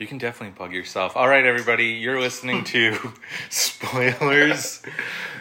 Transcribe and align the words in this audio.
You 0.00 0.06
can 0.06 0.16
definitely 0.16 0.56
plug 0.56 0.72
yourself. 0.72 1.14
All 1.14 1.28
right, 1.28 1.44
everybody, 1.44 1.88
you're 1.88 2.18
listening 2.18 2.64
to 2.64 3.12
Spoilers. 3.50 4.80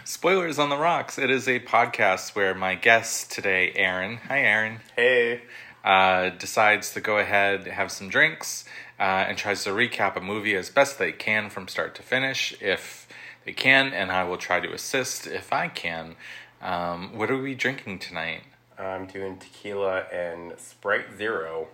Spoilers 0.04 0.60
on 0.60 0.68
the 0.68 0.76
Rocks. 0.78 1.18
It 1.18 1.30
is 1.30 1.48
a 1.48 1.62
podcast 1.62 2.36
where 2.36 2.54
my 2.54 2.76
guest 2.76 3.32
today, 3.32 3.72
Aaron, 3.74 4.18
hi, 4.18 4.40
Aaron, 4.42 4.80
Hey. 4.98 5.44
uh, 5.86 6.32
decides 6.32 6.92
to 6.92 7.00
go 7.00 7.20
ahead, 7.20 7.68
have 7.68 7.90
some 7.90 8.10
drinks, 8.10 8.66
uh, 9.00 9.04
and 9.30 9.38
tries 9.38 9.64
to 9.64 9.70
recap 9.70 10.18
a 10.18 10.22
movie 10.22 10.58
as 10.58 10.70
best 10.70 11.00
they 11.00 11.14
can 11.14 11.50
from 11.50 11.70
start 11.70 11.96
to 11.96 12.04
finish, 12.04 12.54
if 12.60 13.08
they 13.46 13.54
can, 13.54 13.94
and 13.94 14.12
I 14.12 14.26
will 14.26 14.36
try 14.38 14.60
to 14.60 14.74
assist 14.74 15.26
if 15.26 15.54
I 15.54 15.70
can. 15.70 16.18
Um, 16.62 17.18
what 17.18 17.32
are 17.32 17.38
we 17.42 17.56
drinking 17.56 18.00
tonight? 18.00 18.42
I'm 18.78 19.08
doing 19.08 19.38
tequila 19.38 20.02
and 20.12 20.60
Sprite 20.60 21.18
Zero. 21.18 21.70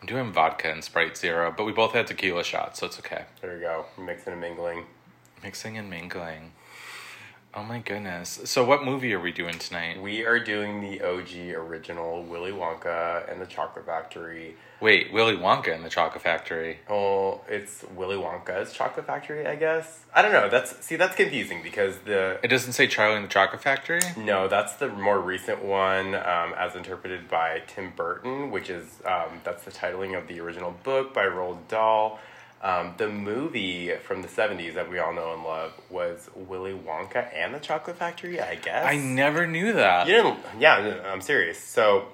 I'm 0.00 0.06
doing 0.06 0.32
vodka 0.32 0.70
and 0.70 0.84
Sprite 0.84 1.16
Zero, 1.16 1.52
but 1.56 1.64
we 1.64 1.72
both 1.72 1.92
had 1.92 2.06
tequila 2.06 2.44
shots, 2.44 2.80
so 2.80 2.86
it's 2.86 2.98
okay. 2.98 3.24
There 3.40 3.54
you 3.54 3.60
go. 3.60 3.86
Mixing 3.98 4.32
and 4.32 4.40
mingling. 4.40 4.84
Mixing 5.42 5.78
and 5.78 5.88
mingling. 5.88 6.52
Oh 7.56 7.62
my 7.62 7.78
goodness. 7.78 8.40
So, 8.46 8.64
what 8.64 8.82
movie 8.82 9.14
are 9.14 9.20
we 9.20 9.30
doing 9.30 9.56
tonight? 9.60 10.02
We 10.02 10.26
are 10.26 10.40
doing 10.40 10.80
the 10.80 11.00
OG 11.00 11.54
original 11.54 12.24
Willy 12.24 12.50
Wonka 12.50 13.30
and 13.30 13.40
the 13.40 13.46
Chocolate 13.46 13.86
Factory. 13.86 14.56
Wait, 14.80 15.12
Willy 15.12 15.36
Wonka 15.36 15.72
and 15.72 15.84
the 15.84 15.88
Chocolate 15.88 16.24
Factory. 16.24 16.80
Oh, 16.90 17.42
it's 17.48 17.84
Willy 17.94 18.16
Wonka's 18.16 18.72
Chocolate 18.72 19.06
Factory, 19.06 19.46
I 19.46 19.54
guess. 19.54 20.00
I 20.12 20.22
don't 20.22 20.32
know. 20.32 20.48
That's 20.48 20.84
see, 20.84 20.96
that's 20.96 21.14
confusing 21.14 21.62
because 21.62 21.96
the 21.98 22.40
It 22.42 22.48
doesn't 22.48 22.72
say 22.72 22.88
Charlie 22.88 23.16
and 23.16 23.24
the 23.24 23.28
Chocolate 23.28 23.62
Factory? 23.62 24.00
no, 24.16 24.48
that's 24.48 24.72
the 24.74 24.88
more 24.88 25.20
recent 25.20 25.64
one, 25.64 26.16
um, 26.16 26.54
as 26.58 26.74
interpreted 26.74 27.28
by 27.28 27.62
Tim 27.68 27.92
Burton, 27.94 28.50
which 28.50 28.68
is 28.68 29.00
um, 29.06 29.40
that's 29.44 29.62
the 29.62 29.70
titling 29.70 30.18
of 30.18 30.26
the 30.26 30.40
original 30.40 30.74
book 30.82 31.14
by 31.14 31.24
Roald 31.24 31.68
Dahl. 31.68 32.18
Um, 32.64 32.94
the 32.96 33.08
movie 33.10 33.92
from 34.02 34.22
the 34.22 34.28
'70s 34.28 34.72
that 34.74 34.88
we 34.90 34.98
all 34.98 35.12
know 35.12 35.34
and 35.34 35.44
love 35.44 35.72
was 35.90 36.30
Willy 36.34 36.72
Wonka 36.72 37.28
and 37.34 37.54
the 37.54 37.58
Chocolate 37.58 37.98
Factory. 37.98 38.40
I 38.40 38.54
guess 38.54 38.86
I 38.86 38.96
never 38.96 39.46
knew 39.46 39.74
that. 39.74 40.06
You 40.08 40.14
didn't? 40.14 40.38
Yeah, 40.58 41.02
I'm 41.12 41.20
serious. 41.20 41.58
So 41.58 42.06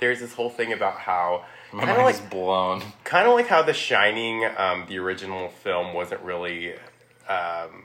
there's 0.00 0.18
this 0.18 0.32
whole 0.34 0.50
thing 0.50 0.72
about 0.72 0.94
how 0.98 1.44
My 1.72 1.84
kind 1.84 1.98
of 1.98 2.04
like 2.04 2.30
blown. 2.30 2.82
kind 3.04 3.28
of 3.28 3.34
like 3.34 3.46
how 3.46 3.62
The 3.62 3.72
Shining, 3.72 4.44
um, 4.58 4.86
the 4.88 4.98
original 4.98 5.50
film, 5.50 5.94
wasn't 5.94 6.20
really 6.22 6.74
um, 7.28 7.84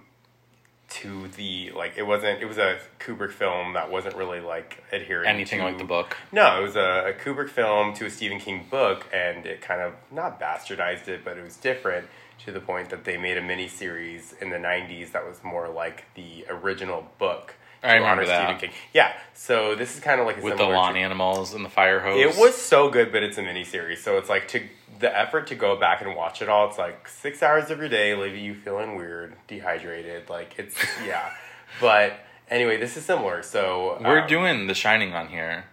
to 0.91 1.27
the 1.29 1.71
like 1.75 1.93
it 1.95 2.03
wasn't. 2.03 2.41
It 2.41 2.45
was 2.45 2.57
a 2.57 2.77
Kubrick 2.99 3.31
film 3.31 3.73
that 3.73 3.89
wasn't 3.89 4.15
really 4.15 4.41
like 4.41 4.83
adhering 4.91 5.23
to 5.23 5.29
Anything 5.29 5.59
to, 5.59 5.65
like 5.65 5.77
the 5.77 5.83
book. 5.83 6.17
No, 6.31 6.59
it 6.59 6.63
was 6.63 6.75
a, 6.75 7.09
a 7.09 7.13
Kubrick 7.13 7.49
film 7.49 7.93
to 7.95 8.05
a 8.05 8.09
Stephen 8.09 8.39
King 8.39 8.65
book, 8.69 9.07
and 9.13 9.45
it 9.45 9.61
kind 9.61 9.81
of 9.81 9.93
not 10.11 10.39
bastardized 10.39 11.07
it, 11.07 11.23
but 11.23 11.37
it 11.37 11.43
was 11.43 11.57
different 11.57 12.07
to 12.45 12.51
the 12.51 12.59
point 12.59 12.89
that 12.89 13.05
they 13.05 13.17
made 13.17 13.37
a 13.37 13.41
mini 13.41 13.67
series 13.67 14.33
in 14.41 14.49
the 14.49 14.57
'90s 14.57 15.11
that 15.13 15.25
was 15.25 15.43
more 15.43 15.69
like 15.69 16.05
the 16.15 16.45
original 16.49 17.07
book. 17.17 17.55
I 17.83 17.95
remember 17.95 18.25
that. 18.27 18.63
Yeah, 18.93 19.13
so 19.33 19.73
this 19.75 19.95
is 19.95 20.01
kind 20.01 20.21
of 20.21 20.27
like 20.27 20.37
a 20.37 20.41
With 20.41 20.57
the 20.57 20.65
lawn 20.65 20.95
animals 20.95 21.53
and 21.53 21.65
the 21.65 21.69
fire 21.69 21.99
hose. 21.99 22.19
it 22.19 22.39
was 22.39 22.55
so 22.55 22.89
good, 22.89 23.11
but 23.11 23.23
it's 23.23 23.37
a 23.37 23.41
mini 23.41 23.63
series, 23.63 24.03
so 24.03 24.17
it's 24.17 24.29
like 24.29 24.47
to 24.49 24.61
the 24.99 25.17
effort 25.17 25.47
to 25.47 25.55
go 25.55 25.75
back 25.75 26.01
and 26.01 26.15
watch 26.15 26.41
it 26.43 26.49
all. 26.49 26.69
It's 26.69 26.77
like 26.77 27.07
six 27.07 27.41
hours 27.41 27.71
of 27.71 27.79
your 27.79 27.89
day, 27.89 28.13
leaving 28.15 28.43
you 28.43 28.53
feeling 28.53 28.95
weird, 28.95 29.35
dehydrated. 29.47 30.29
Like 30.29 30.53
it's 30.57 30.77
yeah, 31.05 31.31
but 31.79 32.19
anyway, 32.49 32.77
this 32.77 32.97
is 32.97 33.05
similar. 33.05 33.41
So 33.41 33.97
We're 33.99 34.21
um, 34.21 34.27
doing 34.27 34.67
The 34.67 34.75
Shining 34.75 35.13
on 35.13 35.29
here. 35.29 35.65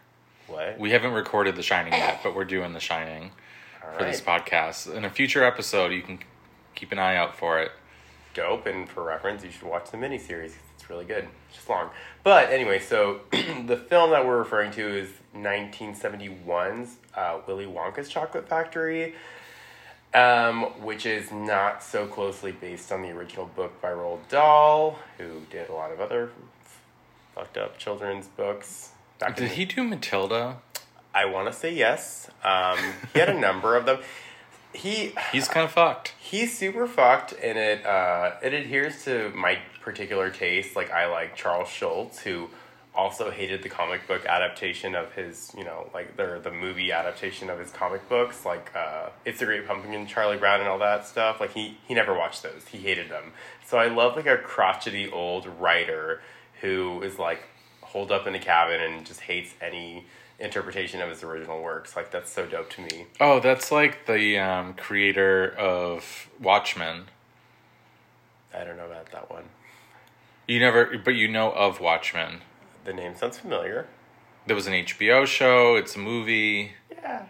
what 0.46 0.78
We 0.78 0.90
haven't 0.92 1.12
recorded 1.12 1.56
The 1.56 1.62
Shining 1.62 1.92
yet, 1.92 2.20
but 2.22 2.34
we're 2.34 2.46
doing 2.46 2.72
The 2.72 2.80
Shining 2.80 3.32
All 3.84 3.98
for 3.98 4.04
this 4.04 4.22
podcast. 4.22 4.92
In 4.92 5.04
a 5.04 5.10
future 5.10 5.44
episode, 5.44 5.92
you 5.92 6.00
can 6.02 6.20
keep 6.74 6.90
an 6.90 6.98
eye 6.98 7.16
out 7.16 7.36
for 7.36 7.60
it. 7.60 7.72
dope. 8.32 8.66
And 8.66 8.88
for 8.88 9.02
reference, 9.04 9.44
you 9.44 9.50
should 9.50 9.64
watch 9.64 9.90
the 9.90 9.98
mini 9.98 10.18
series. 10.18 10.56
It's 10.88 10.90
really 10.90 11.04
good. 11.04 11.28
It's 11.48 11.56
just 11.56 11.68
long, 11.68 11.90
but 12.24 12.50
anyway, 12.50 12.78
so 12.78 13.20
the 13.66 13.76
film 13.76 14.10
that 14.12 14.24
we're 14.26 14.38
referring 14.38 14.70
to 14.72 14.88
is 14.88 15.10
1971's 15.36 16.96
uh, 17.14 17.40
Willy 17.46 17.66
Wonka's 17.66 18.08
Chocolate 18.08 18.48
Factory. 18.48 19.14
um, 20.14 20.62
which 20.82 21.04
is 21.04 21.30
not 21.30 21.82
so 21.82 22.06
closely 22.06 22.52
based 22.52 22.90
on 22.90 23.02
the 23.02 23.10
original 23.10 23.44
book 23.54 23.78
by 23.82 23.88
Roald 23.90 24.26
Dahl, 24.30 24.98
who 25.18 25.42
did 25.50 25.68
a 25.68 25.74
lot 25.74 25.92
of 25.92 26.00
other 26.00 26.30
fucked 27.34 27.58
up 27.58 27.76
children's 27.76 28.26
books. 28.28 28.92
Back 29.18 29.36
Did 29.36 29.50
the- 29.50 29.54
he 29.54 29.64
do 29.66 29.84
Matilda? 29.84 30.56
I 31.14 31.26
want 31.26 31.48
to 31.48 31.52
say 31.52 31.74
yes. 31.74 32.30
Um, 32.42 32.78
he 33.12 33.18
had 33.18 33.28
a 33.28 33.38
number 33.38 33.76
of 33.76 33.84
them. 33.84 33.98
He 34.72 35.12
He's 35.32 35.48
kind 35.48 35.64
of 35.64 35.72
fucked. 35.72 36.14
he's 36.18 36.56
super 36.56 36.86
fucked, 36.86 37.32
and 37.42 37.58
it 37.58 37.84
uh, 37.84 38.32
it 38.42 38.52
adheres 38.54 39.04
to 39.04 39.30
my 39.34 39.58
particular 39.88 40.28
taste. 40.28 40.76
Like 40.76 40.90
I 40.90 41.06
like 41.06 41.34
Charles 41.34 41.68
Schulz, 41.68 42.18
who 42.18 42.50
also 42.94 43.30
hated 43.30 43.62
the 43.62 43.70
comic 43.70 44.06
book 44.06 44.26
adaptation 44.26 44.94
of 44.94 45.12
his, 45.12 45.50
you 45.56 45.64
know, 45.64 45.88
like 45.94 46.16
the 46.18 46.40
the 46.42 46.50
movie 46.50 46.92
adaptation 46.92 47.48
of 47.48 47.58
his 47.58 47.70
comic 47.70 48.06
books, 48.08 48.44
like 48.44 48.70
uh, 48.76 49.08
It's 49.24 49.40
a 49.40 49.46
Great 49.46 49.66
Pumpkin, 49.66 50.06
Charlie 50.06 50.36
Brown, 50.36 50.60
and 50.60 50.68
all 50.68 50.78
that 50.80 51.06
stuff. 51.06 51.40
Like 51.40 51.52
he 51.54 51.78
he 51.86 51.94
never 51.94 52.12
watched 52.12 52.42
those. 52.42 52.66
He 52.70 52.78
hated 52.78 53.08
them. 53.08 53.32
So 53.66 53.78
I 53.78 53.88
love 53.88 54.14
like 54.14 54.26
a 54.26 54.36
crotchety 54.36 55.08
old 55.10 55.46
writer 55.46 56.20
who 56.60 57.00
is 57.02 57.18
like 57.18 57.40
holed 57.80 58.12
up 58.12 58.26
in 58.26 58.34
a 58.34 58.38
cabin 58.38 58.82
and 58.82 59.06
just 59.06 59.20
hates 59.20 59.54
any 59.62 60.04
interpretation 60.38 61.00
of 61.00 61.08
his 61.08 61.22
original 61.22 61.62
works. 61.62 61.96
Like 61.96 62.10
that's 62.10 62.30
so 62.30 62.44
dope 62.44 62.68
to 62.70 62.82
me. 62.82 63.06
Oh, 63.20 63.40
that's 63.40 63.72
like 63.72 64.04
the 64.06 64.38
um, 64.38 64.74
creator 64.74 65.48
of 65.56 66.28
Watchmen. 66.38 67.04
I 68.54 68.64
don't 68.64 68.76
know 68.76 68.86
about 68.86 69.10
that 69.12 69.30
one. 69.30 69.44
You 70.48 70.58
never, 70.60 70.96
but 71.04 71.14
you 71.14 71.28
know 71.28 71.52
of 71.52 71.78
Watchmen. 71.78 72.40
The 72.84 72.94
name 72.94 73.14
sounds 73.14 73.38
familiar. 73.38 73.86
There 74.46 74.56
was 74.56 74.66
an 74.66 74.72
HBO 74.72 75.26
show. 75.26 75.76
It's 75.76 75.94
a 75.94 75.98
movie. 75.98 76.72
Yeah. 76.90 77.26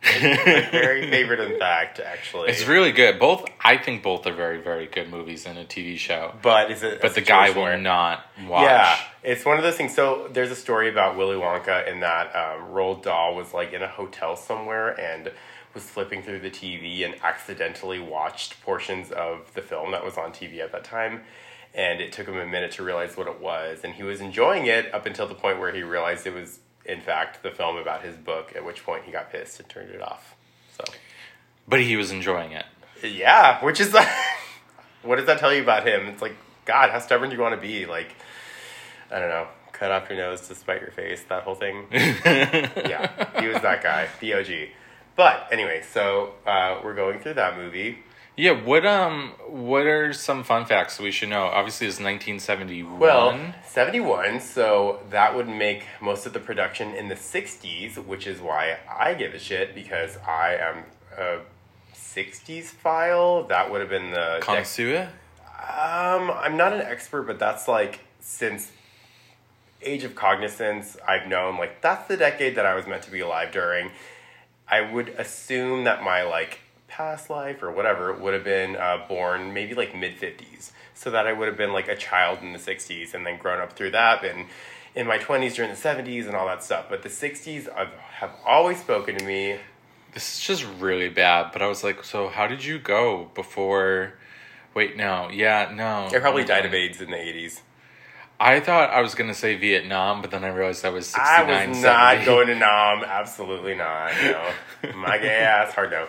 very 0.02 1.10
favorite, 1.10 1.40
in 1.40 1.58
fact, 1.58 1.98
actually. 1.98 2.50
It's 2.50 2.66
really 2.68 2.92
good. 2.92 3.18
Both, 3.18 3.46
I 3.64 3.78
think, 3.78 4.02
both 4.02 4.26
are 4.26 4.34
very, 4.34 4.60
very 4.60 4.86
good 4.86 5.10
movies 5.10 5.46
and 5.46 5.58
a 5.58 5.64
TV 5.64 5.96
show. 5.96 6.34
but 6.42 6.70
is 6.70 6.82
it? 6.82 7.00
But 7.00 7.14
the 7.14 7.22
guy 7.22 7.50
will 7.50 7.62
where- 7.62 7.78
not 7.78 8.24
watch. 8.46 8.62
Yeah, 8.64 8.96
it's 9.22 9.44
one 9.46 9.56
of 9.56 9.64
those 9.64 9.76
things. 9.76 9.94
So 9.94 10.28
there's 10.30 10.50
a 10.50 10.56
story 10.56 10.90
about 10.90 11.16
Willy 11.16 11.36
Wonka 11.36 11.88
in 11.90 12.00
that 12.00 12.26
um, 12.36 12.68
Roald 12.68 13.02
Dahl 13.02 13.34
was 13.34 13.52
like 13.54 13.72
in 13.72 13.82
a 13.82 13.88
hotel 13.88 14.36
somewhere 14.36 14.90
and 15.00 15.32
was 15.74 15.84
flipping 15.84 16.22
through 16.22 16.40
the 16.40 16.50
TV 16.50 17.04
and 17.04 17.14
accidentally 17.22 17.98
watched 17.98 18.60
portions 18.62 19.10
of 19.10 19.52
the 19.54 19.62
film 19.62 19.90
that 19.92 20.04
was 20.04 20.16
on 20.18 20.32
TV 20.32 20.60
at 20.60 20.70
that 20.72 20.84
time. 20.84 21.22
And 21.74 22.00
it 22.00 22.12
took 22.12 22.26
him 22.26 22.36
a 22.36 22.46
minute 22.46 22.72
to 22.72 22.82
realize 22.82 23.16
what 23.16 23.26
it 23.26 23.40
was. 23.40 23.80
And 23.84 23.94
he 23.94 24.02
was 24.02 24.20
enjoying 24.20 24.66
it 24.66 24.92
up 24.92 25.06
until 25.06 25.26
the 25.26 25.34
point 25.34 25.60
where 25.60 25.72
he 25.72 25.82
realized 25.82 26.26
it 26.26 26.34
was, 26.34 26.60
in 26.84 27.00
fact, 27.00 27.42
the 27.42 27.50
film 27.50 27.76
about 27.76 28.02
his 28.02 28.16
book, 28.16 28.52
at 28.56 28.64
which 28.64 28.84
point 28.84 29.04
he 29.04 29.12
got 29.12 29.30
pissed 29.30 29.60
and 29.60 29.68
turned 29.68 29.90
it 29.90 30.02
off. 30.02 30.34
So. 30.76 30.84
But 31.68 31.80
he 31.80 31.96
was 31.96 32.10
enjoying 32.10 32.52
it. 32.52 32.64
Yeah, 33.02 33.62
which 33.64 33.80
is 33.80 33.92
like, 33.92 34.08
what 35.02 35.16
does 35.16 35.26
that 35.26 35.38
tell 35.38 35.54
you 35.54 35.62
about 35.62 35.86
him? 35.86 36.06
It's 36.06 36.22
like, 36.22 36.36
God, 36.64 36.90
how 36.90 36.98
stubborn 36.98 37.30
do 37.30 37.36
you 37.36 37.42
want 37.42 37.54
to 37.54 37.60
be? 37.60 37.86
Like, 37.86 38.14
I 39.10 39.20
don't 39.20 39.28
know, 39.28 39.48
cut 39.72 39.90
off 39.90 40.08
your 40.08 40.18
nose 40.18 40.48
to 40.48 40.54
spite 40.54 40.80
your 40.80 40.90
face, 40.90 41.22
that 41.28 41.44
whole 41.44 41.54
thing. 41.54 41.86
yeah, 41.92 43.40
he 43.40 43.46
was 43.46 43.62
that 43.62 43.82
guy, 43.82 44.08
the 44.20 44.34
OG. 44.34 44.70
But 45.16 45.48
anyway, 45.50 45.82
so 45.92 46.34
uh, 46.46 46.80
we're 46.82 46.94
going 46.94 47.20
through 47.20 47.34
that 47.34 47.56
movie. 47.56 47.98
Yeah, 48.38 48.52
what 48.52 48.86
um 48.86 49.32
what 49.48 49.84
are 49.86 50.12
some 50.12 50.44
fun 50.44 50.64
facts 50.64 51.00
we 51.00 51.10
should 51.10 51.28
know? 51.28 51.46
Obviously 51.46 51.88
it's 51.88 51.96
1971. 51.96 53.00
Well, 53.00 53.36
71, 53.66 54.38
so 54.38 55.00
that 55.10 55.34
would 55.34 55.48
make 55.48 55.82
most 56.00 56.24
of 56.24 56.32
the 56.32 56.38
production 56.38 56.94
in 56.94 57.08
the 57.08 57.16
60s, 57.16 57.98
which 57.98 58.28
is 58.28 58.40
why 58.40 58.78
I 58.88 59.14
give 59.14 59.34
a 59.34 59.40
shit 59.40 59.74
because 59.74 60.18
I 60.18 60.54
am 60.54 60.84
a 61.18 61.40
60s 61.96 62.66
file. 62.66 63.42
That 63.42 63.72
would 63.72 63.80
have 63.80 63.90
been 63.90 64.12
the 64.12 64.38
dec- 64.60 64.66
Um, 65.58 66.30
I'm 66.30 66.56
not 66.56 66.72
an 66.72 66.80
expert, 66.80 67.22
but 67.22 67.40
that's 67.40 67.66
like 67.66 67.98
since 68.20 68.70
age 69.82 70.04
of 70.04 70.14
cognizance, 70.14 70.96
I've 71.08 71.26
known 71.26 71.58
like 71.58 71.80
that's 71.80 72.06
the 72.06 72.16
decade 72.16 72.54
that 72.54 72.66
I 72.66 72.76
was 72.76 72.86
meant 72.86 73.02
to 73.02 73.10
be 73.10 73.18
alive 73.18 73.50
during. 73.50 73.90
I 74.68 74.80
would 74.80 75.08
assume 75.08 75.82
that 75.84 76.04
my 76.04 76.22
like 76.22 76.60
past 76.88 77.30
life 77.30 77.62
or 77.62 77.70
whatever 77.70 78.12
would 78.12 78.34
have 78.34 78.44
been 78.44 78.76
uh, 78.76 79.04
born 79.08 79.52
maybe 79.52 79.74
like 79.74 79.94
mid 79.94 80.18
50s, 80.18 80.72
so 80.94 81.10
that 81.10 81.26
I 81.26 81.32
would 81.32 81.48
have 81.48 81.56
been 81.56 81.72
like 81.72 81.88
a 81.88 81.96
child 81.96 82.40
in 82.42 82.52
the 82.52 82.58
60s 82.58 83.14
and 83.14 83.24
then 83.24 83.38
grown 83.38 83.60
up 83.60 83.74
through 83.74 83.92
that 83.92 84.24
and 84.24 84.46
in 84.94 85.06
my 85.06 85.18
20s 85.18 85.54
during 85.54 85.70
the 85.70 85.76
70s 85.76 86.26
and 86.26 86.34
all 86.34 86.46
that 86.46 86.64
stuff. 86.64 86.86
But 86.88 87.02
the 87.02 87.08
60s 87.08 87.68
I've, 87.72 87.92
have 87.92 88.32
always 88.44 88.80
spoken 88.80 89.16
to 89.16 89.24
me. 89.24 89.58
This 90.12 90.38
is 90.38 90.40
just 90.40 90.66
really 90.80 91.08
bad, 91.08 91.52
but 91.52 91.62
I 91.62 91.68
was 91.68 91.84
like, 91.84 92.02
so 92.02 92.28
how 92.28 92.46
did 92.46 92.64
you 92.64 92.78
go 92.78 93.30
before 93.34 94.14
Wait, 94.78 94.96
no. 94.96 95.28
Yeah, 95.28 95.72
no. 95.74 96.08
I 96.16 96.20
probably 96.20 96.44
died 96.44 96.64
of 96.64 96.72
AIDS 96.72 97.00
in 97.00 97.10
the 97.10 97.16
80s. 97.16 97.62
I 98.40 98.60
thought 98.60 98.90
I 98.90 99.00
was 99.00 99.16
gonna 99.16 99.34
say 99.34 99.56
Vietnam, 99.56 100.22
but 100.22 100.30
then 100.30 100.44
I 100.44 100.48
realized 100.48 100.82
that 100.84 100.92
was 100.92 101.12
I 101.14 101.38
69, 101.40 101.70
was 101.70 101.82
not 101.82 102.10
70. 102.12 102.24
going 102.26 102.46
to 102.46 102.54
Nam. 102.54 103.04
Absolutely 103.04 103.74
not. 103.74 104.12
No, 104.22 104.50
my 104.94 105.18
gay 105.18 105.40
ass, 105.40 105.72
hard 105.74 105.90
no. 105.90 106.06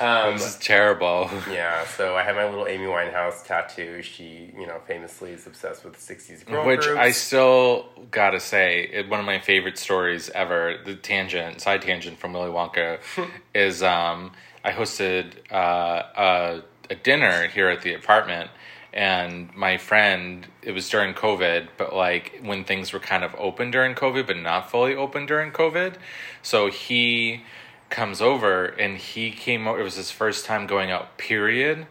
Um, 0.00 0.34
This 0.34 0.46
is 0.46 0.56
terrible. 0.56 1.28
yeah, 1.50 1.84
so 1.86 2.14
I 2.16 2.22
have 2.22 2.36
my 2.36 2.48
little 2.48 2.68
Amy 2.68 2.86
Winehouse 2.86 3.44
tattoo. 3.44 4.00
She, 4.02 4.52
you 4.56 4.66
know, 4.66 4.78
famously 4.86 5.32
is 5.32 5.46
obsessed 5.46 5.84
with 5.84 5.98
'60s 5.98 6.46
girl 6.46 6.64
Which 6.64 6.82
groups. 6.82 6.98
I 7.00 7.10
still 7.10 7.86
gotta 8.12 8.38
say, 8.38 8.88
it, 8.92 9.08
one 9.08 9.18
of 9.18 9.26
my 9.26 9.40
favorite 9.40 9.76
stories 9.76 10.30
ever. 10.30 10.76
The 10.84 10.94
tangent, 10.94 11.60
side 11.60 11.82
tangent 11.82 12.18
from 12.20 12.32
Willy 12.32 12.50
Wonka, 12.50 13.00
is 13.54 13.82
um, 13.82 14.32
I 14.64 14.70
hosted 14.70 15.32
uh, 15.50 16.02
a, 16.16 16.62
a 16.90 16.94
dinner 16.94 17.48
here 17.48 17.68
at 17.68 17.82
the 17.82 17.94
apartment, 17.94 18.50
and 18.92 19.54
my 19.54 19.78
friend. 19.78 20.46
It 20.62 20.72
was 20.72 20.88
during 20.88 21.14
COVID, 21.14 21.68
but 21.76 21.94
like 21.94 22.40
when 22.42 22.64
things 22.64 22.92
were 22.92 23.00
kind 23.00 23.24
of 23.24 23.34
open 23.38 23.70
during 23.70 23.94
COVID, 23.94 24.26
but 24.26 24.36
not 24.36 24.70
fully 24.70 24.94
open 24.94 25.26
during 25.26 25.50
COVID. 25.52 25.94
So 26.42 26.70
he 26.70 27.42
comes 27.90 28.20
over, 28.20 28.66
and 28.66 28.96
he 28.98 29.30
came. 29.30 29.66
o- 29.66 29.76
It 29.76 29.82
was 29.82 29.96
his 29.96 30.10
first 30.10 30.44
time 30.46 30.66
going 30.66 30.90
out. 30.90 31.18
Period 31.18 31.86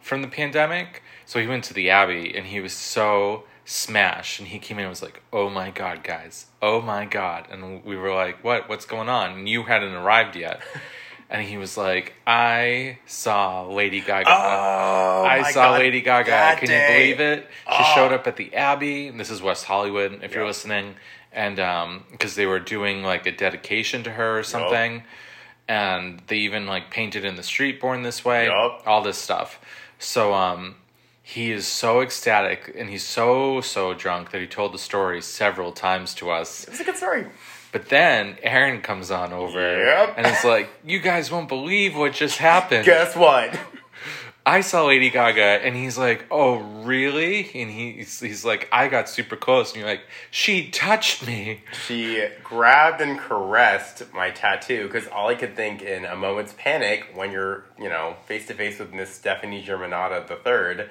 from 0.00 0.22
the 0.22 0.28
pandemic. 0.28 1.02
So 1.24 1.40
he 1.40 1.46
went 1.48 1.64
to 1.64 1.74
the 1.74 1.90
Abbey 1.90 2.32
and 2.36 2.46
he 2.46 2.60
was 2.60 2.72
so 2.72 3.42
smashed. 3.64 4.38
And 4.38 4.46
he 4.48 4.60
came 4.60 4.78
in 4.78 4.84
and 4.84 4.90
was 4.90 5.02
like, 5.02 5.20
oh 5.32 5.50
my 5.50 5.70
God, 5.72 6.04
guys. 6.04 6.46
Oh 6.62 6.80
my 6.80 7.04
God. 7.04 7.48
And 7.50 7.84
we 7.84 7.96
were 7.96 8.14
like, 8.14 8.44
what? 8.44 8.68
What's 8.68 8.86
going 8.86 9.08
on? 9.08 9.32
And 9.32 9.48
you 9.48 9.64
hadn't 9.64 9.92
arrived 9.92 10.36
yet. 10.36 10.60
And 11.28 11.42
he 11.42 11.58
was 11.58 11.76
like, 11.76 12.14
I 12.26 12.98
saw 13.06 13.66
Lady 13.66 14.00
Gaga. 14.00 14.30
Oh, 14.30 15.24
I 15.24 15.50
saw 15.50 15.72
God, 15.72 15.80
Lady 15.80 16.00
Gaga. 16.00 16.30
that 16.30 16.58
Can 16.58 16.68
day. 16.68 17.08
you 17.10 17.16
believe 17.16 17.20
it? 17.20 17.46
She 17.68 17.82
Oh. 17.82 17.92
showed 17.96 18.12
up 18.12 18.26
at 18.28 18.36
the 18.36 18.54
Abbey. 18.54 19.10
This 19.10 19.30
is 19.30 19.42
West 19.42 19.64
Hollywood, 19.64 20.22
if 20.22 20.34
you're 20.34 20.46
listening. 20.46 20.94
And 21.32 21.56
because 22.12 22.36
they 22.36 22.46
were 22.46 22.60
doing 22.60 23.02
like 23.02 23.26
a 23.26 23.32
dedication 23.32 24.04
to 24.04 24.12
her 24.12 24.38
or 24.38 24.42
something. 24.44 25.02
And 25.68 26.22
they 26.28 26.36
even 26.38 26.66
like 26.66 26.90
painted 26.90 27.24
in 27.24 27.34
the 27.34 27.42
street 27.42 27.80
born 27.80 28.02
this 28.02 28.24
way. 28.24 28.46
Yup. 28.46 28.82
All 28.86 29.02
this 29.02 29.18
stuff. 29.18 29.60
So 29.98 30.32
um 30.32 30.76
he 31.22 31.50
is 31.50 31.66
so 31.66 32.02
ecstatic 32.02 32.72
and 32.78 32.88
he's 32.88 33.02
so 33.04 33.60
so 33.60 33.92
drunk 33.94 34.30
that 34.30 34.40
he 34.40 34.46
told 34.46 34.72
the 34.72 34.78
story 34.78 35.20
several 35.20 35.72
times 35.72 36.14
to 36.14 36.30
us. 36.30 36.64
It's 36.68 36.78
a 36.78 36.84
good 36.84 36.96
story. 36.96 37.26
But 37.72 37.88
then 37.88 38.36
Aaron 38.42 38.80
comes 38.80 39.10
on 39.10 39.32
over 39.32 39.60
Yep. 39.84 40.14
and 40.16 40.26
it's 40.26 40.44
like, 40.44 40.68
"You 40.84 40.98
guys 40.98 41.30
won't 41.30 41.48
believe 41.48 41.96
what 41.96 42.12
just 42.12 42.38
happened." 42.38 42.84
Guess 42.84 43.16
what? 43.16 43.58
I 44.48 44.60
saw 44.60 44.84
Lady 44.86 45.10
Gaga 45.10 45.42
and 45.64 45.74
he's 45.74 45.98
like, 45.98 46.24
"Oh, 46.30 46.58
really?" 46.84 47.50
And 47.52 47.68
he's 47.68 48.20
he's 48.20 48.44
like, 48.44 48.68
"I 48.70 48.86
got 48.86 49.08
super 49.08 49.34
close." 49.34 49.72
And 49.72 49.80
you're 49.80 49.88
like, 49.90 50.02
"She 50.30 50.70
touched 50.70 51.26
me." 51.26 51.62
She 51.86 52.24
grabbed 52.44 53.00
and 53.00 53.18
caressed 53.18 54.04
my 54.14 54.30
tattoo 54.30 54.86
because 54.86 55.08
all 55.08 55.28
I 55.28 55.34
could 55.34 55.56
think 55.56 55.82
in 55.82 56.04
a 56.04 56.14
moment's 56.14 56.54
panic 56.56 57.08
when 57.14 57.32
you're, 57.32 57.64
you 57.76 57.88
know, 57.88 58.14
face 58.26 58.46
to 58.46 58.54
face 58.54 58.78
with 58.78 58.92
Miss 58.94 59.12
Stefani 59.12 59.64
Germanotta 59.66 60.28
the 60.28 60.36
third. 60.36 60.90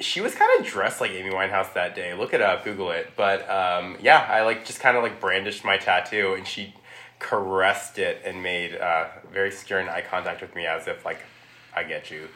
She 0.00 0.20
was 0.20 0.34
kind 0.34 0.50
of 0.58 0.66
dressed 0.66 1.00
like 1.00 1.10
Amy 1.10 1.30
Winehouse 1.30 1.74
that 1.74 1.94
day. 1.94 2.14
Look 2.14 2.32
it 2.32 2.40
up, 2.40 2.64
Google 2.64 2.90
it. 2.90 3.10
But 3.16 3.48
um, 3.50 3.96
yeah, 4.00 4.26
I 4.28 4.42
like 4.42 4.64
just 4.64 4.80
kind 4.80 4.96
of 4.96 5.02
like 5.02 5.20
brandished 5.20 5.64
my 5.64 5.76
tattoo, 5.76 6.34
and 6.34 6.46
she 6.46 6.74
caressed 7.18 7.98
it 7.98 8.22
and 8.24 8.42
made 8.42 8.74
uh, 8.74 9.08
very 9.32 9.50
stern 9.50 9.88
eye 9.88 10.00
contact 10.00 10.40
with 10.40 10.54
me 10.54 10.66
as 10.66 10.88
if 10.88 11.04
like 11.04 11.20
I 11.76 11.84
get 11.84 12.10
you. 12.10 12.28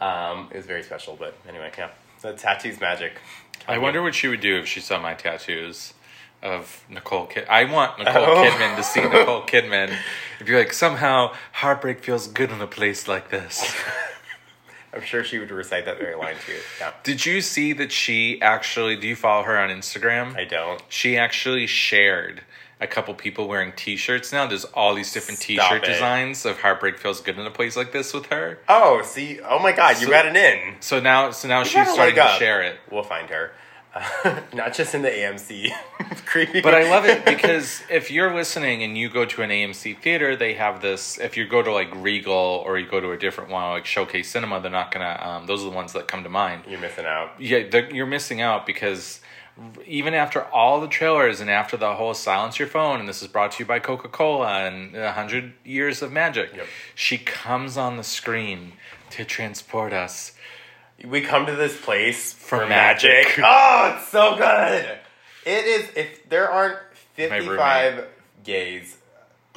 Um, 0.00 0.48
it 0.50 0.56
was 0.56 0.66
very 0.66 0.82
special. 0.82 1.16
But 1.16 1.36
anyway, 1.48 1.70
yeah, 1.78 1.90
the 2.20 2.32
tattoo's 2.32 2.80
magic. 2.80 3.20
I 3.68 3.78
wonder 3.78 4.02
what 4.02 4.14
she 4.14 4.26
would 4.28 4.40
do 4.40 4.58
if 4.58 4.66
she 4.66 4.80
saw 4.80 5.00
my 5.00 5.14
tattoos 5.14 5.94
of 6.42 6.84
Nicole 6.90 7.26
Kid. 7.26 7.46
I 7.48 7.64
want 7.64 7.98
Nicole 8.00 8.24
Oh. 8.24 8.44
Kidman 8.44 8.76
to 8.76 8.82
see 8.82 9.00
Nicole 9.02 9.42
Kidman. 9.42 9.96
If 10.40 10.48
you're 10.48 10.58
like 10.58 10.72
somehow 10.72 11.32
heartbreak 11.52 12.02
feels 12.04 12.26
good 12.26 12.50
in 12.50 12.60
a 12.60 12.66
place 12.66 13.06
like 13.08 13.30
this. 13.30 13.72
I'm 14.94 15.02
sure 15.02 15.24
she 15.24 15.38
would 15.38 15.50
recite 15.50 15.84
that 15.86 15.98
very 15.98 16.14
line 16.14 16.36
too. 16.46 16.56
Yeah, 16.80 16.92
Did 17.02 17.26
you 17.26 17.40
see 17.40 17.72
that 17.74 17.90
she 17.92 18.40
actually? 18.40 18.96
Do 18.96 19.08
you 19.08 19.16
follow 19.16 19.42
her 19.44 19.58
on 19.58 19.70
Instagram? 19.70 20.36
I 20.36 20.44
don't. 20.44 20.80
She 20.88 21.16
actually 21.18 21.66
shared 21.66 22.42
a 22.80 22.86
couple 22.86 23.14
people 23.14 23.48
wearing 23.48 23.72
T-shirts 23.74 24.32
now. 24.32 24.46
There's 24.46 24.64
all 24.66 24.94
these 24.94 25.12
different 25.12 25.38
Stop 25.40 25.46
T-shirt 25.70 25.84
it. 25.84 25.92
designs 25.92 26.44
of 26.44 26.60
heartbreak 26.60 26.98
feels 26.98 27.20
good 27.20 27.38
in 27.38 27.46
a 27.46 27.50
place 27.50 27.76
like 27.76 27.92
this 27.92 28.12
with 28.12 28.26
her. 28.26 28.58
Oh, 28.68 29.02
see, 29.02 29.40
oh 29.40 29.58
my 29.58 29.72
God, 29.72 29.96
you 30.00 30.06
So- 30.06 30.10
got 30.10 30.26
it 30.26 30.36
in. 30.36 30.76
So 30.80 31.00
now, 31.00 31.30
so 31.30 31.48
now 31.48 31.60
got 31.60 31.66
she's 31.68 31.92
starting 31.92 32.14
to 32.16 32.28
share 32.38 32.62
it. 32.62 32.76
We'll 32.90 33.02
find 33.04 33.30
her. 33.30 33.52
not 34.52 34.74
just 34.74 34.94
in 34.94 35.02
the 35.02 35.08
AMC. 35.10 35.70
Creepy. 36.26 36.60
But 36.60 36.74
I 36.74 36.90
love 36.90 37.04
it 37.04 37.24
because 37.24 37.82
if 37.90 38.10
you're 38.10 38.34
listening 38.34 38.82
and 38.82 38.98
you 38.98 39.08
go 39.08 39.24
to 39.24 39.42
an 39.42 39.50
AMC 39.50 40.00
theater, 40.00 40.34
they 40.36 40.54
have 40.54 40.80
this. 40.82 41.18
If 41.18 41.36
you 41.36 41.46
go 41.46 41.62
to 41.62 41.72
like 41.72 41.94
Regal 41.94 42.34
or 42.66 42.78
you 42.78 42.86
go 42.88 43.00
to 43.00 43.12
a 43.12 43.16
different 43.16 43.50
one 43.50 43.70
like 43.70 43.86
Showcase 43.86 44.30
Cinema, 44.30 44.60
they're 44.60 44.70
not 44.70 44.90
gonna. 44.90 45.18
Um, 45.22 45.46
those 45.46 45.62
are 45.62 45.70
the 45.70 45.76
ones 45.76 45.92
that 45.92 46.08
come 46.08 46.22
to 46.24 46.28
mind. 46.28 46.64
You're 46.68 46.80
missing 46.80 47.04
out. 47.06 47.40
Yeah, 47.40 47.58
you're 47.92 48.06
missing 48.06 48.40
out 48.40 48.66
because 48.66 49.20
even 49.86 50.14
after 50.14 50.42
all 50.46 50.80
the 50.80 50.88
trailers 50.88 51.40
and 51.40 51.48
after 51.48 51.76
the 51.76 51.94
whole 51.94 52.14
silence 52.14 52.58
your 52.58 52.66
phone, 52.66 52.98
and 52.98 53.08
this 53.08 53.22
is 53.22 53.28
brought 53.28 53.52
to 53.52 53.62
you 53.62 53.66
by 53.66 53.78
Coca 53.78 54.08
Cola 54.08 54.66
and 54.66 54.96
a 54.96 55.12
hundred 55.12 55.52
years 55.64 56.02
of 56.02 56.10
magic, 56.10 56.50
Yep. 56.56 56.66
she 56.96 57.18
comes 57.18 57.76
on 57.76 57.96
the 57.96 58.02
screen 58.02 58.72
to 59.10 59.24
transport 59.24 59.92
us. 59.92 60.32
We 61.02 61.20
come 61.22 61.46
to 61.46 61.56
this 61.56 61.78
place 61.80 62.32
for, 62.32 62.60
For 62.60 62.66
magic. 62.66 63.10
magic. 63.10 63.38
Oh, 63.44 63.96
it's 63.96 64.08
so 64.08 64.36
good. 64.36 64.98
It 65.44 65.64
is. 65.66 65.88
If 65.96 66.28
there 66.28 66.50
aren't 66.50 66.78
55 67.14 68.06
gays 68.44 68.96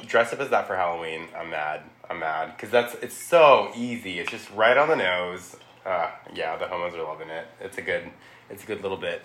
dressed 0.06 0.34
up 0.34 0.40
as 0.40 0.50
that 0.50 0.66
for 0.66 0.76
Halloween, 0.76 1.28
I'm 1.36 1.50
mad. 1.50 1.82
I'm 2.10 2.18
mad 2.20 2.56
because 2.56 2.70
that's 2.70 2.94
it's 2.96 3.16
so 3.16 3.70
easy. 3.76 4.18
It's 4.18 4.30
just 4.30 4.50
right 4.52 4.76
on 4.76 4.88
the 4.88 4.96
nose. 4.96 5.56
Uh, 5.86 6.10
yeah, 6.34 6.56
the 6.56 6.66
homos 6.66 6.94
are 6.94 7.02
loving 7.02 7.28
it. 7.30 7.46
It's 7.60 7.78
a 7.78 7.82
good. 7.82 8.10
It's 8.50 8.64
a 8.64 8.66
good 8.66 8.82
little 8.82 8.96
bit. 8.96 9.22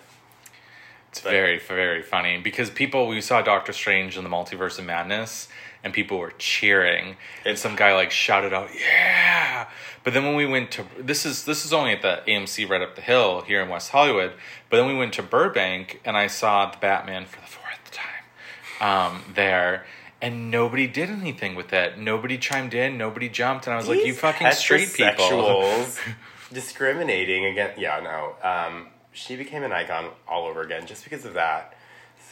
It's 1.10 1.20
very, 1.20 1.60
very 1.60 2.02
funny 2.02 2.38
because 2.38 2.70
people, 2.70 3.06
we 3.06 3.20
saw 3.20 3.40
Doctor 3.40 3.72
Strange 3.72 4.16
in 4.18 4.24
the 4.24 4.30
Multiverse 4.30 4.80
of 4.80 4.84
Madness 4.84 5.46
and 5.84 5.92
people 5.92 6.18
were 6.18 6.32
cheering 6.38 7.16
and 7.44 7.56
some 7.56 7.76
guy 7.76 7.94
like 7.94 8.10
shouted 8.10 8.52
out, 8.52 8.70
yeah. 8.74 9.68
But 10.02 10.14
then 10.14 10.24
when 10.24 10.34
we 10.34 10.46
went 10.46 10.72
to, 10.72 10.84
this 10.98 11.24
is, 11.24 11.44
this 11.44 11.64
is 11.64 11.72
only 11.72 11.92
at 11.92 12.02
the 12.02 12.22
AMC 12.26 12.68
right 12.68 12.82
up 12.82 12.96
the 12.96 13.02
hill 13.02 13.42
here 13.42 13.62
in 13.62 13.68
West 13.68 13.90
Hollywood. 13.90 14.32
But 14.70 14.78
then 14.78 14.88
we 14.88 14.94
went 14.94 15.12
to 15.14 15.22
Burbank 15.22 16.00
and 16.04 16.16
I 16.16 16.26
saw 16.26 16.70
the 16.70 16.78
Batman 16.78 17.26
for 17.26 17.40
the 17.40 17.46
fourth 17.46 17.92
time 17.92 19.14
um, 19.14 19.22
there. 19.34 19.86
And 20.20 20.50
nobody 20.50 20.86
did 20.86 21.10
anything 21.10 21.54
with 21.54 21.72
it. 21.74 21.98
Nobody 21.98 22.38
chimed 22.38 22.72
in. 22.72 22.96
Nobody 22.96 23.28
jumped. 23.28 23.66
And 23.66 23.74
I 23.74 23.76
was 23.76 23.88
like, 23.88 24.06
"You 24.06 24.14
fucking 24.14 24.52
straight 24.52 24.94
people." 24.94 25.84
discriminating 26.54 27.44
against. 27.44 27.78
Yeah, 27.78 28.00
no. 28.00 28.48
Um, 28.48 28.86
she 29.12 29.36
became 29.36 29.64
an 29.64 29.72
icon 29.72 30.10
all 30.26 30.46
over 30.46 30.62
again 30.62 30.86
just 30.86 31.04
because 31.04 31.26
of 31.26 31.34
that. 31.34 31.76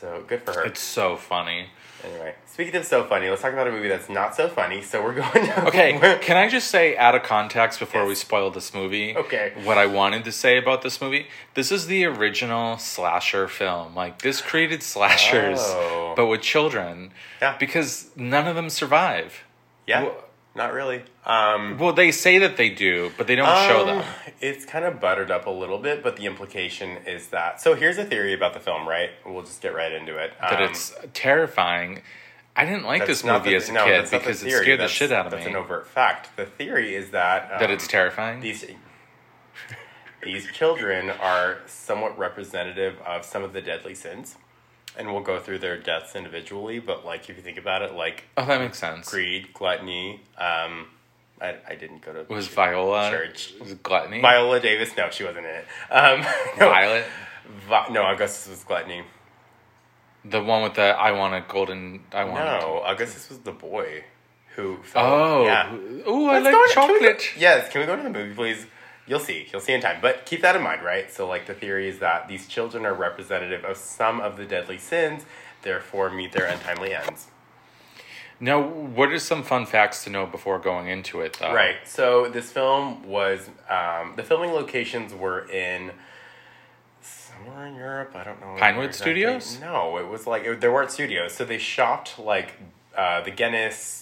So 0.00 0.25
good 0.27 0.43
for 0.43 0.53
her. 0.53 0.65
It's 0.65 0.81
so 0.81 1.17
funny. 1.17 1.67
Anyway, 2.05 2.35
speaking 2.47 2.75
of 2.77 2.85
so 2.85 3.05
funny, 3.05 3.29
let's 3.31 3.43
talk 3.43 3.53
about 3.53 3.69
a 3.69 3.71
movie 3.71 3.89
that's 3.89 4.09
not 4.09 4.35
so 4.35 4.49
funny. 4.49 4.83
So 4.83 5.03
we're 5.03 5.15
going. 5.15 5.47
To, 5.47 5.67
Okay, 5.69 6.19
can 6.21 6.37
I 6.37 6.49
just 6.49 6.69
say 6.69 6.97
out 6.97 7.15
of 7.15 7.23
context 7.23 7.79
before 7.79 8.05
we 8.07 8.15
spoil 8.15 8.51
this 8.51 8.75
movie? 8.75 9.17
Okay. 9.17 9.53
What 9.63 9.79
I 9.79 9.87
wanted 9.87 10.25
to 10.25 10.33
say 10.33 10.59
about 10.59 10.83
this 10.83 11.01
movie. 11.01 11.29
This 11.55 11.71
is 11.71 11.87
the 11.87 12.05
original 12.07 12.77
slasher 12.79 13.47
film. 13.49 13.95
Like 13.95 14.23
this 14.23 14.41
created 14.41 14.83
slashers, 14.83 15.61
Oh. 15.63 16.15
but 16.17 16.27
with 16.27 16.43
children. 16.43 17.13
Yeah. 17.41 17.57
Because 17.59 18.11
none 18.17 18.47
of 18.49 18.57
them 18.57 18.69
survive. 18.71 19.45
yeah, 19.87 20.09
not 20.55 20.73
really. 20.73 21.03
Um, 21.25 21.79
Well, 21.79 21.93
they 21.93 22.11
say 22.13 22.39
that 22.39 22.57
they 22.57 22.69
do, 22.69 23.11
but 23.17 23.27
they 23.27 23.37
don't 23.37 23.47
show 23.69 23.81
um, 23.81 23.87
them. 23.99 24.05
It's 24.41 24.65
kind 24.65 24.85
of 24.85 25.01
buttered 25.01 25.31
up 25.31 25.47
a 25.47 25.51
little 25.51 25.79
bit, 25.79 26.03
but 26.03 26.17
the 26.17 26.27
implication 26.27 26.99
is 27.07 27.29
that. 27.29 27.61
So 27.61 27.75
here's 27.75 27.99
a 27.99 28.05
theory 28.05 28.35
about 28.35 28.55
the 28.55 28.61
film, 28.61 28.89
right? 28.89 29.11
We'll 29.25 29.43
just 29.43 29.63
get 29.63 29.75
right 29.75 29.93
into 29.93 30.17
it. 30.19 30.33
That 30.41 30.61
Um, 30.61 30.71
it's 30.71 30.95
terrifying. 31.15 32.03
I 32.55 32.67
didn't 32.67 32.85
like 32.85 33.07
this 33.07 33.25
movie 33.25 33.51
the- 33.51 33.57
as 33.57 33.69
a 33.71 33.73
no, 33.73 33.85
kid 33.87 34.11
because 34.11 34.43
it 34.43 34.51
scared 34.51 34.81
the 34.81 34.89
shit 34.89 35.11
out 35.11 35.27
of 35.27 35.33
me. 35.33 35.39
That's 35.39 35.49
an 35.49 35.57
overt 35.57 35.87
fact. 35.87 36.37
The 36.37 36.45
theory 36.45 36.95
is 36.95 37.11
that 37.11 37.49
that 37.59 37.71
um, 37.71 37.71
it's 37.71 37.89
terrifying. 37.89 38.41
these 38.41 38.67
these 40.23 40.47
children 40.53 41.11
are 41.11 41.59
somewhat 41.67 42.17
representative 42.19 43.01
of 43.07 43.25
some 43.25 43.43
of 43.43 43.53
the 43.53 43.61
deadly 43.63 43.95
sins 43.95 44.37
and 44.99 45.13
we'll 45.13 45.23
go 45.23 45.39
through 45.41 45.59
their 45.59 45.77
deaths 45.79 46.15
individually 46.15 46.79
but 46.79 47.05
like 47.05 47.29
if 47.31 47.37
you 47.37 47.43
think 47.43 47.59
about 47.59 47.83
it 47.83 47.93
like 47.95 48.25
oh, 48.37 48.45
that 48.47 48.61
makes 48.61 48.79
sense. 48.79 49.09
greed 49.11 49.53
gluttony 49.55 50.21
um 50.39 50.87
i, 51.41 51.55
I 51.69 51.75
didn't 51.77 52.03
go 52.03 52.13
to 52.13 52.25
Was 52.33 52.49
Viola 52.49 53.11
church 53.11 53.55
Was 53.61 53.73
it 53.73 53.83
gluttony? 53.83 54.21
viola 54.21 54.61
davis 54.61 54.97
no 54.97 55.09
she 55.11 55.25
wasn't 55.25 55.47
in 55.47 55.55
it 55.55 55.67
um 55.91 56.21
no, 56.59 56.69
Violet. 56.71 57.05
Vi- 57.69 57.89
no 57.91 58.03
augustus 58.03 58.49
was 58.49 58.63
gluttony 58.65 59.03
The 60.25 60.43
one 60.43 60.63
with 60.63 60.75
the 60.75 60.83
I 60.83 61.11
want 61.13 61.35
a 61.35 61.45
golden. 61.53 62.05
I 62.13 62.25
want. 62.25 62.45
no 62.45 62.83
augustus 62.85 63.29
was 63.29 63.39
the 63.41 63.53
boy 63.53 64.05
who 64.55 64.77
fell, 64.83 65.05
Oh. 65.07 65.45
yeah 65.45 65.73
Ooh, 66.09 66.27
I 66.29 66.39
Let's 66.39 66.45
like 66.45 66.53
go 66.55 66.67
to- 66.67 66.73
chocolate. 66.75 67.23
yes 67.39 67.69
can 67.73 67.81
we 67.81 67.87
go 67.87 67.97
to 67.97 68.03
the 68.03 68.11
movie 68.11 68.35
please 68.35 68.67
You'll 69.07 69.19
see. 69.19 69.49
You'll 69.53 69.61
see 69.61 69.73
in 69.73 69.81
time. 69.81 69.99
But 70.01 70.27
keep 70.27 70.43
that 70.43 70.55
in 70.55 70.63
mind, 70.63 70.83
right? 70.83 71.11
So, 71.13 71.27
like, 71.27 71.47
the 71.47 71.55
theory 71.55 71.89
is 71.89 71.99
that 71.99 72.29
these 72.29 72.47
children 72.47 72.87
are 72.87 72.95
representative 72.95 73.65
of 73.65 73.77
some 73.77 74.21
of 74.21 74.37
the 74.37 74.45
deadly 74.45 74.79
sins, 74.79 75.25
therefore 75.63 76.11
meet 76.11 76.33
their 76.33 76.47
untimely 76.47 76.95
ends. 76.95 77.27
Now, 78.39 78.61
what 78.61 79.11
are 79.11 79.19
some 79.19 79.43
fun 79.43 79.67
facts 79.67 80.05
to 80.05 80.11
know 80.11 80.27
before 80.27 80.59
going 80.59 80.89
into 80.89 81.21
it, 81.21 81.37
though? 81.41 81.53
Right. 81.53 81.77
So, 81.85 82.29
this 82.29 82.53
film 82.53 83.07
was, 83.07 83.51
um, 83.69 84.15
the 84.17 84.23
filming 84.23 84.53
locations 84.53 85.13
were 85.13 85.49
in 85.51 85.93
somewhere 87.01 87.67
in 87.67 87.75
Europe. 87.75 88.13
I 88.15 88.23
don't 88.25 88.41
know. 88.41 88.55
Pinewood 88.59 88.87
exactly. 88.87 89.13
Studios? 89.13 89.61
No, 89.61 89.97
it 89.99 90.07
was 90.09 90.27
like, 90.29 90.45
it, 90.45 90.61
there 90.61 90.73
weren't 90.73 90.93
studios. 90.93 91.35
So, 91.35 91.45
they 91.45 91.59
shopped 91.59 92.21
like, 92.21 92.55
uh, 92.97 93.21
the 93.23 93.31
Guinness 93.33 94.02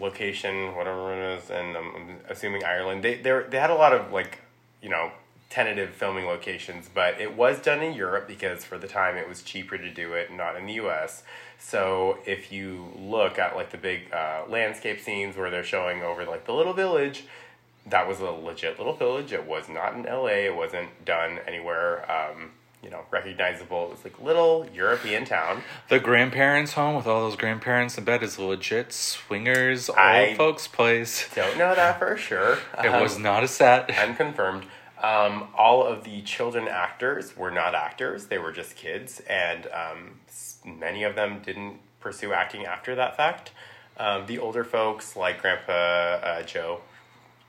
location, 0.00 0.74
whatever 0.74 1.12
it 1.14 1.38
is, 1.38 1.50
and 1.50 1.76
I'm 1.76 2.16
assuming 2.28 2.64
Ireland. 2.64 3.02
They 3.02 3.16
they 3.16 3.42
they 3.48 3.58
had 3.58 3.70
a 3.70 3.74
lot 3.74 3.92
of 3.92 4.12
like 4.12 4.40
you 4.82 4.88
know 4.88 5.12
tentative 5.50 5.90
filming 5.90 6.26
locations, 6.26 6.88
but 6.92 7.20
it 7.20 7.36
was 7.36 7.60
done 7.60 7.82
in 7.82 7.92
Europe 7.92 8.28
because 8.28 8.64
for 8.64 8.78
the 8.78 8.86
time 8.86 9.16
it 9.16 9.28
was 9.28 9.42
cheaper 9.42 9.76
to 9.76 9.90
do 9.92 10.12
it, 10.12 10.32
not 10.32 10.56
in 10.56 10.66
the 10.66 10.74
U.S. 10.74 11.24
So 11.58 12.18
if 12.24 12.52
you 12.52 12.92
look 12.96 13.38
at 13.38 13.56
like 13.56 13.70
the 13.70 13.78
big 13.78 14.12
uh, 14.12 14.44
landscape 14.48 15.00
scenes 15.00 15.36
where 15.36 15.50
they're 15.50 15.64
showing 15.64 16.02
over 16.02 16.24
like 16.24 16.46
the 16.46 16.54
little 16.54 16.72
village. 16.72 17.24
That 17.86 18.06
was 18.06 18.20
a 18.20 18.30
legit 18.30 18.78
little 18.78 18.92
village. 18.92 19.32
It 19.32 19.46
was 19.46 19.68
not 19.68 19.94
in 19.94 20.02
LA. 20.02 20.44
It 20.46 20.54
wasn't 20.54 21.04
done 21.04 21.38
anywhere. 21.46 22.08
Um, 22.10 22.50
you 22.82 22.88
know, 22.90 23.02
recognizable. 23.10 23.84
It 23.86 23.90
was 23.90 24.04
like 24.04 24.20
little 24.20 24.66
European 24.74 25.24
town. 25.24 25.62
The 25.88 25.98
grandparents' 26.00 26.72
home 26.72 26.96
with 26.96 27.06
all 27.06 27.20
those 27.28 27.36
grandparents 27.36 27.98
in 27.98 28.04
bed 28.04 28.22
is 28.22 28.38
legit 28.38 28.92
swingers 28.92 29.90
I- 29.90 30.28
old 30.28 30.36
folks' 30.36 30.66
place. 30.68 31.28
Don't 31.34 31.58
know 31.58 31.74
that 31.74 31.98
for 31.98 32.16
sure. 32.16 32.58
It 32.82 32.86
Um, 32.88 33.02
was 33.02 33.18
not 33.18 33.44
a 33.44 33.48
set. 33.48 33.90
unconfirmed. 33.98 34.64
Um, 35.02 35.48
all 35.56 35.82
of 35.86 36.04
the 36.04 36.20
children 36.22 36.68
actors 36.68 37.34
were 37.36 37.50
not 37.50 37.74
actors; 37.74 38.26
they 38.26 38.36
were 38.38 38.52
just 38.52 38.76
kids, 38.76 39.20
and 39.20 39.66
um, 39.68 40.20
many 40.64 41.04
of 41.04 41.14
them 41.14 41.40
didn't 41.42 41.78
pursue 42.00 42.32
acting 42.34 42.66
after 42.66 42.94
that 42.94 43.16
fact. 43.16 43.52
Um, 43.96 44.26
the 44.26 44.38
older 44.38 44.62
folks, 44.64 45.16
like 45.16 45.40
Grandpa 45.40 45.72
uh, 45.72 46.42
Joe, 46.42 46.80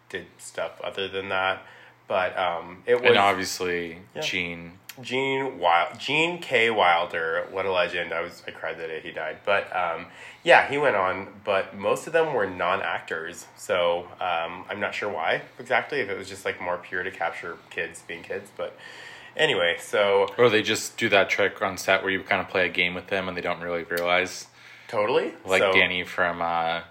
did 0.09 0.27
stuff 0.37 0.79
other 0.81 1.07
than 1.09 1.27
that, 1.29 1.61
but 2.07 2.37
um, 2.37 2.83
it 2.85 2.95
was 2.95 3.03
and 3.09 3.17
obviously, 3.17 3.97
Yeah. 4.15 4.21
Gene. 4.21 4.73
Gene 4.99 5.57
Wild, 5.57 5.97
Gene 5.99 6.39
K. 6.39 6.69
Wilder, 6.69 7.47
what 7.51 7.65
a 7.65 7.71
legend! 7.71 8.11
I 8.13 8.21
was 8.21 8.43
I 8.45 8.51
cried 8.51 8.77
the 8.77 8.87
day 8.87 8.99
he 9.01 9.11
died, 9.11 9.37
but 9.45 9.73
um, 9.75 10.07
yeah, 10.43 10.69
he 10.69 10.77
went 10.77 10.95
on. 10.97 11.27
But 11.45 11.77
most 11.77 12.07
of 12.07 12.13
them 12.13 12.33
were 12.33 12.45
non 12.45 12.81
actors, 12.81 13.45
so 13.55 14.07
um, 14.19 14.65
I'm 14.69 14.79
not 14.79 14.93
sure 14.93 15.09
why 15.09 15.43
exactly. 15.59 15.99
If 16.01 16.09
it 16.09 16.17
was 16.17 16.27
just 16.27 16.43
like 16.43 16.61
more 16.61 16.77
pure 16.77 17.03
to 17.03 17.11
capture 17.11 17.57
kids 17.69 18.03
being 18.05 18.21
kids, 18.21 18.49
but 18.57 18.75
anyway, 19.37 19.77
so 19.79 20.27
Or 20.37 20.49
they 20.49 20.61
just 20.61 20.97
do 20.97 21.07
that 21.09 21.29
trick 21.29 21.61
on 21.61 21.77
set 21.77 22.03
where 22.03 22.11
you 22.11 22.21
kind 22.23 22.41
of 22.41 22.49
play 22.49 22.65
a 22.65 22.69
game 22.71 22.93
with 22.93 23.07
them 23.07 23.27
and 23.29 23.37
they 23.37 23.41
don't 23.41 23.61
really 23.61 23.83
realize. 23.83 24.47
totally 24.89 25.33
Like 25.45 25.61
so, 25.61 25.71
Danny 25.71 26.03
from 26.03 26.41
uh, 26.41 26.81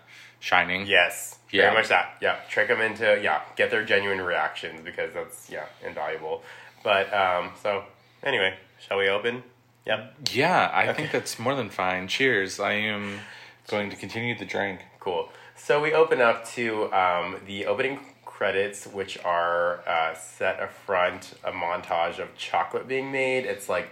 Shining. 0.40 0.87
Yes, 0.87 1.38
Yeah. 1.52 1.64
very 1.64 1.75
much 1.75 1.88
that. 1.88 2.16
Yeah, 2.23 2.37
trick 2.49 2.69
them 2.69 2.80
into 2.80 3.21
yeah, 3.23 3.42
get 3.57 3.71
their 3.71 3.85
genuine 3.85 4.23
reactions 4.23 4.80
because 4.83 5.12
that's 5.12 5.50
yeah 5.50 5.66
invaluable. 5.85 6.42
But 6.83 7.13
um, 7.13 7.51
so 7.63 7.85
anyway, 8.23 8.57
shall 8.79 8.99
we 8.99 9.09
open? 9.09 9.43
Yep. 9.87 10.15
Yeah, 10.33 10.71
I 10.73 10.93
think 10.93 11.11
that's 11.11 11.39
more 11.39 11.55
than 11.55 11.71
fine. 11.71 12.07
Cheers. 12.09 12.61
I 12.61 12.73
am 12.73 13.21
going 13.69 13.91
to 13.91 13.97
continue 13.97 14.39
the 14.39 14.45
drink. 14.45 14.81
Cool. 14.99 15.31
So 15.57 15.81
we 15.81 15.93
open 15.93 16.21
up 16.21 16.47
to 16.51 16.93
um, 16.93 17.37
the 17.47 17.67
opening 17.67 18.01
credits, 18.25 18.87
which 18.87 19.19
are 19.25 19.87
uh, 19.87 20.15
set 20.15 20.63
a 20.63 20.67
front 20.67 21.35
a 21.45 21.53
montage 21.53 22.19
of 22.19 22.35
chocolate 22.37 22.89
being 22.89 23.13
made. 23.13 23.45
It's 23.45 23.69
like 23.69 23.91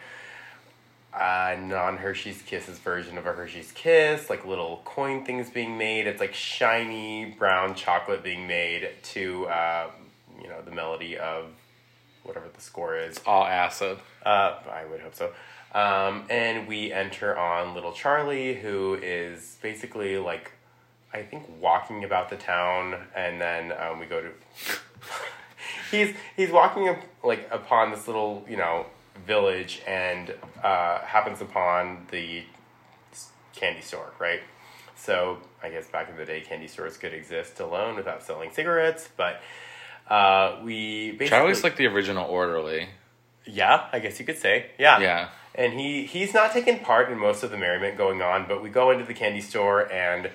a 1.15 1.57
non 1.61 1.99
Hershey's 1.99 2.43
Kisses 2.43 2.79
version 2.79 3.19
of 3.19 3.27
a 3.27 3.33
Hershey's 3.33 3.73
Kiss, 3.73 4.31
like 4.31 4.47
little 4.47 4.83
coin 4.85 5.25
things 5.25 5.51
being 5.51 5.77
made. 5.77 6.07
It's 6.07 6.21
like 6.21 6.35
shiny 6.35 7.35
brown 7.39 7.75
chocolate 7.75 8.23
being 8.23 8.47
made 8.47 8.89
to 9.15 9.47
uh, 9.47 9.91
you 10.41 10.49
know 10.49 10.63
the 10.63 10.71
melody 10.71 11.19
of 11.19 11.47
whatever 12.29 12.47
the 12.55 12.61
score 12.61 12.97
is. 12.97 13.21
All 13.27 13.45
acid. 13.45 13.99
Uh, 14.25 14.57
I 14.71 14.85
would 14.85 15.01
hope 15.01 15.15
so. 15.15 15.33
Um, 15.75 16.25
and 16.31 16.69
we 16.69 16.93
enter 16.93 17.37
on 17.37 17.75
little 17.75 17.93
Charlie, 17.93 18.55
who 18.55 18.99
is 19.03 19.57
basically 19.61 20.19
like, 20.19 20.53
I 21.13 21.23
think, 21.23 21.45
walking 21.61 22.05
about 22.05 22.31
the 22.31 22.37
town, 22.37 22.97
and 23.17 23.41
then 23.41 23.73
um, 23.73 23.99
we 23.99 24.07
go 24.07 24.21
to. 24.21 24.31
he's 25.91 26.15
he's 26.37 26.51
walking 26.51 26.89
up, 26.89 26.99
like 27.23 27.49
upon 27.51 27.91
this 27.91 28.07
little 28.07 28.45
you 28.49 28.57
know 28.57 28.87
village, 29.27 29.83
and 29.87 30.35
uh, 30.63 31.01
happens 31.01 31.41
upon 31.41 32.07
the 32.11 32.45
candy 33.55 33.83
store, 33.83 34.13
right? 34.19 34.41
So 34.97 35.39
I 35.63 35.69
guess 35.69 35.87
back 35.87 36.09
in 36.09 36.17
the 36.17 36.25
day, 36.25 36.41
candy 36.41 36.69
stores 36.69 36.97
could 36.97 37.13
exist 37.13 37.61
alone 37.61 37.97
without 37.97 38.23
selling 38.23 38.53
cigarettes, 38.53 39.09
but 39.17 39.41
uh, 40.09 40.59
we 40.63 41.13
basically 41.13 41.29
Charlie's 41.29 41.65
like 41.65 41.77
the 41.77 41.87
original 41.87 42.29
orderly. 42.29 42.89
yeah, 43.47 43.87
I 43.93 43.99
guess 43.99 44.19
you 44.19 44.27
could 44.27 44.39
say. 44.39 44.71
Yeah. 44.79 45.01
Yeah. 45.01 45.29
And 45.55 45.73
he 45.73 46.05
he's 46.05 46.33
not 46.35 46.53
taking 46.53 46.79
part 46.81 47.11
in 47.11 47.19
most 47.19 47.43
of 47.43 47.51
the 47.51 47.57
merriment 47.57 47.97
going 47.99 48.23
on, 48.23 48.47
but 48.47 48.63
we 48.63 48.71
go 48.71 48.91
into 48.91 49.05
the 49.05 49.15
candy 49.15 49.41
store 49.41 49.91
and 49.91 50.31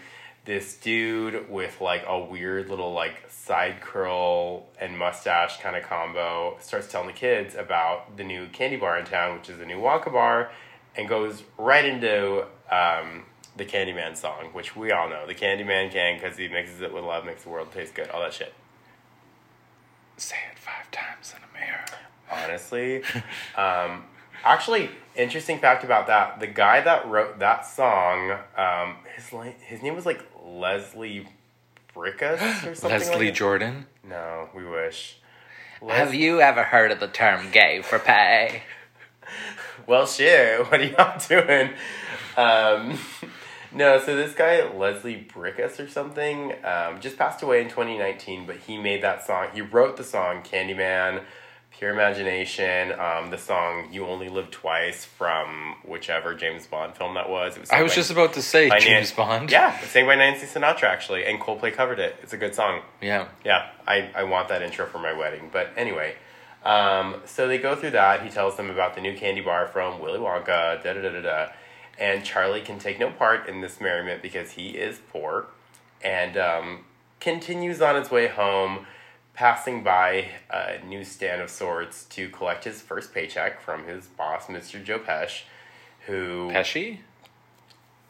this 0.46 0.76
dude 0.76 1.50
with 1.50 1.80
like 1.80 2.04
a 2.06 2.20
weird 2.20 2.70
little 2.70 2.92
like 2.92 3.24
side 3.30 3.80
curl 3.80 4.66
and 4.82 4.98
mustache 4.98 5.60
kind 5.62 5.78
of 5.78 5.84
combo 5.84 6.58
starts 6.60 6.90
telling 6.92 7.08
the 7.08 7.14
kids 7.14 7.56
about 7.56 8.18
the 8.18 8.24
new 8.26 8.48
candy 8.48 8.76
bar 8.76 9.00
in 9.00 9.06
town, 9.06 9.38
which 9.38 9.50
is 9.50 9.58
the 9.58 9.66
new 9.66 9.78
Wonka 9.78 10.12
bar, 10.12 10.52
and 10.98 11.08
goes 11.08 11.44
right 11.58 11.86
into 11.86 12.42
um, 12.70 13.24
the 13.56 13.64
Candyman 13.64 14.18
song, 14.18 14.50
which 14.52 14.76
we 14.76 14.92
all 14.92 15.08
know. 15.10 15.26
The 15.26 15.36
Candyman 15.36 15.90
can 15.92 16.20
because 16.20 16.38
he 16.38 16.50
mixes 16.50 16.82
it 16.82 16.94
with 16.94 17.06
love, 17.06 17.24
makes 17.24 17.44
the 17.44 17.50
world 17.50 17.72
taste 17.72 17.96
good, 17.96 18.10
all 18.10 18.20
that 18.22 18.34
shit. 18.34 18.54
Say 20.18 20.36
it 20.52 20.60
five 20.60 20.90
times 20.92 21.34
in 21.36 21.42
a 21.44 21.66
mirror. 21.66 21.86
honestly. 22.32 23.04
um, 23.58 24.04
actually, 24.44 24.90
interesting 25.16 25.60
fact 25.60 25.84
about 25.84 26.08
that: 26.08 26.40
the 26.40 26.48
guy 26.48 26.82
that 26.82 27.08
wrote 27.08 27.40
that 27.40 27.66
song, 27.66 28.38
um, 28.58 28.98
his 29.16 29.34
li- 29.34 29.56
his 29.66 29.82
name 29.82 29.96
was 29.96 30.06
like 30.06 30.24
Leslie 30.46 31.28
Bricusse 31.96 32.42
or 32.66 32.76
something. 32.76 32.90
Leslie 32.90 33.16
like 33.16 33.28
that. 33.28 33.34
Jordan. 33.36 33.88
No, 34.04 34.50
we 34.56 34.66
wish. 34.66 35.18
Have 35.88 36.14
you 36.14 36.40
ever 36.40 36.64
heard 36.64 36.92
of 36.92 37.00
the 37.02 37.08
term 37.08 37.52
gay 37.52 37.82
for 37.82 38.00
pay? 38.00 38.64
Well, 39.86 40.06
shit. 40.06 40.60
What 40.72 40.80
are 40.80 40.84
y'all 40.86 41.20
doing? 41.28 41.72
Um, 42.38 42.98
no, 43.74 44.00
so 44.00 44.16
this 44.16 44.34
guy 44.34 44.64
Leslie 44.72 45.26
Bricusse 45.34 45.80
or 45.80 45.88
something 45.88 46.54
um, 46.64 47.00
just 47.02 47.18
passed 47.18 47.42
away 47.44 47.62
in 47.62 47.70
2019, 47.70 48.46
but 48.46 48.58
he 48.58 48.78
made 48.78 49.02
that 49.04 49.26
song. 49.26 49.48
He 49.54 49.62
wrote 49.62 49.98
the 49.98 50.04
song 50.04 50.42
Candyman, 50.44 51.24
Pure 51.72 51.92
Imagination. 51.92 52.92
Um, 53.00 53.32
the 53.32 53.38
song 53.38 53.90
You 53.92 54.06
Only 54.06 54.30
Live 54.30 54.52
Twice 54.52 55.06
from 55.06 55.76
whichever 55.86 56.36
James 56.36 56.68
Bond 56.68 56.96
film 56.96 57.16
that 57.16 57.30
was. 57.30 57.56
It 57.58 57.62
was 57.62 57.72
I 57.72 57.82
was 57.82 57.92
by- 57.92 57.96
just 57.96 58.12
about 58.12 58.34
to 58.34 58.42
say 58.42 58.70
James 58.80 59.16
Nan- 59.18 59.28
Bond. 59.28 59.52
Yeah, 59.52 59.80
sang 59.82 60.06
by 60.06 60.16
Nancy 60.16 60.46
Sinatra 60.46 60.84
actually, 60.84 61.26
and 61.26 61.40
Coldplay 61.40 61.74
covered 61.74 62.00
it. 62.00 62.16
It's 62.22 62.34
a 62.34 62.38
good 62.38 62.54
song. 62.56 62.82
Yeah. 63.02 63.28
Yeah, 63.44 63.70
I, 63.88 64.10
I 64.16 64.24
want 64.24 64.50
that 64.50 64.62
intro 64.62 64.86
for 64.86 65.00
my 65.00 65.14
wedding. 65.14 65.50
But 65.52 65.72
anyway, 65.76 66.16
um, 66.64 67.16
so 67.26 67.48
they 67.48 67.58
go 67.58 67.76
through 67.76 67.92
that. 67.92 68.22
He 68.24 68.30
tells 68.30 68.56
them 68.56 68.70
about 68.70 68.94
the 68.96 69.02
new 69.02 69.18
candy 69.18 69.42
bar 69.42 69.68
from 69.68 70.00
Willy 70.00 70.20
Wonka, 70.20 70.84
da 70.84 70.94
da 70.94 71.02
da 71.02 71.10
da 71.10 71.22
da. 71.22 71.48
And 72.00 72.26
Charlie 72.26 72.62
can 72.62 72.80
take 72.80 73.00
no 73.00 73.12
part 73.12 73.48
in 73.48 73.62
this 73.62 73.80
merriment 73.80 74.22
because 74.22 74.52
he 74.52 74.70
is 74.70 75.00
poor 75.12 75.48
and 76.04 76.38
um, 76.38 76.86
continues 77.20 77.82
on 77.82 77.96
his 77.96 78.12
way 78.12 78.28
home, 78.28 78.86
passing 79.34 79.84
by 79.84 80.28
a 80.52 80.80
newsstand 80.86 81.42
of 81.42 81.50
sorts 81.50 82.04
to 82.06 82.30
collect 82.30 82.66
his 82.66 82.82
first 82.82 83.14
paycheck 83.14 83.62
from 83.62 83.86
his 83.86 84.08
boss, 84.08 84.48
Mr. 84.48 84.84
Joe 84.84 85.00
Pesh, 85.00 85.44
who. 86.06 86.50
Pesci? 86.52 87.00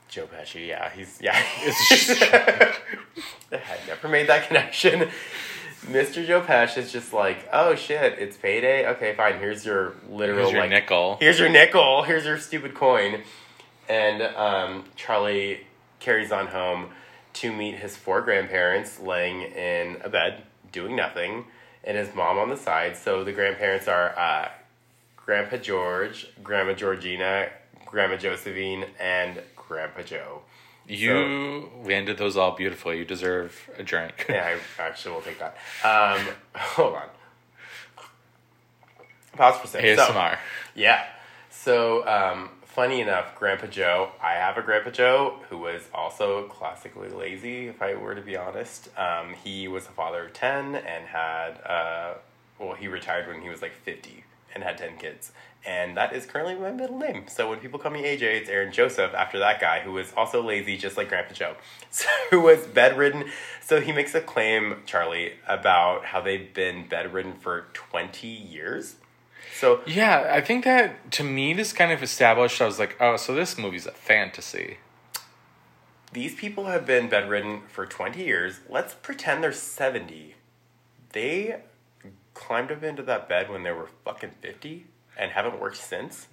Joe 0.09 0.27
Pesci, 0.27 0.67
yeah, 0.67 0.91
he's 0.91 1.19
yeah. 1.21 1.33
I 3.51 3.57
had 3.57 3.79
never 3.87 4.07
made 4.07 4.27
that 4.27 4.47
connection. 4.47 5.09
Mr. 5.87 6.25
Joe 6.25 6.41
Pesci 6.41 6.77
is 6.77 6.91
just 6.91 7.13
like, 7.13 7.47
oh 7.51 7.75
shit, 7.75 8.17
it's 8.19 8.37
payday. 8.37 8.87
Okay, 8.89 9.13
fine. 9.15 9.39
Here's 9.39 9.65
your 9.65 9.93
literal 10.09 10.39
Here's 10.39 10.51
your 10.51 10.61
like, 10.61 10.69
nickel. 10.69 11.17
Here's 11.19 11.39
your 11.39 11.49
nickel. 11.49 12.03
Here's 12.03 12.25
your 12.25 12.37
stupid 12.37 12.73
coin. 12.73 13.23
And 13.89 14.21
um, 14.21 14.85
Charlie 14.95 15.67
carries 15.99 16.31
on 16.31 16.47
home 16.47 16.89
to 17.33 17.51
meet 17.51 17.75
his 17.75 17.95
four 17.95 18.21
grandparents 18.21 18.99
laying 18.99 19.41
in 19.41 19.97
a 20.03 20.09
bed 20.09 20.43
doing 20.71 20.95
nothing, 20.95 21.45
and 21.83 21.97
his 21.97 22.13
mom 22.15 22.37
on 22.37 22.49
the 22.49 22.57
side. 22.57 22.95
So 22.97 23.23
the 23.23 23.31
grandparents 23.31 23.87
are 23.87 24.17
uh, 24.17 24.49
Grandpa 25.17 25.57
George, 25.57 26.27
Grandma 26.43 26.73
Georgina, 26.73 27.49
Grandma 27.85 28.17
Josephine, 28.17 28.85
and 28.99 29.41
Grandpa 29.55 30.01
Joe. 30.03 30.41
You 30.87 31.69
landed 31.85 32.17
those 32.17 32.35
all 32.35 32.51
beautifully. 32.55 32.97
You 32.97 33.05
deserve 33.05 33.69
a 33.77 33.83
drink. 33.83 34.25
Yeah, 34.29 34.57
I 34.77 34.81
actually 34.81 35.15
will 35.15 35.21
take 35.21 35.39
that. 35.39 35.55
Um, 35.85 36.27
hold 36.55 36.95
on. 36.95 37.07
Pause 39.37 39.57
for 39.61 39.67
six. 39.67 39.99
So- 39.99 40.11
ASMR. 40.13 40.37
yeah. 40.75 41.05
So, 41.49 42.05
um, 42.07 42.49
funny 42.73 43.01
enough, 43.01 43.35
Grandpa 43.37 43.67
Joe, 43.67 44.09
I 44.19 44.31
have 44.33 44.57
a 44.57 44.63
Grandpa 44.63 44.89
Joe 44.89 45.37
who 45.49 45.59
was 45.59 45.83
also 45.93 46.47
classically 46.47 47.07
lazy, 47.07 47.67
if 47.67 47.83
I 47.83 47.93
were 47.93 48.15
to 48.15 48.21
be 48.21 48.35
honest. 48.35 48.89
Um, 48.97 49.35
he 49.43 49.67
was 49.67 49.85
a 49.85 49.91
father 49.91 50.25
of 50.25 50.33
10 50.33 50.75
and 50.75 51.05
had, 51.05 51.61
uh, 51.63 52.15
well, 52.57 52.73
he 52.73 52.87
retired 52.87 53.27
when 53.27 53.43
he 53.43 53.49
was 53.49 53.61
like 53.61 53.73
50 53.73 54.23
and 54.55 54.63
had 54.63 54.79
10 54.79 54.97
kids. 54.97 55.31
And 55.63 55.95
that 55.95 56.13
is 56.13 56.25
currently 56.25 56.55
my 56.55 56.71
middle 56.71 56.97
name. 56.97 57.25
So 57.27 57.47
when 57.47 57.59
people 57.59 57.77
call 57.77 57.91
me 57.91 58.03
AJ, 58.03 58.21
it's 58.23 58.49
Aaron 58.49 58.73
Joseph 58.73 59.13
after 59.13 59.37
that 59.37 59.61
guy 59.61 59.81
who 59.81 59.91
was 59.91 60.11
also 60.17 60.41
lazy, 60.41 60.75
just 60.75 60.97
like 60.97 61.09
Grandpa 61.09 61.35
Joe, 61.35 61.55
who 62.31 62.41
was 62.41 62.65
bedridden. 62.65 63.25
So 63.61 63.81
he 63.81 63.91
makes 63.91 64.15
a 64.15 64.19
claim, 64.19 64.77
Charlie, 64.87 65.33
about 65.47 66.05
how 66.05 66.21
they've 66.21 66.51
been 66.51 66.87
bedridden 66.87 67.33
for 67.33 67.67
20 67.73 68.27
years. 68.27 68.95
So 69.59 69.81
Yeah, 69.85 70.29
I 70.31 70.41
think 70.41 70.63
that 70.65 71.11
to 71.13 71.23
me 71.23 71.53
this 71.53 71.73
kind 71.73 71.91
of 71.91 72.01
established. 72.03 72.61
I 72.61 72.65
was 72.65 72.79
like, 72.79 72.97
oh, 72.99 73.17
so 73.17 73.33
this 73.35 73.57
movie's 73.57 73.85
a 73.85 73.91
fantasy. 73.91 74.77
These 76.11 76.35
people 76.35 76.65
have 76.65 76.85
been 76.85 77.09
bedridden 77.09 77.63
for 77.69 77.85
20 77.85 78.23
years. 78.23 78.59
Let's 78.69 78.93
pretend 78.93 79.43
they're 79.43 79.51
70. 79.51 80.35
They 81.11 81.61
climbed 82.33 82.71
up 82.71 82.83
into 82.83 83.01
that 83.03 83.27
bed 83.29 83.49
when 83.49 83.63
they 83.63 83.71
were 83.71 83.89
fucking 84.05 84.31
50 84.41 84.85
and 85.17 85.31
haven't 85.31 85.59
worked 85.59 85.77
since. 85.77 86.27